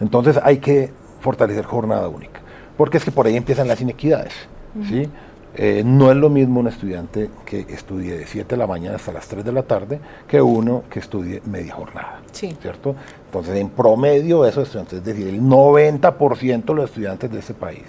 Entonces 0.00 0.40
hay 0.42 0.60
que 0.60 0.90
fortalecer 1.20 1.66
jornada 1.66 2.08
única, 2.08 2.40
porque 2.78 2.96
es 2.96 3.04
que 3.04 3.10
por 3.10 3.26
ahí 3.26 3.36
empiezan 3.36 3.68
las 3.68 3.82
inequidades, 3.82 4.32
¿sí? 4.88 5.10
Eh, 5.54 5.82
no 5.84 6.10
es 6.10 6.16
lo 6.16 6.30
mismo 6.30 6.60
un 6.60 6.68
estudiante 6.68 7.28
que 7.44 7.60
estudie 7.68 8.16
de 8.16 8.26
7 8.26 8.54
de 8.54 8.56
la 8.56 8.66
mañana 8.66 8.96
hasta 8.96 9.12
las 9.12 9.28
3 9.28 9.44
de 9.44 9.52
la 9.52 9.62
tarde 9.62 10.00
que 10.26 10.40
uno 10.40 10.84
que 10.90 11.00
estudie 11.00 11.42
media 11.44 11.74
jornada. 11.74 12.22
¿Cierto? 12.32 12.94
Entonces, 13.26 13.56
en 13.56 13.68
promedio, 13.68 14.46
esos 14.46 14.64
estudiantes, 14.64 14.98
es 15.00 15.04
decir, 15.04 15.28
el 15.28 15.42
90% 15.42 16.64
de 16.64 16.74
los 16.74 16.84
estudiantes 16.86 17.30
de 17.30 17.38
este 17.38 17.54
país 17.54 17.82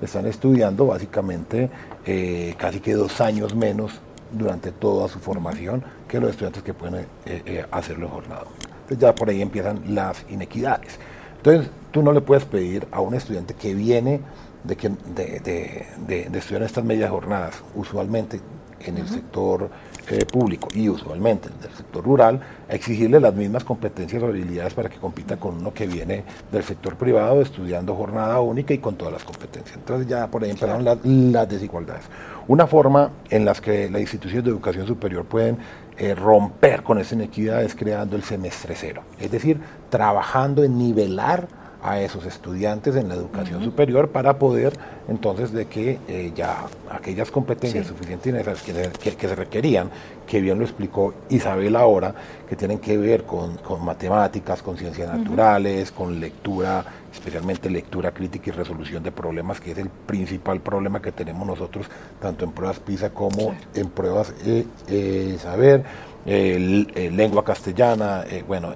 están 0.00 0.26
estudiando 0.26 0.86
básicamente 0.86 1.70
eh, 2.06 2.54
casi 2.56 2.80
que 2.80 2.94
dos 2.94 3.20
años 3.20 3.54
menos 3.54 4.00
durante 4.32 4.72
toda 4.72 5.08
su 5.08 5.18
formación 5.18 5.82
que 6.06 6.20
los 6.20 6.30
estudiantes 6.30 6.62
que 6.62 6.74
pueden 6.74 7.06
eh, 7.26 7.42
eh, 7.46 7.64
hacerlo 7.70 8.06
en 8.06 8.12
jornada. 8.12 8.44
Entonces 8.82 8.98
ya 8.98 9.14
por 9.14 9.28
ahí 9.28 9.42
empiezan 9.42 9.94
las 9.94 10.24
inequidades. 10.30 10.98
Entonces 11.38 11.70
tú 11.90 12.02
no 12.02 12.12
le 12.12 12.20
puedes 12.20 12.44
pedir 12.44 12.86
a 12.90 13.00
un 13.00 13.14
estudiante 13.14 13.54
que 13.54 13.74
viene 13.74 14.20
de, 14.64 14.76
que, 14.76 14.88
de, 14.88 15.86
de, 16.06 16.38
estudiar 16.38 16.62
estas 16.62 16.84
medias 16.84 17.10
jornadas, 17.10 17.62
usualmente 17.74 18.40
en 18.80 18.96
el 18.96 19.08
sector 19.08 19.68
eh, 20.08 20.24
público 20.24 20.68
y 20.72 20.88
usualmente 20.88 21.48
en 21.48 21.68
el 21.68 21.76
sector 21.76 22.04
rural, 22.04 22.40
exigirle 22.68 23.20
las 23.20 23.34
mismas 23.34 23.64
competencias 23.64 24.22
o 24.22 24.26
habilidades 24.26 24.74
para 24.74 24.88
que 24.88 24.98
compita 24.98 25.36
con 25.36 25.56
uno 25.56 25.74
que 25.74 25.86
viene 25.86 26.24
del 26.52 26.62
sector 26.62 26.96
privado 26.96 27.42
estudiando 27.42 27.94
jornada 27.94 28.40
única 28.40 28.72
y 28.72 28.78
con 28.78 28.96
todas 28.96 29.12
las 29.12 29.24
competencias. 29.24 29.76
Entonces 29.76 30.06
ya 30.06 30.28
por 30.28 30.44
ahí 30.44 30.50
empezaron 30.50 30.84
las, 30.84 31.04
las 31.04 31.48
desigualdades. 31.48 32.04
Una 32.46 32.66
forma 32.66 33.10
en 33.30 33.44
la 33.44 33.52
que 33.54 33.90
las 33.90 34.00
instituciones 34.00 34.44
de 34.44 34.50
educación 34.50 34.86
superior 34.86 35.24
pueden 35.24 35.58
eh, 35.98 36.14
romper 36.14 36.84
con 36.84 36.98
esa 36.98 37.16
inequidad 37.16 37.62
es 37.64 37.74
creando 37.74 38.14
el 38.14 38.22
semestre 38.22 38.74
cero, 38.76 39.02
es 39.18 39.30
decir, 39.32 39.60
trabajando 39.90 40.62
en 40.62 40.78
nivelar 40.78 41.48
a 41.82 42.00
esos 42.00 42.26
estudiantes 42.26 42.96
en 42.96 43.08
la 43.08 43.14
educación 43.14 43.62
superior 43.62 44.10
para 44.10 44.38
poder 44.38 44.72
entonces 45.08 45.52
de 45.52 45.66
que 45.66 45.98
eh, 46.06 46.32
ya 46.34 46.66
aquellas 46.90 47.30
competencias 47.30 47.86
suficientes 47.86 48.62
que, 48.62 49.16
que, 49.16 49.28
se 49.28 49.34
requerían, 49.34 49.90
que 50.26 50.40
bien 50.40 50.58
lo 50.58 50.64
explicó 50.64 51.14
Isabel 51.30 51.76
ahora, 51.76 52.14
que 52.48 52.56
tienen 52.56 52.78
que 52.78 52.98
ver 52.98 53.24
con, 53.24 53.58
matemáticas, 53.82 54.62
con 54.62 54.76
ciencias 54.76 55.08
naturales, 55.08 55.90
con 55.92 56.20
lectura, 56.20 56.84
especialmente 57.12 57.70
lectura 57.70 58.10
crítica 58.10 58.50
y 58.50 58.52
resolución 58.52 59.02
de 59.02 59.12
problemas, 59.12 59.60
que 59.60 59.72
es 59.72 59.78
el 59.78 59.88
principal 59.88 60.60
problema 60.60 61.00
que 61.00 61.12
tenemos 61.12 61.46
nosotros, 61.46 61.86
tanto 62.20 62.44
en 62.44 62.52
pruebas 62.52 62.78
PISA 62.80 63.10
como 63.10 63.54
en 63.74 63.88
pruebas 63.88 64.34
eh, 64.44 64.66
eh 64.88 65.38
saber, 65.40 65.84
lengua 66.28 67.44
castellana, 67.44 68.24
eh, 68.30 68.44
bueno, 68.46 68.74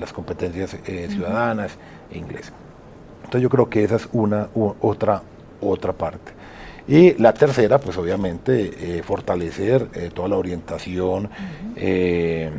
las 0.00 0.12
competencias 0.12 0.76
ciudadanas 0.84 1.76
e 2.10 2.18
inglés. 2.18 2.52
Entonces 3.18 3.42
yo 3.42 3.50
creo 3.50 3.68
que 3.68 3.84
esa 3.84 3.96
es 3.96 4.08
una 4.12 4.48
otra, 4.54 5.22
otra 5.60 5.92
parte. 5.92 6.32
Y 6.88 7.14
la 7.20 7.34
tercera, 7.34 7.78
pues 7.78 7.96
obviamente, 7.96 8.98
eh, 8.98 9.02
fortalecer 9.02 9.88
eh, 9.92 10.10
toda 10.14 10.28
la 10.28 10.36
orientación 10.36 11.28
eh, 11.74 12.52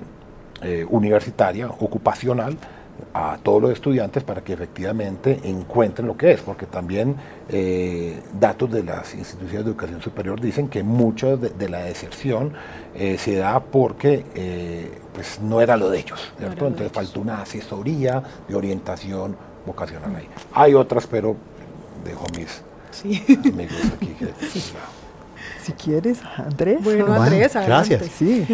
universitaria, 0.89 1.67
ocupacional, 1.67 2.57
a 3.13 3.37
todos 3.41 3.61
los 3.61 3.71
estudiantes 3.71 4.23
para 4.23 4.41
que 4.41 4.53
efectivamente 4.53 5.39
encuentren 5.43 6.07
lo 6.07 6.15
que 6.15 6.31
es, 6.31 6.41
porque 6.41 6.65
también 6.65 7.15
datos 8.39 8.71
de 8.71 8.83
las 8.83 9.13
instituciones 9.15 9.65
de 9.65 9.71
educación 9.71 10.01
superior 10.01 10.39
dicen 10.39 10.67
que 10.67 10.83
mucho 10.83 11.37
de, 11.37 11.69
la 11.69 11.83
deserción 11.83 12.53
se 13.17 13.35
da 13.35 13.59
porque 13.59 14.91
pues 15.13 15.39
no 15.41 15.61
era 15.61 15.77
lo 15.77 15.89
de 15.89 15.99
ellos, 15.99 16.31
Entonces 16.39 16.91
falta 16.91 17.19
una 17.19 17.41
asesoría 17.41 18.21
de 18.47 18.55
orientación 18.55 19.35
vocacional 19.65 20.15
ahí. 20.15 20.27
Hay 20.53 20.73
otras, 20.73 21.07
pero 21.07 21.35
dejo 22.03 22.25
mis 22.37 22.61
amigos 23.45 23.75
aquí. 23.95 24.15
Si 25.67 25.73
quieres, 25.73 26.19
Andrés. 26.37 26.81
Bueno, 26.81 27.11
Andrés, 27.11 27.53
gracias. 27.53 28.05
Sí. 28.17 28.47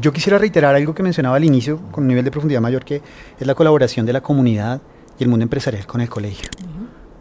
Yo 0.00 0.12
quisiera 0.12 0.38
reiterar 0.38 0.74
algo 0.74 0.94
que 0.94 1.02
mencionaba 1.02 1.36
al 1.36 1.44
inicio, 1.44 1.80
con 1.90 2.04
un 2.04 2.08
nivel 2.08 2.24
de 2.24 2.30
profundidad 2.30 2.60
mayor, 2.60 2.84
que 2.84 3.02
es 3.38 3.46
la 3.46 3.54
colaboración 3.54 4.04
de 4.04 4.12
la 4.12 4.20
comunidad 4.20 4.80
y 5.18 5.22
el 5.22 5.28
mundo 5.28 5.44
empresarial 5.44 5.86
con 5.86 6.00
el 6.00 6.08
colegio. 6.08 6.50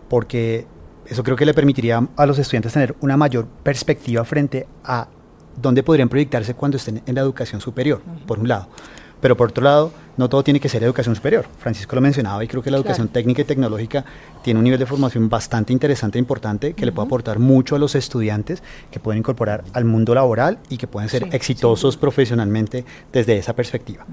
Porque 0.10 0.68
eso 1.06 1.24
creo 1.24 1.38
que 1.38 1.46
le 1.46 1.54
permitiría 1.54 2.06
a 2.16 2.26
los 2.26 2.38
estudiantes 2.38 2.74
tener 2.74 2.96
una 3.00 3.16
mayor 3.16 3.48
perspectiva 3.64 4.26
frente 4.26 4.68
a 4.84 5.08
dónde 5.56 5.84
podrían 5.84 6.10
proyectarse 6.10 6.54
cuando 6.54 6.78
estén 6.78 7.02
en 7.06 7.16
la 7.16 7.22
educación 7.22 7.62
superior, 7.62 8.02
por 8.28 8.40
un 8.40 8.48
lado. 8.48 8.68
Pero 9.22 9.38
por 9.38 9.50
otro 9.50 9.64
lado, 9.64 9.92
no 10.18 10.30
todo 10.30 10.44
tiene 10.44 10.60
que 10.60 10.70
ser 10.70 10.84
educación 10.84 11.16
superior. 11.16 11.46
Francisco 11.58 11.96
lo 11.96 12.02
mencionaba 12.02 12.44
y 12.44 12.48
creo 12.48 12.64
que 12.64 12.72
la 12.72 12.78
educación 12.78 13.08
técnica 13.10 13.42
y 13.42 13.46
tecnológica 13.46 14.06
tiene 14.44 14.60
un 14.60 14.64
nivel 14.64 14.80
de 14.80 14.86
formación 14.86 15.30
bastante 15.30 15.74
interesante 15.74 16.18
e 16.18 16.22
importante 16.22 16.74
que 16.74 16.86
le 16.86 16.92
puede 16.92 17.08
aportar 17.08 17.40
mucho 17.40 17.76
a 17.76 17.80
los 17.80 17.96
estudiantes 17.96 18.64
que 18.92 19.00
pueden 19.00 19.20
incorporar 19.20 19.64
al 19.74 19.86
mundo 19.86 20.16
laboral 20.16 20.60
y 20.70 20.78
que 20.78 20.88
pueden 20.88 21.10
ser 21.10 21.28
exitosos 21.32 21.98
profesionalmente 21.98 22.86
desde 23.12 23.38
esa 23.38 23.54
perspectiva. 23.54 24.06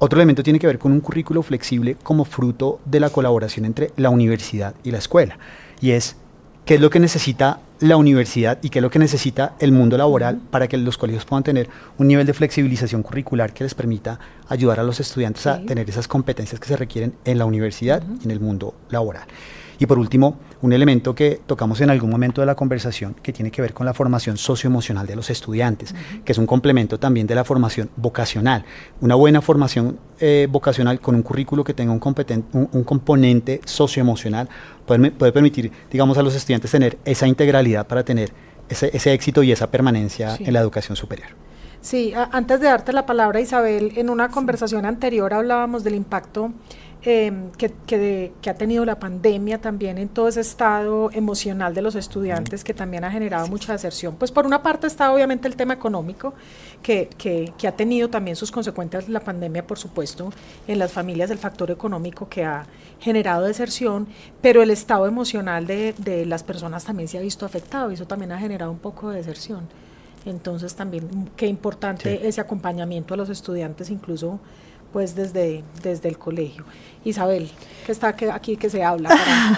Otro 0.00 0.18
elemento 0.18 0.42
tiene 0.42 0.58
que 0.58 0.66
ver 0.66 0.78
con 0.78 0.92
un 0.92 1.00
currículo 1.00 1.42
flexible 1.42 1.96
como 2.02 2.24
fruto 2.24 2.80
de 2.84 3.00
la 3.00 3.10
colaboración 3.10 3.64
entre 3.64 3.90
la 3.96 4.10
universidad 4.10 4.74
y 4.84 4.92
la 4.92 4.98
escuela. 4.98 5.38
Y 5.80 5.90
es 5.90 6.16
qué 6.64 6.74
es 6.74 6.80
lo 6.80 6.90
que 6.90 7.00
necesita 7.00 7.60
la 7.80 7.96
universidad 7.96 8.58
y 8.62 8.70
qué 8.70 8.80
es 8.80 8.82
lo 8.82 8.90
que 8.90 8.98
necesita 8.98 9.54
el 9.60 9.72
mundo 9.72 9.96
laboral 9.96 10.40
para 10.50 10.66
que 10.66 10.76
los 10.76 10.98
colegios 10.98 11.24
puedan 11.24 11.44
tener 11.44 11.68
un 11.96 12.08
nivel 12.08 12.26
de 12.26 12.34
flexibilización 12.34 13.02
curricular 13.02 13.52
que 13.52 13.64
les 13.64 13.74
permita 13.74 14.18
ayudar 14.48 14.80
a 14.80 14.82
los 14.82 15.00
estudiantes 15.00 15.46
a 15.46 15.60
tener 15.62 15.88
esas 15.88 16.08
competencias 16.08 16.60
que 16.60 16.68
se 16.68 16.76
requieren 16.76 17.14
en 17.24 17.38
la 17.38 17.44
universidad 17.44 18.02
y 18.20 18.24
en 18.24 18.30
el 18.30 18.40
mundo 18.40 18.74
laboral. 18.90 19.26
Y 19.78 19.86
por 19.86 19.98
último, 19.98 20.36
un 20.60 20.72
elemento 20.72 21.14
que 21.14 21.40
tocamos 21.46 21.80
en 21.80 21.90
algún 21.90 22.10
momento 22.10 22.40
de 22.40 22.46
la 22.46 22.54
conversación 22.54 23.14
que 23.22 23.32
tiene 23.32 23.50
que 23.50 23.62
ver 23.62 23.72
con 23.72 23.86
la 23.86 23.94
formación 23.94 24.36
socioemocional 24.36 25.06
de 25.06 25.14
los 25.14 25.30
estudiantes, 25.30 25.94
que 26.24 26.32
es 26.32 26.38
un 26.38 26.46
complemento 26.46 26.98
también 26.98 27.26
de 27.26 27.34
la 27.34 27.44
formación 27.44 27.88
vocacional. 27.96 28.64
Una 29.00 29.14
buena 29.14 29.40
formación 29.40 29.98
eh, 30.18 30.48
vocacional 30.50 31.00
con 31.00 31.14
un 31.14 31.22
currículo 31.22 31.62
que 31.62 31.74
tenga 31.74 31.92
un, 31.92 32.02
un, 32.72 32.84
componente 32.84 33.60
socioemocional 33.64 34.48
puede, 34.84 35.12
puede, 35.12 35.32
permitir, 35.32 35.70
digamos, 35.90 36.18
a 36.18 36.22
los 36.22 36.34
estudiantes 36.34 36.70
tener 36.70 36.98
esa 37.04 37.28
integralidad 37.28 37.86
para 37.86 38.02
tener 38.02 38.32
ese, 38.68 38.90
ese 38.92 39.12
éxito 39.12 39.42
y 39.42 39.52
esa 39.52 39.70
permanencia 39.70 40.36
en 40.40 40.52
la 40.52 40.60
educación 40.60 40.96
superior. 40.96 41.47
Sí, 41.80 42.12
antes 42.14 42.60
de 42.60 42.66
darte 42.66 42.92
la 42.92 43.06
palabra, 43.06 43.40
Isabel, 43.40 43.92
en 43.96 44.10
una 44.10 44.28
conversación 44.28 44.84
anterior 44.84 45.32
hablábamos 45.32 45.84
del 45.84 45.94
impacto 45.94 46.52
Em, 47.02 47.52
que, 47.52 47.72
que, 47.86 48.50
ha 48.50 48.54
tenido 48.54 48.84
la 48.84 48.98
pandemia 48.98 49.60
también 49.60 49.98
en 49.98 50.08
todo 50.08 50.26
ese 50.26 50.40
estado 50.40 51.10
emocional 51.12 51.72
de 51.72 51.80
los 51.80 51.94
estudiantes, 51.94 52.64
que 52.64 52.74
también 52.74 53.04
ha 53.04 53.10
generado 53.10 53.46
mucha 53.46 53.72
deserción. 53.72 54.16
Pues 54.16 54.32
por 54.32 54.44
una 54.44 54.64
parte 54.64 54.88
está 54.88 55.12
obviamente 55.12 55.46
el 55.46 55.54
tema 55.54 55.74
económico, 55.74 56.34
que, 56.82 57.08
que, 57.16 57.68
ha 57.68 57.72
tenido 57.72 58.10
también 58.10 58.34
sus 58.34 58.50
consecuencias 58.50 59.08
la 59.08 59.20
pandemia, 59.20 59.64
por 59.64 59.78
supuesto, 59.78 60.32
en 60.66 60.80
las 60.80 60.90
familias, 60.90 61.30
el 61.30 61.38
factor 61.38 61.70
económico 61.70 62.28
que 62.28 62.44
ha 62.44 62.66
generado 62.98 63.44
deserción, 63.44 64.08
pero 64.42 64.60
el 64.62 64.70
estado 64.72 65.06
emocional 65.06 65.68
de, 65.68 65.94
de 65.98 66.26
las 66.26 66.42
personas 66.42 66.84
también 66.84 67.08
se 67.08 67.16
ha 67.16 67.20
visto 67.20 67.46
afectado 67.46 67.92
y 67.92 67.94
eso 67.94 68.08
también 68.08 68.32
ha 68.32 68.38
generado 68.40 68.72
un 68.72 68.80
poco 68.80 69.10
de 69.10 69.18
deserción. 69.18 69.68
Entonces 70.24 70.74
también 70.74 71.30
qué 71.36 71.46
importante 71.46 72.26
ese 72.26 72.40
acompañamiento 72.40 73.14
a 73.14 73.16
los 73.16 73.28
estudiantes, 73.28 73.90
incluso 73.90 74.40
pues 74.92 75.14
desde, 75.14 75.62
desde 75.82 76.08
el 76.08 76.18
colegio. 76.18 76.64
Isabel, 77.08 77.50
que 77.88 77.92
está 77.92 78.14
aquí 78.34 78.56
que 78.56 78.68
se 78.68 78.84
habla. 78.84 79.08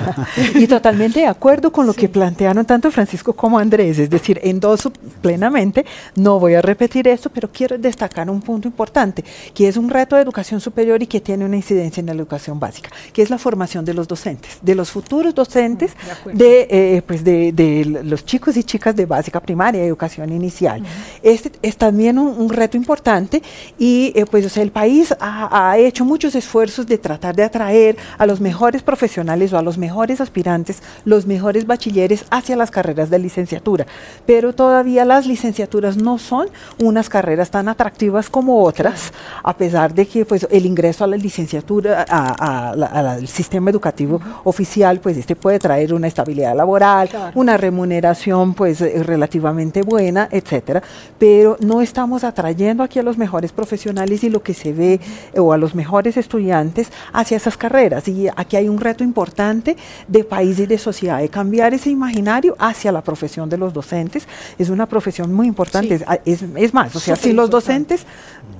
y 0.55 0.69
totalmente 0.69 1.19
de 1.19 1.27
acuerdo 1.27 1.73
con 1.73 1.85
lo 1.85 1.93
que 1.93 2.09
plantearon 2.09 2.65
tanto 2.65 2.91
Francisco 2.93 3.33
como 3.33 3.59
Andrés, 3.59 3.99
es 3.99 4.09
decir, 4.09 4.39
endoso 4.45 4.93
plenamente, 5.21 5.85
no 6.15 6.39
voy 6.39 6.55
a 6.55 6.63
repetir 6.63 7.09
esto, 7.09 7.29
pero 7.29 7.51
quiero 7.53 7.77
destacar 7.77 8.31
un 8.31 8.41
punto 8.41 8.69
importante, 8.69 9.25
que 9.53 9.67
es 9.67 9.77
un 9.77 9.91
reto 9.91 10.15
de 10.15 10.23
educación 10.23 10.61
superior 10.61 11.03
y 11.03 11.09
que 11.09 11.21
tiene 11.21 11.45
una 11.45 11.57
incidencia 11.57 12.01
en 12.01 12.07
la 12.07 12.13
educación 12.13 12.61
básica, 12.61 12.91
que 13.13 13.21
es 13.21 13.31
la 13.31 13.39
formación 13.39 13.85
de 13.85 13.95
los 13.95 14.07
docentes, 14.07 14.59
de 14.63 14.77
los 14.77 14.93
futuros 14.93 15.35
docentes, 15.35 15.97
de, 16.33 16.69
eh, 16.71 17.03
pues 17.05 17.25
de, 17.25 18.03
los 18.05 18.25
chicos 18.25 18.57
y 18.57 18.63
chicas 18.63 18.95
de 18.95 19.07
básica 19.07 19.41
primaria, 19.41 19.83
educación 19.83 20.33
inicial. 20.33 20.83
Este 21.21 21.51
es 21.63 21.77
también 21.77 22.17
un, 22.17 22.49
reto 22.49 22.77
importante 22.77 23.43
y 23.79 24.13
eh, 24.15 24.25
pues 24.27 24.57
el 24.57 24.71
país 24.71 25.15
ha, 25.21 25.77
hecho 25.79 26.05
muchos 26.05 26.35
esfuerzos 26.35 26.87
de 26.87 26.99
tratar 26.99 27.35
de 27.35 27.40
atraer 27.45 27.97
a 28.19 28.27
los 28.27 28.41
mejores 28.41 28.83
profesionales 28.83 29.53
o 29.53 29.59
a 29.59 29.63
los 29.63 29.79
mejores 29.79 30.21
aspirantes, 30.21 30.83
los 31.05 31.27
mejores 31.27 31.67
bachilleres 31.67 32.25
hacia 32.31 32.57
las 32.57 32.71
carreras 32.71 33.11
de 33.11 33.19
licenciatura. 33.19 33.87
Pero 34.27 34.53
todavía 34.55 35.05
las 35.05 35.27
licenciaturas 35.27 35.97
no 35.97 36.19
son 36.19 36.49
unas 36.79 37.09
carreras 37.09 37.51
tan 37.51 37.69
atractivas 37.69 38.29
como 38.29 38.63
otras, 38.63 39.13
a 39.43 39.57
pesar 39.57 39.95
de 39.95 40.07
que 40.07 40.25
pues, 40.25 40.47
el 40.51 40.67
ingreso 40.67 41.05
a 41.05 41.07
la 41.07 41.17
licenciatura, 41.17 42.03
al 42.03 43.29
sistema 43.29 43.71
educativo 43.71 44.21
oficial, 44.45 45.01
pues 45.01 45.17
este 45.17 45.37
puede 45.37 45.59
traer 45.59 45.95
una 45.95 46.07
estabilidad 46.07 46.55
laboral, 46.55 47.09
una 47.35 47.57
remuneración 47.57 48.55
pues 48.55 48.81
eh, 48.81 49.03
relativamente 49.03 49.83
buena, 49.83 50.29
etcétera. 50.31 50.83
Pero 51.19 51.57
no 51.61 51.81
estamos 51.81 52.25
atrayendo 52.25 52.83
aquí 52.83 52.99
a 52.99 53.03
los 53.03 53.19
mejores 53.19 53.53
profesionales 53.53 54.25
y 54.25 54.31
lo 54.31 54.43
que 54.43 54.55
se 54.55 54.73
ve 54.73 55.01
o 55.37 55.53
a 55.53 55.59
los 55.59 55.75
mejores 55.75 56.17
estudiantes 56.17 56.91
hacia 57.21 57.37
esas 57.37 57.57
carreras. 57.57 58.07
Y 58.09 58.29
aquí 58.35 58.57
hay 58.57 58.69
un 58.69 58.79
reto 58.79 59.05
importante 59.05 59.77
de 60.09 60.25
país 60.25 60.59
y 60.59 60.67
de 60.67 60.79
sociedad, 60.79 61.19
de 61.19 61.29
cambiar 61.29 61.75
ese 61.75 61.91
imaginario 61.91 62.57
hacia 62.59 62.93
la 62.93 63.03
profesión 63.03 63.49
de 63.49 63.59
los 63.59 63.73
docentes. 63.73 64.27
Es 64.59 64.69
una 64.69 64.87
profesión 64.87 65.33
muy 65.33 65.47
importante. 65.47 65.95
Es, 66.25 66.43
es, 66.57 66.75
más, 66.75 66.95
o 66.97 67.01
sea, 67.01 67.17
sin 67.17 67.37
los 67.37 67.51
docentes 67.51 68.07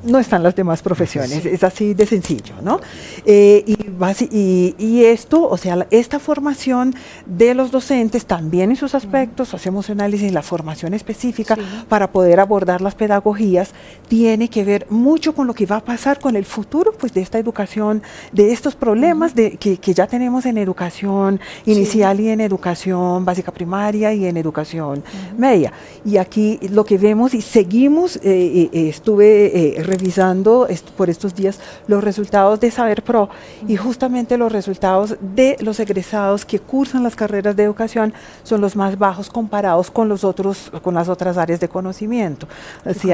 no 0.05 0.19
están 0.19 0.43
las 0.43 0.55
demás 0.55 0.83
profesiones. 0.83 1.45
Es 1.45 1.63
así 1.65 1.95
de 1.95 2.07
sencillo, 2.07 2.55
¿no? 2.63 2.81
Eh, 3.25 3.65
y, 3.67 4.75
y, 4.79 5.05
esto, 5.05 5.49
o 5.49 5.57
sea, 5.57 5.87
esta 5.91 6.19
formación 6.19 6.95
de 7.27 7.55
los 7.55 7.71
docentes 7.71 8.25
también 8.25 8.71
en 8.71 8.77
sus 8.77 8.95
aspectos, 8.95 9.53
hacemos 9.55 9.91
análisis 9.91 10.29
en 10.29 10.35
la 10.35 10.43
formación 10.43 10.95
específica 10.95 11.57
para 11.89 12.11
poder 12.11 12.41
abordar 12.41 12.81
las 12.81 12.95
pedagogías, 12.95 13.73
tiene 14.09 14.49
que 14.49 14.65
ver 14.65 14.87
mucho 14.91 15.35
con 15.35 15.47
lo 15.47 15.55
que 15.55 15.67
va 15.67 15.77
a 15.77 15.85
pasar 15.85 16.19
con 16.19 16.37
el 16.37 16.45
futuro 16.45 16.93
pues, 16.93 17.13
de 17.13 17.21
esta 17.21 17.39
educación, 17.39 18.03
de 18.33 18.50
estos 18.53 18.75
problemas 18.75 19.35
de, 19.35 19.53
que, 19.53 19.79
ya 19.95 20.07
tenemos 20.07 20.47
en 20.47 20.59
educación 20.59 21.41
inicial 21.67 22.21
y 22.21 22.29
en 22.29 22.41
educación 22.41 23.25
básica 23.25 23.53
primaria 23.53 24.13
y 24.13 24.27
en 24.27 24.37
educación 24.37 25.03
media. 25.37 25.73
Y 26.05 26.17
aquí 26.17 26.59
lo 26.71 26.85
que 26.85 26.99
vemos 26.99 27.35
y 27.35 27.41
seguimos, 27.41 28.17
eh, 28.17 28.71
eh, 28.73 28.89
estuve 28.89 29.83
revisando 29.85 30.69
por 30.97 31.11
estos 31.11 31.35
días 31.35 31.61
los 31.87 32.03
resultados 32.03 32.61
de 32.61 32.71
Saber 32.71 33.03
Pro 33.03 33.29
y 33.67 33.77
justamente 33.77 34.39
los 34.39 34.53
resultados 34.53 35.17
de 35.21 35.57
los 35.61 35.81
egresados 35.81 36.45
que 36.45 36.59
cursan 36.59 37.03
las 37.03 37.17
carreras 37.17 37.57
de 37.57 37.65
educación 37.65 38.13
son 38.43 38.61
los 38.61 38.77
más 38.77 38.99
bajos 38.99 39.31
comparados 39.31 39.91
con 39.91 40.09
los 40.09 40.25
otros 40.25 40.71
con 40.83 40.95
las 40.95 41.09
otras 41.09 41.37
áreas 41.37 41.61
de 41.61 41.69
conocimiento. 41.69 42.47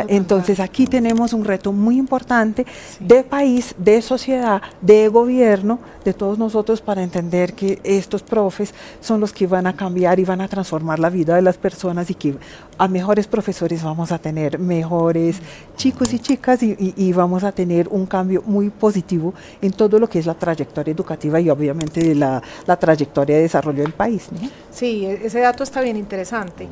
entonces 0.09 0.61
aquí 0.61 0.87
tenemos 0.87 1.33
un 1.33 1.45
reto 1.45 1.73
muy 1.73 1.97
importante 1.97 2.67
de 3.01 3.23
país, 3.23 3.75
de 3.79 4.03
sociedad, 4.03 4.63
de 4.81 5.09
gobierno, 5.09 5.26
de 5.27 6.15
todos 6.17 6.39
nosotros 6.39 6.81
para 6.81 7.03
entender 7.03 7.53
que 7.55 7.81
estos 7.83 8.23
profes 8.23 8.73
son 9.01 9.21
los 9.21 9.33
que 9.33 9.47
van 9.47 9.67
a 9.67 9.75
cambiar 9.75 10.21
y 10.21 10.25
van 10.25 10.41
a 10.41 10.49
transformar 10.49 10.99
la 10.99 11.11
vida 11.11 11.35
de 11.35 11.43
las 11.43 11.59
personas 11.59 12.09
y 12.11 12.15
que 12.15 12.35
a 12.79 12.89
mejores 12.89 13.27
profesores 13.27 13.83
vamos 13.83 14.13
a 14.13 14.19
tener 14.19 14.59
mejores 14.59 15.39
chicos 15.77 16.13
y 16.13 16.21
chicas 16.21 16.63
y, 16.63 17.13
vamos 17.13 17.45
a 17.45 17.53
tener 17.53 17.89
un 17.89 18.07
cambio 18.07 18.43
muy 18.45 18.69
positivo 18.71 19.33
en 19.63 19.73
todo 19.73 19.99
lo 19.99 20.09
que 20.09 20.19
es 20.19 20.27
la 20.27 20.35
trayectoria 20.35 20.93
educativa 20.93 21.41
y 21.41 21.49
obviamente 21.51 22.15
la, 22.15 22.43
la 22.67 22.77
trayectoria 22.77 23.37
de 23.37 23.43
desarrollo 23.43 23.83
del 23.83 23.93
país. 23.93 24.29
Sí, 24.71 25.07
e-, 25.07 25.27
ese 25.27 25.41
dato 25.41 25.63
está 25.65 25.81
bien 25.81 25.97
interesante. 25.97 26.69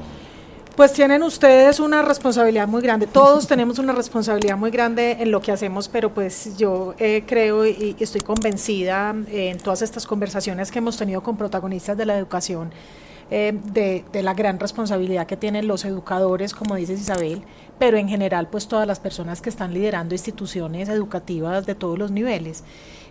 Pues 0.76 0.92
tienen 0.92 1.22
ustedes 1.22 1.78
una 1.78 2.02
responsabilidad 2.02 2.66
muy 2.66 2.82
grande, 2.82 3.06
todos 3.06 3.46
tenemos 3.48 3.78
una 3.78 3.92
responsabilidad 3.92 4.56
muy 4.56 4.72
grande 4.72 5.18
en 5.20 5.30
lo 5.30 5.40
que 5.40 5.52
hacemos, 5.52 5.88
pero 5.88 6.12
pues 6.12 6.56
yo 6.56 6.94
eh, 6.98 7.22
creo 7.24 7.64
y, 7.64 7.94
estoy 8.00 8.22
convencida 8.22 9.14
eh, 9.28 9.50
en 9.50 9.58
todas 9.58 9.82
estas 9.82 10.04
conversaciones 10.04 10.72
que 10.72 10.78
hemos 10.78 10.96
tenido 10.96 11.22
con 11.22 11.36
protagonistas 11.36 11.96
de 11.96 12.06
la 12.06 12.18
educación, 12.18 12.72
eh, 13.30 13.56
de, 13.72 14.04
de, 14.12 14.22
la 14.24 14.34
gran 14.34 14.58
responsabilidad 14.58 15.28
que 15.28 15.36
tienen 15.36 15.68
los 15.68 15.84
educadores, 15.84 16.52
como 16.52 16.74
dices 16.74 17.00
Isabel, 17.00 17.44
pero 17.78 17.96
en 17.96 18.08
general 18.08 18.48
pues 18.48 18.66
todas 18.66 18.86
las 18.86 18.98
personas 18.98 19.40
que 19.40 19.50
están 19.50 19.72
liderando 19.72 20.16
instituciones 20.16 20.88
educativas 20.88 21.66
de 21.66 21.76
todos 21.76 22.00
los 22.00 22.10
niveles. 22.10 22.64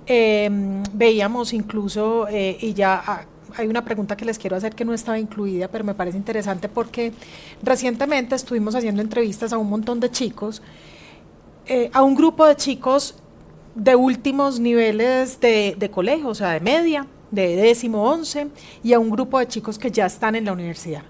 veíamos 0.05 1.53
incluso, 1.53 2.27
y 2.29 2.73
ya 2.73 3.01
ah, 3.07 3.25
hay 3.55 3.67
una 3.67 3.83
pregunta 3.85 4.17
que 4.17 4.25
les 4.25 4.37
quiero 4.37 4.55
hacer 4.55 4.75
que 4.75 4.85
no 4.85 4.93
estaba 4.93 5.19
incluida, 5.19 5.67
pero 5.67 5.83
me 5.83 5.93
parece 5.93 6.17
interesante 6.17 6.69
porque 6.69 7.11
recientemente 7.61 8.35
estuvimos 8.35 8.75
haciendo 8.75 9.01
entrevistas 9.01 9.53
a 9.53 9.57
un 9.57 9.69
montón 9.69 9.99
de 9.99 10.09
chicos, 10.09 10.61
eh, 11.67 11.89
a 11.93 12.03
un 12.03 12.15
grupo 12.15 12.45
de 12.45 12.55
chicos 12.55 13.15
de 13.75 13.95
últimos 13.95 14.59
niveles 14.59 15.39
de, 15.39 15.89
colegio, 15.91 16.29
o 16.29 16.35
sea, 16.35 16.51
de 16.51 16.59
media, 16.59 17.07
de 17.31 17.55
décimo, 17.55 18.03
once, 18.03 18.47
y 18.83 18.93
a 18.93 18.99
un 18.99 19.09
grupo 19.09 19.39
de 19.39 19.47
chicos 19.47 19.77
que 19.79 19.89
ya 19.89 20.05
están 20.05 20.35
en 20.35 20.45
la 20.45 20.53
universidad 20.53 21.03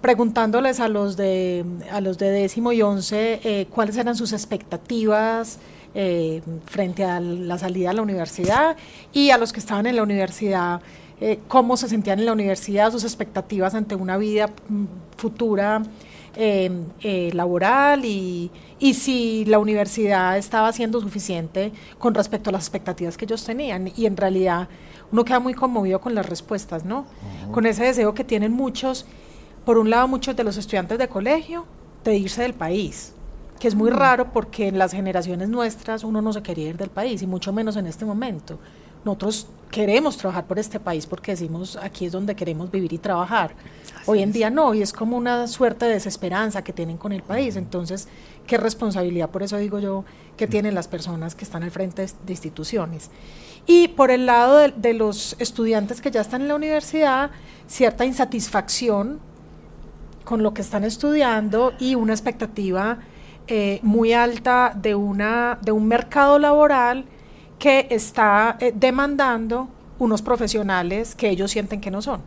preguntándoles 0.00 0.78
a 0.78 0.86
los 0.86 1.16
de 1.16 1.64
a 1.90 2.00
los 2.00 2.18
de 2.18 2.30
décimo 2.30 2.70
y 2.70 2.82
once 2.82 3.40
eh, 3.42 3.66
cuáles 3.68 3.96
eran 3.96 4.14
sus 4.14 4.32
expectativas 4.32 5.58
eh, 5.92 6.40
frente 6.66 7.02
a 7.02 7.18
la 7.18 7.58
salida 7.58 7.90
a 7.90 7.92
la 7.92 8.02
universidad 8.02 8.76
y 9.12 9.30
a 9.30 9.38
los 9.38 9.52
que 9.52 9.58
estaban 9.58 9.86
en 9.86 9.96
la 9.96 10.04
universidad 10.04 10.80
eh, 11.20 11.40
cómo 11.48 11.76
se 11.76 11.88
sentían 11.88 12.20
en 12.20 12.26
la 12.26 12.32
universidad, 12.32 12.92
sus 12.92 13.04
expectativas 13.04 13.74
ante 13.74 13.94
una 13.94 14.16
vida 14.16 14.50
mm, 14.68 14.84
futura 15.16 15.82
em, 16.36 16.84
eh, 17.02 17.30
laboral 17.34 18.04
y, 18.04 18.50
y, 18.78 18.94
si 18.94 19.44
la 19.46 19.58
universidad 19.58 20.38
estaba 20.38 20.72
siendo 20.72 21.00
suficiente 21.00 21.72
con 21.98 22.14
respecto 22.14 22.50
a 22.50 22.52
las 22.52 22.62
expectativas 22.62 23.16
que 23.16 23.24
ellos 23.24 23.44
tenían. 23.44 23.90
Y 23.96 24.06
en 24.06 24.16
realidad 24.16 24.68
uno 25.10 25.24
queda 25.24 25.40
muy 25.40 25.54
conmovido 25.54 26.00
con 26.00 26.14
las 26.14 26.26
respuestas, 26.26 26.84
¿no? 26.84 27.06
Con 27.50 27.66
ese 27.66 27.84
deseo 27.84 28.14
que 28.14 28.22
tienen 28.22 28.52
muchos, 28.52 29.04
por 29.64 29.78
un 29.78 29.90
lado 29.90 30.06
muchos 30.06 30.36
de 30.36 30.44
los 30.44 30.56
estudiantes 30.56 30.98
de 30.98 31.08
colegio, 31.08 31.66
de 32.04 32.16
irse 32.16 32.42
del 32.42 32.54
país 32.54 33.14
que 33.58 33.68
es 33.68 33.74
muy 33.74 33.90
raro 33.90 34.32
porque 34.32 34.68
en 34.68 34.78
las 34.78 34.92
generaciones 34.92 35.48
nuestras 35.48 36.04
uno 36.04 36.22
no 36.22 36.32
se 36.32 36.42
quería 36.42 36.68
ir 36.68 36.76
del 36.76 36.90
país 36.90 37.22
y 37.22 37.26
mucho 37.26 37.52
menos 37.52 37.76
en 37.76 37.86
este 37.86 38.04
momento. 38.04 38.58
Nosotros 39.04 39.48
queremos 39.70 40.16
trabajar 40.16 40.46
por 40.46 40.58
este 40.58 40.80
país 40.80 41.06
porque 41.06 41.32
decimos 41.32 41.76
aquí 41.80 42.06
es 42.06 42.12
donde 42.12 42.34
queremos 42.34 42.70
vivir 42.70 42.92
y 42.92 42.98
trabajar. 42.98 43.54
Hoy 44.06 44.22
en 44.22 44.32
día 44.32 44.48
no, 44.48 44.72
y 44.74 44.80
es 44.80 44.92
como 44.92 45.16
una 45.16 45.46
suerte 45.46 45.84
de 45.84 45.92
desesperanza 45.92 46.64
que 46.64 46.72
tienen 46.72 46.96
con 46.96 47.12
el 47.12 47.22
país. 47.22 47.56
Entonces, 47.56 48.08
qué 48.46 48.56
responsabilidad, 48.56 49.28
por 49.28 49.42
eso 49.42 49.58
digo 49.58 49.78
yo, 49.78 50.04
que 50.36 50.46
tienen 50.46 50.74
las 50.74 50.88
personas 50.88 51.34
que 51.34 51.44
están 51.44 51.62
al 51.62 51.70
frente 51.70 52.06
de, 52.06 52.32
instituciones. 52.32 53.10
Y 53.66 53.88
por 53.88 54.10
el 54.10 54.24
lado 54.24 54.66
de, 54.74 54.94
los 54.94 55.36
estudiantes 55.38 56.00
que 56.00 56.10
ya 56.10 56.22
están 56.22 56.42
en 56.42 56.48
la 56.48 56.54
universidad, 56.54 57.30
cierta 57.66 58.06
insatisfacción 58.06 59.20
con 60.24 60.42
lo 60.42 60.54
que 60.54 60.62
están 60.62 60.84
estudiando 60.84 61.74
y 61.78 61.94
una 61.94 62.14
expectativa 62.14 62.98
eh, 63.46 63.80
muy 63.82 64.14
alta 64.14 64.72
de, 64.74 64.94
una, 64.94 65.58
de 65.60 65.72
un 65.72 65.86
mercado 65.86 66.38
laboral 66.38 67.04
que 67.58 67.86
está 67.90 68.56
eh, 68.60 68.72
demandando 68.74 69.68
unos 69.98 70.22
profesionales 70.22 71.14
que 71.14 71.28
ellos 71.28 71.50
sienten 71.50 71.80
que 71.80 71.90
no 71.90 72.00
son. 72.00 72.22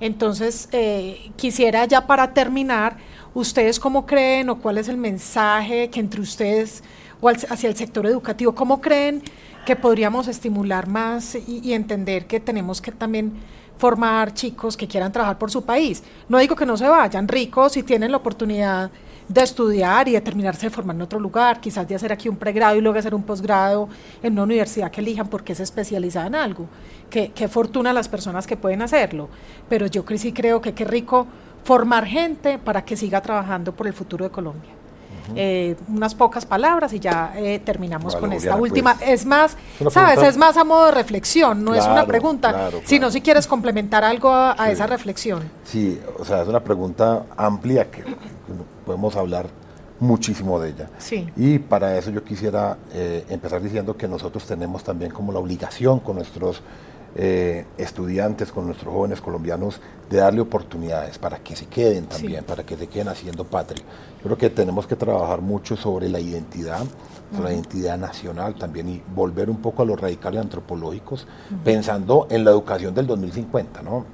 Entonces, 0.00 0.68
eh, 0.72 1.30
quisiera 1.36 1.84
ya 1.84 2.06
para 2.06 2.32
terminar, 2.32 2.96
¿ustedes 3.34 3.78
cómo 3.78 4.06
creen 4.06 4.48
o 4.48 4.58
cuál 4.58 4.78
es 4.78 4.88
el 4.88 4.96
mensaje 4.96 5.88
que 5.90 6.00
entre 6.00 6.20
ustedes 6.20 6.82
o 7.20 7.28
hacia 7.28 7.68
el 7.68 7.76
sector 7.76 8.06
educativo, 8.06 8.54
cómo 8.54 8.80
creen 8.80 9.22
que 9.64 9.76
podríamos 9.76 10.28
estimular 10.28 10.88
más 10.88 11.36
y, 11.36 11.60
y 11.62 11.72
entender 11.72 12.26
que 12.26 12.40
tenemos 12.40 12.82
que 12.82 12.92
también 12.92 13.32
formar 13.78 14.34
chicos 14.34 14.76
que 14.76 14.86
quieran 14.88 15.12
trabajar 15.12 15.38
por 15.38 15.50
su 15.50 15.64
país? 15.64 16.02
No 16.28 16.38
digo 16.38 16.56
que 16.56 16.66
no 16.66 16.76
se 16.76 16.88
vayan 16.88 17.28
ricos 17.28 17.76
y 17.76 17.82
tienen 17.82 18.10
la 18.10 18.18
oportunidad 18.18 18.90
de 19.28 19.42
estudiar 19.42 20.08
y 20.08 20.12
de 20.12 20.20
terminarse 20.20 20.66
de 20.66 20.70
formar 20.70 20.96
en 20.96 21.02
otro 21.02 21.18
lugar, 21.18 21.60
quizás 21.60 21.86
de 21.88 21.94
hacer 21.94 22.12
aquí 22.12 22.28
un 22.28 22.36
pregrado 22.36 22.76
y 22.76 22.80
luego 22.80 22.98
hacer 22.98 23.14
un 23.14 23.22
posgrado 23.22 23.88
en 24.22 24.34
una 24.34 24.42
universidad 24.42 24.90
que 24.90 25.00
elijan 25.00 25.28
porque 25.28 25.52
es 25.52 25.60
especializada 25.60 26.26
en 26.26 26.34
algo. 26.34 26.66
Qué, 27.10 27.32
qué 27.34 27.48
fortuna 27.48 27.92
las 27.92 28.08
personas 28.08 28.46
que 28.46 28.56
pueden 28.56 28.82
hacerlo, 28.82 29.28
pero 29.68 29.86
yo 29.86 30.04
sí 30.16 30.32
creo 30.32 30.60
que 30.60 30.74
qué 30.74 30.84
rico 30.84 31.26
formar 31.64 32.04
gente 32.06 32.58
para 32.58 32.84
que 32.84 32.96
siga 32.96 33.20
trabajando 33.20 33.72
por 33.72 33.86
el 33.86 33.92
futuro 33.92 34.24
de 34.24 34.30
Colombia. 34.30 34.70
Eh, 35.34 35.76
unas 35.88 36.14
pocas 36.14 36.44
palabras 36.44 36.92
y 36.92 37.00
ya 37.00 37.32
eh, 37.36 37.58
terminamos 37.64 38.14
con 38.16 38.32
esta 38.32 38.56
última. 38.56 38.94
Pues, 38.94 39.08
es 39.08 39.26
más, 39.26 39.56
¿sabes? 39.90 40.22
Es 40.22 40.36
más 40.36 40.56
a 40.56 40.64
modo 40.64 40.86
de 40.86 40.92
reflexión, 40.92 41.64
no 41.64 41.74
es 41.74 41.86
una 41.86 42.06
pregunta, 42.06 42.70
sino 42.84 43.10
si 43.10 43.20
quieres 43.20 43.46
complementar 43.46 44.04
algo 44.04 44.30
a, 44.30 44.70
esa 44.70 44.86
reflexión. 44.86 45.42
Sí, 45.64 45.98
o 46.18 46.24
sea, 46.24 46.42
es 46.42 46.48
una 46.48 46.60
pregunta 46.60 47.24
amplia 47.36 47.90
que 47.90 48.04
podemos 48.84 49.16
hablar 49.16 49.48
muchísimo 50.00 50.60
de 50.60 50.70
ella. 50.70 50.90
Sí. 50.98 51.28
Y 51.36 51.58
para 51.58 51.96
eso 51.96 52.10
yo 52.10 52.24
quisiera 52.24 52.78
eh, 52.92 53.24
empezar 53.28 53.62
diciendo 53.62 53.96
que 53.96 54.08
nosotros 54.08 54.44
tenemos 54.46 54.84
también 54.84 55.12
como 55.12 55.32
la 55.32 55.38
obligación 55.38 56.00
con 56.00 56.16
nuestros 56.16 56.62
eh, 57.16 57.64
estudiantes, 57.78 58.50
con 58.50 58.66
nuestros 58.66 58.92
jóvenes 58.92 59.20
colombianos, 59.20 59.80
de 60.10 60.16
darle 60.18 60.40
oportunidades 60.40 61.16
para 61.16 61.38
que 61.38 61.54
se 61.54 61.66
queden 61.66 62.06
también, 62.06 62.42
para 62.44 62.64
que 62.64 62.76
se 62.76 62.88
queden 62.88 63.06
haciendo 63.08 63.44
patria. 63.44 63.84
Yo 64.18 64.24
creo 64.24 64.38
que 64.38 64.50
tenemos 64.50 64.86
que 64.86 64.96
trabajar 64.96 65.40
mucho 65.40 65.76
sobre 65.76 66.08
la 66.08 66.18
identidad, 66.18 66.84
sobre 67.30 67.50
la 67.50 67.52
identidad 67.52 67.98
nacional 67.98 68.56
también 68.56 68.88
y 68.88 69.02
volver 69.14 69.48
un 69.48 69.58
poco 69.58 69.82
a 69.82 69.86
los 69.86 70.00
radicales 70.00 70.40
antropológicos, 70.40 71.28
pensando 71.62 72.26
en 72.30 72.44
la 72.44 72.50
educación 72.50 72.94
del 72.94 73.06
2050, 73.06 73.82
¿no? 73.82 74.04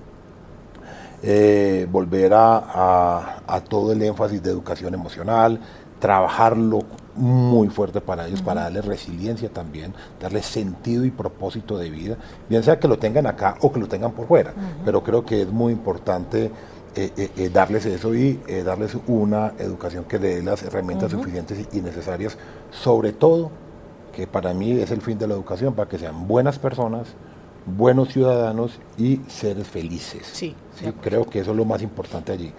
Eh, 1.23 1.87
volver 1.91 2.33
a, 2.33 3.43
a, 3.47 3.61
todo 3.61 3.93
el 3.93 4.01
énfasis 4.01 4.43
de 4.43 4.51
educación 4.51 4.95
emocional, 4.95 5.61
trabajarlo 5.99 6.79
muy 7.15 7.69
fuerte 7.69 8.01
para 8.01 8.27
ellos, 8.27 8.41
para 8.41 8.63
darles 8.63 8.87
resiliencia 8.87 9.51
también, 9.51 9.93
darles 10.19 10.47
sentido 10.47 11.05
y 11.05 11.11
propósito 11.11 11.77
de 11.77 11.91
vida, 11.91 12.17
bien 12.49 12.63
sea 12.63 12.81
que 12.81 12.89
lo 12.89 12.99
tengan 12.99 13.27
acá 13.27 13.57
o 13.61 13.71
que 13.71 13.81
lo 13.81 13.87
tengan 13.87 14.13
por 14.13 14.27
fuera, 14.27 14.55
pero 14.85 15.03
creo 15.03 15.25
que 15.25 15.43
es 15.43 15.49
muy 15.49 15.73
importante 15.75 16.51
eh, 16.97 17.13
eh, 17.17 17.31
eh, 17.37 17.51
darles 17.51 17.87
eso 17.87 18.13
y 18.17 18.41
darles 18.65 18.97
una 19.07 19.53
educación 19.59 20.05
que 20.05 20.19
dé 20.19 20.43
las 20.43 20.65
herramientas 20.65 21.13
suficientes 21.13 21.69
y 21.73 21.81
necesarias, 21.81 22.37
sobre 22.73 23.13
todo 23.13 23.53
que 24.13 24.27
para 24.27 24.53
mí 24.55 24.73
es 24.73 24.91
el 24.91 25.01
fin 25.01 25.17
de 25.17 25.29
la 25.29 25.35
educación, 25.35 25.75
para 25.75 25.89
que 25.89 25.99
sean 25.99 26.27
buenas 26.27 26.59
personas, 26.59 27.07
buenos 27.67 28.13
ciudadanos 28.13 28.79
y 28.99 29.21
seres 29.29 29.69
felices. 29.69 30.27
Sí, 30.33 30.55
creo 31.03 31.27
que 31.27 31.41
eso 31.41 31.51
es 31.51 31.57
lo 31.57 31.65
más 31.65 31.83
importante 31.83 32.33
allí. 32.33 32.53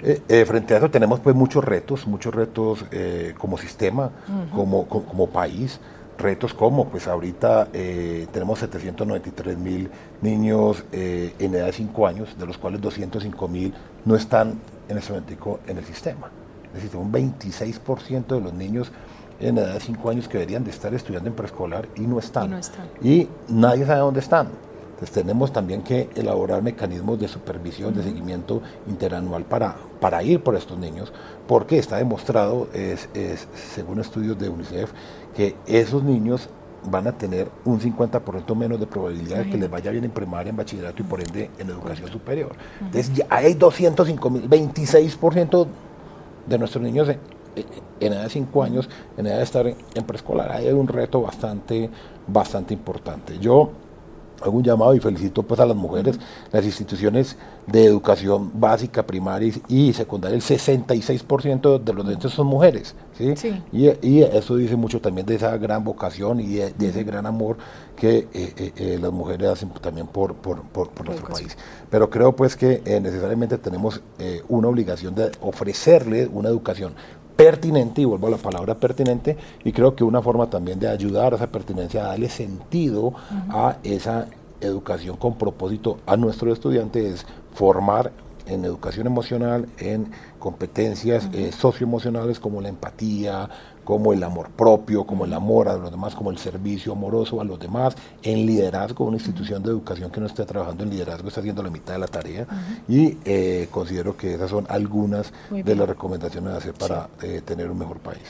Eh, 0.00 0.22
eh, 0.28 0.44
frente 0.44 0.74
a 0.74 0.78
eso 0.78 0.90
tenemos 0.90 1.18
pues 1.20 1.34
muchos 1.34 1.64
retos, 1.64 2.06
muchos 2.06 2.34
retos 2.34 2.84
eh, 2.92 3.34
como 3.36 3.58
sistema, 3.58 4.10
como, 4.54 4.86
como, 4.86 5.28
país, 5.28 5.80
retos 6.16 6.54
como 6.54 6.88
pues 6.88 7.08
ahorita 7.08 7.68
tenemos 7.72 8.60
793 8.60 9.58
mil 9.58 9.90
niños 10.22 10.84
en 10.92 11.54
edad 11.54 11.66
de 11.66 11.72
5 11.72 12.06
años, 12.06 12.36
de 12.38 12.46
los 12.46 12.58
cuales 12.58 12.80
205 12.80 13.48
mil 13.48 13.74
no 14.04 14.14
están 14.14 14.60
en 14.88 14.98
ese 14.98 15.12
momento 15.12 15.60
en 15.66 15.78
el 15.78 15.84
sistema. 15.84 16.30
Es 16.74 16.82
decir, 16.82 16.96
un 16.98 17.10
26% 17.10 18.26
de 18.26 18.40
los 18.40 18.52
niños 18.52 18.92
en 19.40 19.58
edad 19.58 19.74
de 19.74 19.80
5 19.80 20.10
años 20.10 20.28
que 20.28 20.38
deberían 20.38 20.64
de 20.64 20.70
estar 20.70 20.92
estudiando 20.94 21.28
en 21.28 21.36
preescolar 21.36 21.88
y 21.96 22.02
no 22.02 22.18
están. 22.18 22.60
Y, 23.02 23.28
nadie 23.48 23.86
sabe 23.86 24.00
dónde 24.00 24.20
están. 24.20 24.48
Entonces 24.90 25.14
tenemos 25.14 25.52
también 25.52 25.82
que 25.82 26.10
elaborar 26.16 26.60
mecanismos 26.60 27.20
de 27.20 27.28
supervisión, 27.28 27.94
de 27.94 28.02
seguimiento 28.02 28.60
interanual 28.88 29.44
para, 29.44 29.76
para 30.00 30.24
ir 30.24 30.42
por 30.42 30.56
estos 30.56 30.76
niños, 30.76 31.12
porque 31.46 31.78
está 31.78 31.98
demostrado, 31.98 32.66
es, 32.72 33.08
según 33.54 34.00
estudios 34.00 34.36
de 34.40 34.48
UNICEF, 34.48 34.90
que 35.36 35.54
esos 35.66 36.02
niños 36.02 36.48
van 36.90 37.06
a 37.06 37.12
tener 37.12 37.48
un 37.64 37.80
50% 37.80 38.56
menos 38.56 38.80
de 38.80 38.86
probabilidad 38.86 39.44
de 39.44 39.50
que 39.50 39.56
les 39.56 39.70
vaya 39.70 39.92
bien 39.92 40.02
en 40.02 40.10
primaria, 40.10 40.50
en 40.50 40.56
bachillerato 40.56 41.00
y 41.00 41.04
por 41.04 41.20
ende 41.20 41.48
en 41.60 41.68
educación 41.70 42.10
superior. 42.10 42.56
Entonces 42.80 43.12
ya 43.14 43.26
hay 43.30 43.54
205 43.54 44.30
mil, 44.30 44.50
26% 44.50 45.66
de 46.48 46.58
nuestros 46.58 46.82
niños 46.82 47.08
en 48.00 48.12
edad 48.12 48.24
de 48.24 48.30
5 48.30 48.62
años, 48.62 48.88
en 49.16 49.26
edad 49.26 49.38
de 49.38 49.42
estar 49.42 49.66
en 49.66 50.04
preescolar. 50.04 50.52
Ahí 50.52 50.66
hay 50.66 50.72
un 50.72 50.88
reto 50.88 51.22
bastante, 51.22 51.90
bastante 52.26 52.74
importante. 52.74 53.38
Yo 53.38 53.70
hago 54.40 54.56
un 54.56 54.62
llamado 54.62 54.94
y 54.94 55.00
felicito 55.00 55.42
pues 55.42 55.60
a 55.60 55.66
las 55.66 55.76
mujeres, 55.76 56.18
las 56.52 56.64
instituciones 56.64 57.36
de 57.66 57.84
educación 57.84 58.50
básica, 58.54 59.04
primaria 59.04 59.52
y 59.68 59.92
secundaria, 59.92 60.36
el 60.36 60.42
66% 60.42 61.82
de 61.82 61.92
los 61.92 62.04
docentes 62.04 62.32
son 62.32 62.46
mujeres, 62.46 62.94
¿sí? 63.16 63.34
Y, 63.72 64.22
eso 64.22 64.56
dice 64.56 64.76
mucho 64.76 65.00
también 65.00 65.26
de 65.26 65.34
esa 65.34 65.56
gran 65.58 65.84
vocación 65.84 66.40
y 66.40 66.54
de, 66.54 66.88
ese 66.88 67.04
gran 67.04 67.26
amor 67.26 67.58
que 67.96 68.18
eh, 68.18 68.28
eh, 68.32 68.72
eh, 68.76 68.98
las 69.00 69.12
mujeres 69.12 69.48
hacen 69.48 69.70
también 69.70 70.06
por, 70.06 70.34
por, 70.34 70.62
nuestro 71.04 71.28
país. 71.28 71.56
Pero 71.90 72.08
creo 72.08 72.34
pues 72.34 72.56
que 72.56 72.82
necesariamente 73.02 73.58
tenemos 73.58 74.00
una 74.48 74.68
obligación 74.68 75.14
de 75.14 75.30
ofrecerle 75.40 76.26
una 76.26 76.48
educación 76.48 76.94
pertinente, 77.38 78.00
y 78.00 78.04
vuelvo 78.04 78.26
a 78.26 78.30
la 78.30 78.36
palabra 78.36 78.74
pertinente, 78.74 79.36
y 79.62 79.70
creo 79.70 79.94
que 79.94 80.02
una 80.02 80.20
forma 80.20 80.50
también 80.50 80.80
de 80.80 80.88
ayudar 80.88 81.32
a 81.32 81.36
esa 81.36 81.46
pertinencia, 81.46 82.02
a 82.02 82.08
darle 82.08 82.28
sentido 82.28 83.14
a 83.48 83.76
esa 83.84 84.26
educación 84.60 85.16
con 85.16 85.38
propósito 85.38 85.98
a 86.04 86.16
nuestros 86.16 86.54
estudiantes 86.54 87.14
es 87.14 87.26
formar 87.54 88.10
en 88.46 88.64
educación 88.64 89.06
emocional, 89.06 89.68
en 89.78 90.10
competencias 90.40 91.28
eh, 91.32 91.52
socioemocionales 91.52 92.40
como 92.40 92.60
la 92.60 92.70
empatía, 92.70 93.48
como 93.88 94.12
el 94.12 94.22
amor 94.22 94.50
propio, 94.50 95.04
como 95.04 95.24
el 95.24 95.32
amor 95.32 95.66
a 95.66 95.78
los 95.78 95.90
demás, 95.90 96.14
como 96.14 96.30
el 96.30 96.36
servicio 96.36 96.92
amoroso 96.92 97.40
a 97.40 97.44
los 97.44 97.58
demás, 97.58 97.96
en 98.22 98.44
liderazgo, 98.44 99.06
una 99.06 99.16
institución 99.16 99.62
de 99.62 99.70
educación 99.70 100.10
que 100.10 100.20
no 100.20 100.26
esté 100.26 100.44
trabajando 100.44 100.84
en 100.84 100.90
liderazgo 100.90 101.28
está 101.28 101.40
haciendo 101.40 101.62
la 101.62 101.70
mitad 101.70 101.94
de 101.94 101.98
la 101.98 102.06
tarea 102.06 102.46
y 102.86 103.16
eh, 103.24 103.66
considero 103.70 104.14
que 104.14 104.34
esas 104.34 104.50
son 104.50 104.66
algunas 104.68 105.32
de 105.50 105.74
las 105.74 105.88
recomendaciones 105.88 106.52
a 106.52 106.56
hacer 106.58 106.74
para 106.74 107.08
eh, 107.22 107.40
tener 107.42 107.70
un 107.70 107.78
mejor 107.78 107.98
país. 108.00 108.24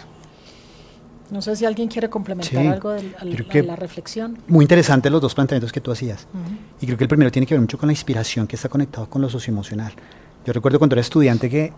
No 1.29 1.43
sé 1.43 1.57
si 1.57 1.65
alguien 1.65 1.89
quiere 1.89 2.09
complementar 2.09 2.65
algo 2.65 2.91
de, 2.93 3.63
la 3.65 3.75
reflexión. 3.75 4.39
Muy 4.47 4.63
interesante 4.63 5.11
los 5.11 5.21
dos 5.21 5.35
planteamientos 5.35 5.73
que 5.73 5.81
tú 5.81 5.91
hacías. 5.91 6.29
Y 6.81 6.87
creo 6.87 6.97
que 6.97 7.03
el 7.03 7.09
primero 7.09 7.33
tiene 7.33 7.47
que 7.47 7.55
ver 7.55 7.61
mucho 7.61 7.79
con 7.79 7.89
la 7.89 7.93
inspiración 7.93 8.47
que 8.47 8.55
está 8.55 8.69
conectado 8.69 9.11
con 9.11 9.21
lo 9.21 9.29
socioemocional. 9.29 9.93
Yo 10.47 10.53
recuerdo 10.53 10.79
cuando 10.79 10.95
era 10.95 11.01
estudiante 11.01 11.51
que 11.51 11.73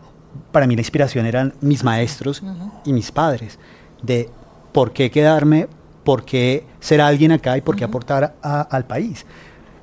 para 0.52 0.66
mí 0.66 0.74
la 0.76 0.82
inspiración 0.82 1.26
eran 1.26 1.54
mis 1.60 1.84
maestros 1.84 2.42
y 2.84 2.92
mis 2.92 3.10
padres, 3.10 3.58
de 4.02 4.28
por 4.72 4.92
qué 4.92 5.10
quedarme, 5.10 5.68
por 6.04 6.24
qué 6.24 6.64
ser 6.80 7.00
alguien 7.00 7.32
acá 7.32 7.56
y 7.56 7.60
por 7.60 7.76
qué 7.76 7.84
aportar 7.84 8.34
al 8.42 8.84
país. 8.86 9.26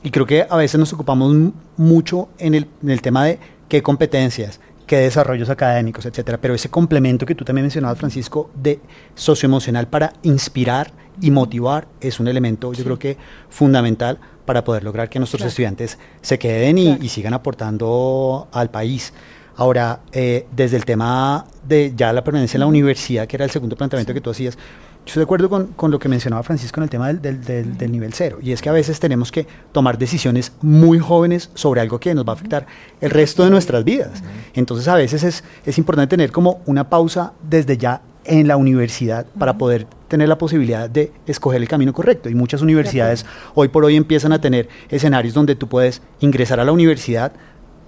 Y 0.03 0.11
creo 0.11 0.25
que 0.25 0.45
a 0.49 0.57
veces 0.57 0.79
nos 0.79 0.93
ocupamos 0.93 1.35
mucho 1.75 2.29
en 2.37 2.55
el, 2.55 2.67
en 2.81 2.89
el 2.89 3.01
tema 3.01 3.25
de 3.25 3.39
qué 3.67 3.83
competencias, 3.83 4.59
qué 4.85 4.97
desarrollos 4.97 5.49
académicos, 5.49 6.05
etcétera. 6.05 6.39
Pero 6.39 6.53
ese 6.53 6.69
complemento 6.69 7.25
que 7.25 7.35
tú 7.35 7.43
también 7.43 7.65
mencionabas, 7.65 7.97
Francisco, 7.97 8.49
de 8.55 8.79
socioemocional 9.15 9.87
para 9.87 10.13
inspirar 10.23 10.91
y 11.21 11.31
motivar 11.31 11.87
es 11.99 12.19
un 12.19 12.27
elemento, 12.27 12.73
yo 12.73 12.83
creo 12.83 12.99
que 12.99 13.17
fundamental 13.49 14.19
para 14.45 14.63
poder 14.63 14.83
lograr 14.83 15.09
que 15.09 15.19
nuestros 15.19 15.43
estudiantes 15.43 15.99
se 16.21 16.39
queden 16.39 16.77
y, 16.77 17.09
sigan 17.09 17.33
aportando 17.33 18.47
al 18.51 18.71
país. 18.71 19.13
Ahora, 19.57 20.01
eh, 20.11 20.45
desde 20.55 20.77
el 20.77 20.85
tema 20.85 21.45
de 21.67 21.91
ya 21.95 22.13
la 22.13 22.23
permanencia 22.23 22.57
en 22.57 22.61
la 22.61 22.67
universidad, 22.67 23.27
que 23.27 23.35
era 23.37 23.43
el 23.43 23.49
segundo 23.49 23.75
planteamiento 23.75 24.13
que 24.13 24.21
tú 24.21 24.29
hacías, 24.29 24.55
yo 24.55 25.11
estoy 25.11 25.21
de 25.21 25.23
acuerdo 25.23 25.49
con, 25.49 25.67
con, 25.67 25.89
lo 25.89 25.97
que 25.97 26.07
mencionaba 26.07 26.43
Francisco 26.43 26.79
en 26.79 26.83
el 26.83 26.89
tema 26.91 27.07
del, 27.07 27.41
del, 27.41 27.75
del, 27.75 27.91
nivel 27.91 28.13
cero, 28.13 28.37
y 28.39 28.51
es 28.51 28.61
que 28.61 28.69
a 28.69 28.71
veces 28.73 28.99
tenemos 28.99 29.31
que 29.31 29.47
tomar 29.71 29.97
decisiones 29.97 30.51
muy 30.61 30.99
jóvenes 30.99 31.49
sobre 31.55 31.81
algo 31.81 31.99
que 31.99 32.13
nos 32.13 32.23
va 32.23 32.33
a 32.33 32.35
afectar 32.35 32.67
el 33.01 33.09
resto 33.09 33.43
de 33.43 33.49
nuestras 33.49 33.83
vidas. 33.83 34.21
Entonces 34.53 34.87
a 34.87 34.95
veces 34.95 35.23
es, 35.23 35.43
es 35.65 35.77
importante 35.79 36.15
tener 36.15 36.31
como 36.31 36.61
una 36.67 36.87
pausa 36.87 37.33
desde 37.41 37.77
ya 37.77 38.01
en 38.25 38.47
la 38.47 38.57
universidad 38.57 39.25
para 39.39 39.57
poder 39.57 39.87
tener 40.07 40.27
la 40.29 40.37
posibilidad 40.37 40.89
de 40.89 41.11
escoger 41.25 41.61
el 41.61 41.67
camino 41.67 41.93
correcto. 41.93 42.29
Y 42.29 42.35
muchas 42.35 42.61
universidades 42.61 43.25
hoy 43.55 43.69
por 43.69 43.85
hoy 43.85 43.95
empiezan 43.95 44.33
a 44.33 44.41
tener 44.41 44.69
escenarios 44.89 45.33
donde 45.33 45.55
tú 45.55 45.67
puedes 45.67 46.01
ingresar 46.19 46.59
a 46.59 46.65
la 46.65 46.71
universidad, 46.71 47.31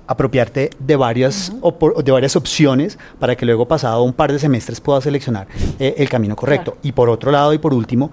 apropiarte 0.10 0.72
de 0.80 0.96
varias, 0.96 1.54
de 2.04 2.12
varias 2.12 2.36
opciones 2.36 2.98
para 3.20 3.36
que 3.36 3.46
luego, 3.46 3.68
pasado 3.68 4.02
un 4.02 4.14
par 4.14 4.32
de 4.32 4.40
semestres, 4.40 4.82
puedas 4.82 5.04
seleccionar 5.04 5.48
eh, 5.78 5.94
el 5.98 6.10
camino 6.10 6.36
correcto. 6.36 6.78
Y 6.82 6.94
por 6.94 7.10
otro 7.10 7.32
lado, 7.32 7.54
y 7.54 7.60
por 7.60 7.76
último, 7.76 8.12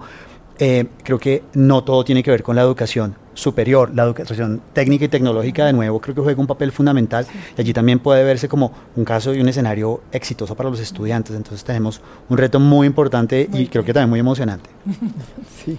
eh, 0.59 0.85
creo 1.03 1.17
que 1.17 1.41
no 1.53 1.83
todo 1.83 2.03
tiene 2.03 2.21
que 2.21 2.29
ver 2.29 2.43
con 2.43 2.55
la 2.55 2.61
educación 2.61 3.15
superior, 3.37 3.91
la 3.93 4.03
educación 4.03 4.61
técnica 4.73 5.05
y 5.05 5.07
tecnológica 5.09 5.65
de 5.67 5.73
nuevo 5.73 6.01
creo 6.01 6.15
que 6.15 6.21
juega 6.21 6.41
un 6.41 6.47
papel 6.47 6.71
fundmental 6.71 7.25
y 7.55 7.61
allí 7.61 7.71
también 7.71 7.99
puede 7.99 8.23
verse 8.23 8.49
como 8.49 8.71
un 8.95 9.05
caso 9.05 9.33
y 9.33 9.39
un 9.39 9.47
escenario 9.47 10.01
exitoso 10.11 10.55
para 10.55 10.69
los 10.69 10.79
estudiantes. 10.79 11.35
Entonces 11.35 11.63
tenemos 11.63 12.01
un 12.29 12.37
reto 12.37 12.59
muy 12.59 12.87
importante 12.87 13.47
y 13.53 13.67
creo 13.67 13.85
que 13.85 13.93
también 13.93 14.09
muy 14.09 14.19
emocionante. 14.19 14.69
Sí, 15.65 15.77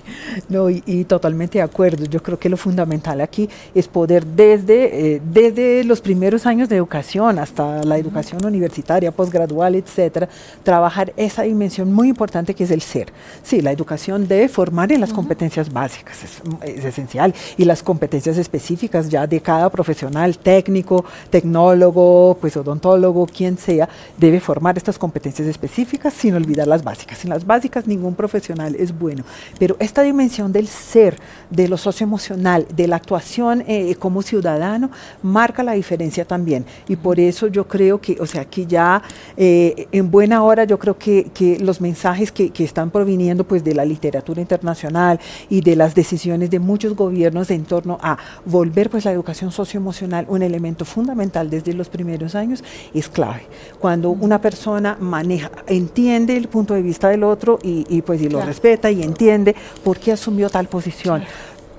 no, 0.51 0.69
y, 0.69 1.05
totalmente 1.05 1.59
de 1.59 1.63
acuerdo. 1.63 2.05
Yo 2.05 2.23
creo 2.23 2.39
que 2.39 2.51
lo 2.51 2.59
fundamental 2.59 3.23
aquí 3.23 3.49
es 3.75 3.89
poder 3.89 4.27
desde, 4.27 5.15
eh, 5.15 5.23
desde 5.25 5.83
los 5.85 6.03
primeros 6.03 6.45
años 6.45 6.69
de 6.69 6.77
educación 6.77 7.39
hasta 7.39 7.83
la 7.85 7.97
educación 7.97 8.45
universitaria, 8.45 9.11
posgradual, 9.11 9.77
etcétera, 9.77 10.29
trabajar 10.63 11.15
esa 11.17 11.45
dimensión 11.45 11.91
muy 11.91 12.09
importante 12.09 12.53
que 12.53 12.65
es 12.65 12.71
el 12.71 12.83
ser. 12.83 13.11
Sí, 13.43 13.63
la 13.63 13.73
educación 13.73 14.29
debe 14.29 14.49
formar 14.49 14.93
en 14.93 15.01
las 15.01 15.13
competencias 15.13 15.73
básicas, 15.73 16.23
es, 16.23 16.43
es 16.77 16.85
esencial 16.85 17.33
y 17.57 17.64
las 17.64 17.82
competencias 17.82 18.36
específicas 18.38 19.09
ya 19.09 19.26
de 19.26 19.40
cada 19.40 19.70
profesional, 19.70 20.38
técnico, 20.38 21.05
tecnólogo, 21.30 22.36
pues 22.40 22.57
odontólogo, 22.57 23.26
quien 23.26 23.59
sea, 23.59 23.88
debe 24.16 24.40
formar 24.40 24.76
estas 24.76 24.99
competencias 24.99 25.49
específicas 25.49 26.14
sin 26.14 26.34
olvidar 26.34 26.66
las 26.66 26.82
básicas. 26.82 27.18
Sin 27.18 27.30
las 27.30 27.46
básicas 27.46 27.86
ningún 27.86 28.14
profesional 28.14 28.74
es 28.74 28.96
bueno, 28.96 29.24
pero 29.59 29.76
esta 29.78 30.03
dimensión 30.03 30.53
del 30.53 30.66
ser, 30.66 31.18
de 31.51 31.68
lo 31.68 31.76
socioemocional, 31.76 32.66
de 32.74 32.88
la 32.88 32.96
actuación 32.96 33.64
eh, 33.66 33.94
como 33.99 34.22
ciudadano, 34.22 34.90
marca 35.22 35.62
la 35.62 35.72
diferencia 35.72 36.24
también. 36.24 36.64
Y 36.88 36.96
por 36.96 37.20
eso 37.20 37.46
yo 37.46 37.66
creo 37.66 38.01
que, 38.01 38.16
o 38.20 38.26
sea, 38.26 38.42
aquí 38.42 38.66
ya 38.66 39.03
eh, 39.36 39.86
en 39.92 40.11
buena 40.11 40.42
hora 40.42 40.64
yo 40.64 40.78
creo 40.78 40.99
que, 40.99 41.30
que 41.34 41.59
los 41.59 41.80
mensajes 41.80 42.32
que, 42.32 42.51
que 42.51 42.64
están 42.64 42.90
proviniendo 42.90 43.44
pues 43.44 43.62
de 43.64 43.74
la 43.74 43.84
literatura 43.84 44.40
internacional 44.40 45.20
y 45.49 45.61
de 45.61 45.76
las 45.76 45.94
decisiones 45.94 46.51
de 46.51 46.59
muchos 46.59 46.94
gobiernos, 46.94 47.38
en 47.51 47.64
torno 47.64 47.99
a 48.03 48.18
volver 48.45 48.91
pues 48.91 49.05
la 49.05 49.12
educación 49.12 49.53
socioemocional 49.53 50.26
un 50.28 50.43
elemento 50.43 50.84
fundamental 50.84 51.51
desde 51.51 51.72
los 51.72 51.89
primeros 51.89 52.34
años 52.34 52.64
es 52.93 53.09
clave. 53.09 53.47
Cuando 53.78 54.11
una 54.11 54.41
persona 54.41 54.97
maneja, 55.01 55.51
entiende 55.66 56.36
el 56.36 56.49
punto 56.49 56.74
de 56.74 56.82
vista 56.82 57.09
del 57.09 57.24
otro 57.24 57.59
y, 57.62 58.03
pues 58.03 58.20
y 58.20 58.28
lo 58.28 58.41
respeta 58.41 58.91
y 58.91 59.03
entiende 59.03 59.55
por 59.84 59.99
qué 59.99 60.12
asumió 60.12 60.51
tal 60.51 60.66
posición 60.66 61.22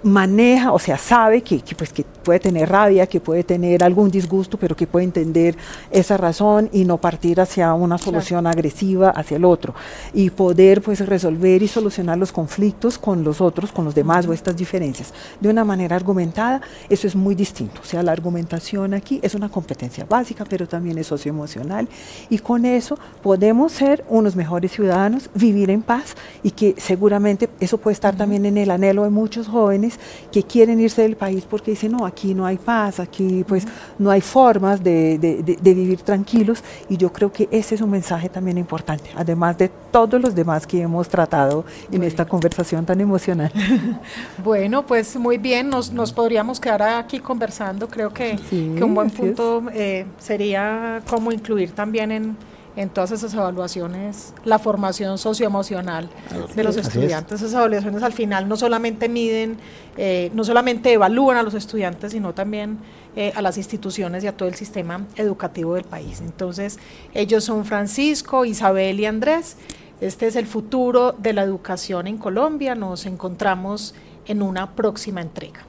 maneja, 0.03 0.71
o 0.71 0.79
sea, 0.79 0.97
sabe 0.97 1.41
que, 1.41 1.61
pues, 1.77 1.91
que 1.91 2.03
puede 2.03 2.39
tener 2.39 2.69
rabia, 2.69 3.07
que 3.07 3.19
puede 3.19 3.43
tener 3.43 3.83
algún 3.83 4.09
disgusto, 4.11 4.57
pero 4.57 4.75
que 4.75 4.87
puede 4.87 5.05
entender 5.05 5.55
esa 5.91 6.17
razón 6.17 6.69
y 6.71 6.85
no 6.85 6.97
partir 6.97 7.41
hacia 7.41 7.73
una 7.73 7.97
solución 7.97 8.47
agresiva 8.47 9.09
hacia 9.09 9.37
el 9.37 9.45
otro. 9.45 9.73
Y 10.13 10.29
poder 10.29 10.81
pues 10.81 11.05
resolver 11.05 11.61
y 11.63 11.67
solucionar 11.67 12.17
los 12.17 12.31
conflictos 12.31 12.97
con 12.97 13.23
los 13.23 13.41
otros, 13.41 13.71
con 13.71 13.85
los 13.85 13.95
demás 13.95 14.25
o 14.27 14.33
estas 14.33 14.55
diferencias 14.55 15.13
de 15.39 15.49
una 15.49 15.63
manera 15.63 15.95
argumentada, 15.95 16.61
eso 16.89 17.07
es 17.07 17.15
muy 17.15 17.35
distinto. 17.35 17.81
O 17.81 17.85
sea, 17.85 18.03
la 18.03 18.11
argumentación 18.11 18.93
aquí 18.93 19.19
es 19.21 19.35
una 19.35 19.49
competencia 19.49 20.05
básica, 20.07 20.45
pero 20.45 20.67
también 20.67 20.97
es 20.97 21.07
socioemocional. 21.07 21.87
Y 22.29 22.39
con 22.39 22.65
eso 22.65 22.97
podemos 23.21 23.71
ser 23.71 24.03
unos 24.09 24.35
mejores 24.35 24.71
ciudadanos, 24.71 25.29
vivir 25.33 25.69
en 25.69 25.81
paz 25.81 26.15
y 26.43 26.51
que 26.51 26.75
seguramente 26.77 27.49
eso 27.59 27.77
puede 27.77 27.93
estar 27.93 28.15
también 28.15 28.45
en 28.45 28.57
el 28.57 28.71
anhelo 28.71 29.03
de 29.03 29.09
muchos 29.09 29.47
jóvenes 29.47 29.88
que 30.31 30.43
quieren 30.43 30.79
irse 30.79 31.01
del 31.01 31.15
país 31.15 31.45
porque 31.49 31.71
dicen, 31.71 31.91
no, 31.93 32.05
aquí 32.05 32.33
no 32.33 32.45
hay 32.45 32.57
paz, 32.57 32.99
aquí 32.99 33.43
pues 33.47 33.65
no 33.97 34.11
hay 34.11 34.21
formas 34.21 34.83
de, 34.83 35.17
de, 35.17 35.73
vivir 35.73 36.01
tranquilos 36.01 36.63
y 36.89 36.97
yo 36.97 37.13
creo 37.13 37.31
que 37.31 37.47
ese 37.51 37.75
es 37.75 37.81
un 37.81 37.91
mensaje 37.91 38.29
también 38.29 38.57
importante, 38.57 39.09
además 39.15 39.57
de 39.57 39.69
todos 39.91 40.21
los 40.21 40.35
demás 40.35 40.67
que 40.67 40.81
hemos 40.81 41.07
tratado 41.07 41.65
en 41.91 42.03
esta 42.03 42.25
conversación 42.25 42.85
tan 42.85 42.99
emocional. 43.01 43.51
bueno, 44.43 44.85
pues 44.85 45.15
muy 45.15 45.37
bien, 45.37 45.69
nos, 45.69 45.91
nos 45.91 46.11
podríamos 46.11 46.59
quedar 46.59 46.81
aquí 46.83 47.19
conversando, 47.19 47.87
creo 47.87 48.13
que, 48.13 48.37
que 48.49 48.83
un 48.83 48.93
buen 48.93 49.09
punto 49.09 49.63
eh, 49.73 50.05
sería 50.17 51.01
cómo 51.07 51.31
incluir 51.31 51.71
también 51.71 52.11
en 52.11 52.37
en 52.79 52.89
todas 52.89 53.11
esas 53.11 53.33
evaluaciones 53.33 54.33
la 54.45 54.57
formación 54.57 55.17
socioemocional 55.17 56.09
de 56.55 56.63
los 56.63 56.77
estudiantes. 56.77 57.41
Esas 57.41 57.53
evaluaciones 57.53 58.01
al 58.03 58.13
final 58.13 58.47
no 58.47 58.55
solamente 58.55 59.09
miden, 59.09 59.57
eh, 59.97 60.31
no 60.33 60.45
solamente 60.45 60.93
evalúan 60.93 61.35
a 61.35 61.43
los 61.43 61.55
estudiantes, 61.55 62.13
sino 62.13 62.33
también 62.33 62.77
eh, 63.17 63.33
a 63.35 63.41
las 63.41 63.57
instituciones 63.57 64.23
y 64.23 64.27
a 64.27 64.37
todo 64.37 64.47
el 64.47 64.55
sistema 64.55 65.05
educativo 65.17 65.75
del 65.75 65.83
país. 65.83 66.21
Entonces, 66.21 66.79
ellos 67.13 67.43
son 67.43 67.65
Francisco, 67.65 68.45
Isabel 68.45 69.01
y 69.01 69.05
Andrés. 69.05 69.57
Este 69.99 70.27
es 70.27 70.37
el 70.37 70.47
futuro 70.47 71.11
de 71.11 71.33
la 71.33 71.43
educación 71.43 72.07
en 72.07 72.17
Colombia. 72.17 72.75
Nos 72.75 73.05
encontramos 73.05 73.93
en 74.25 74.41
una 74.41 74.73
próxima 74.73 75.19
entrega. 75.19 75.68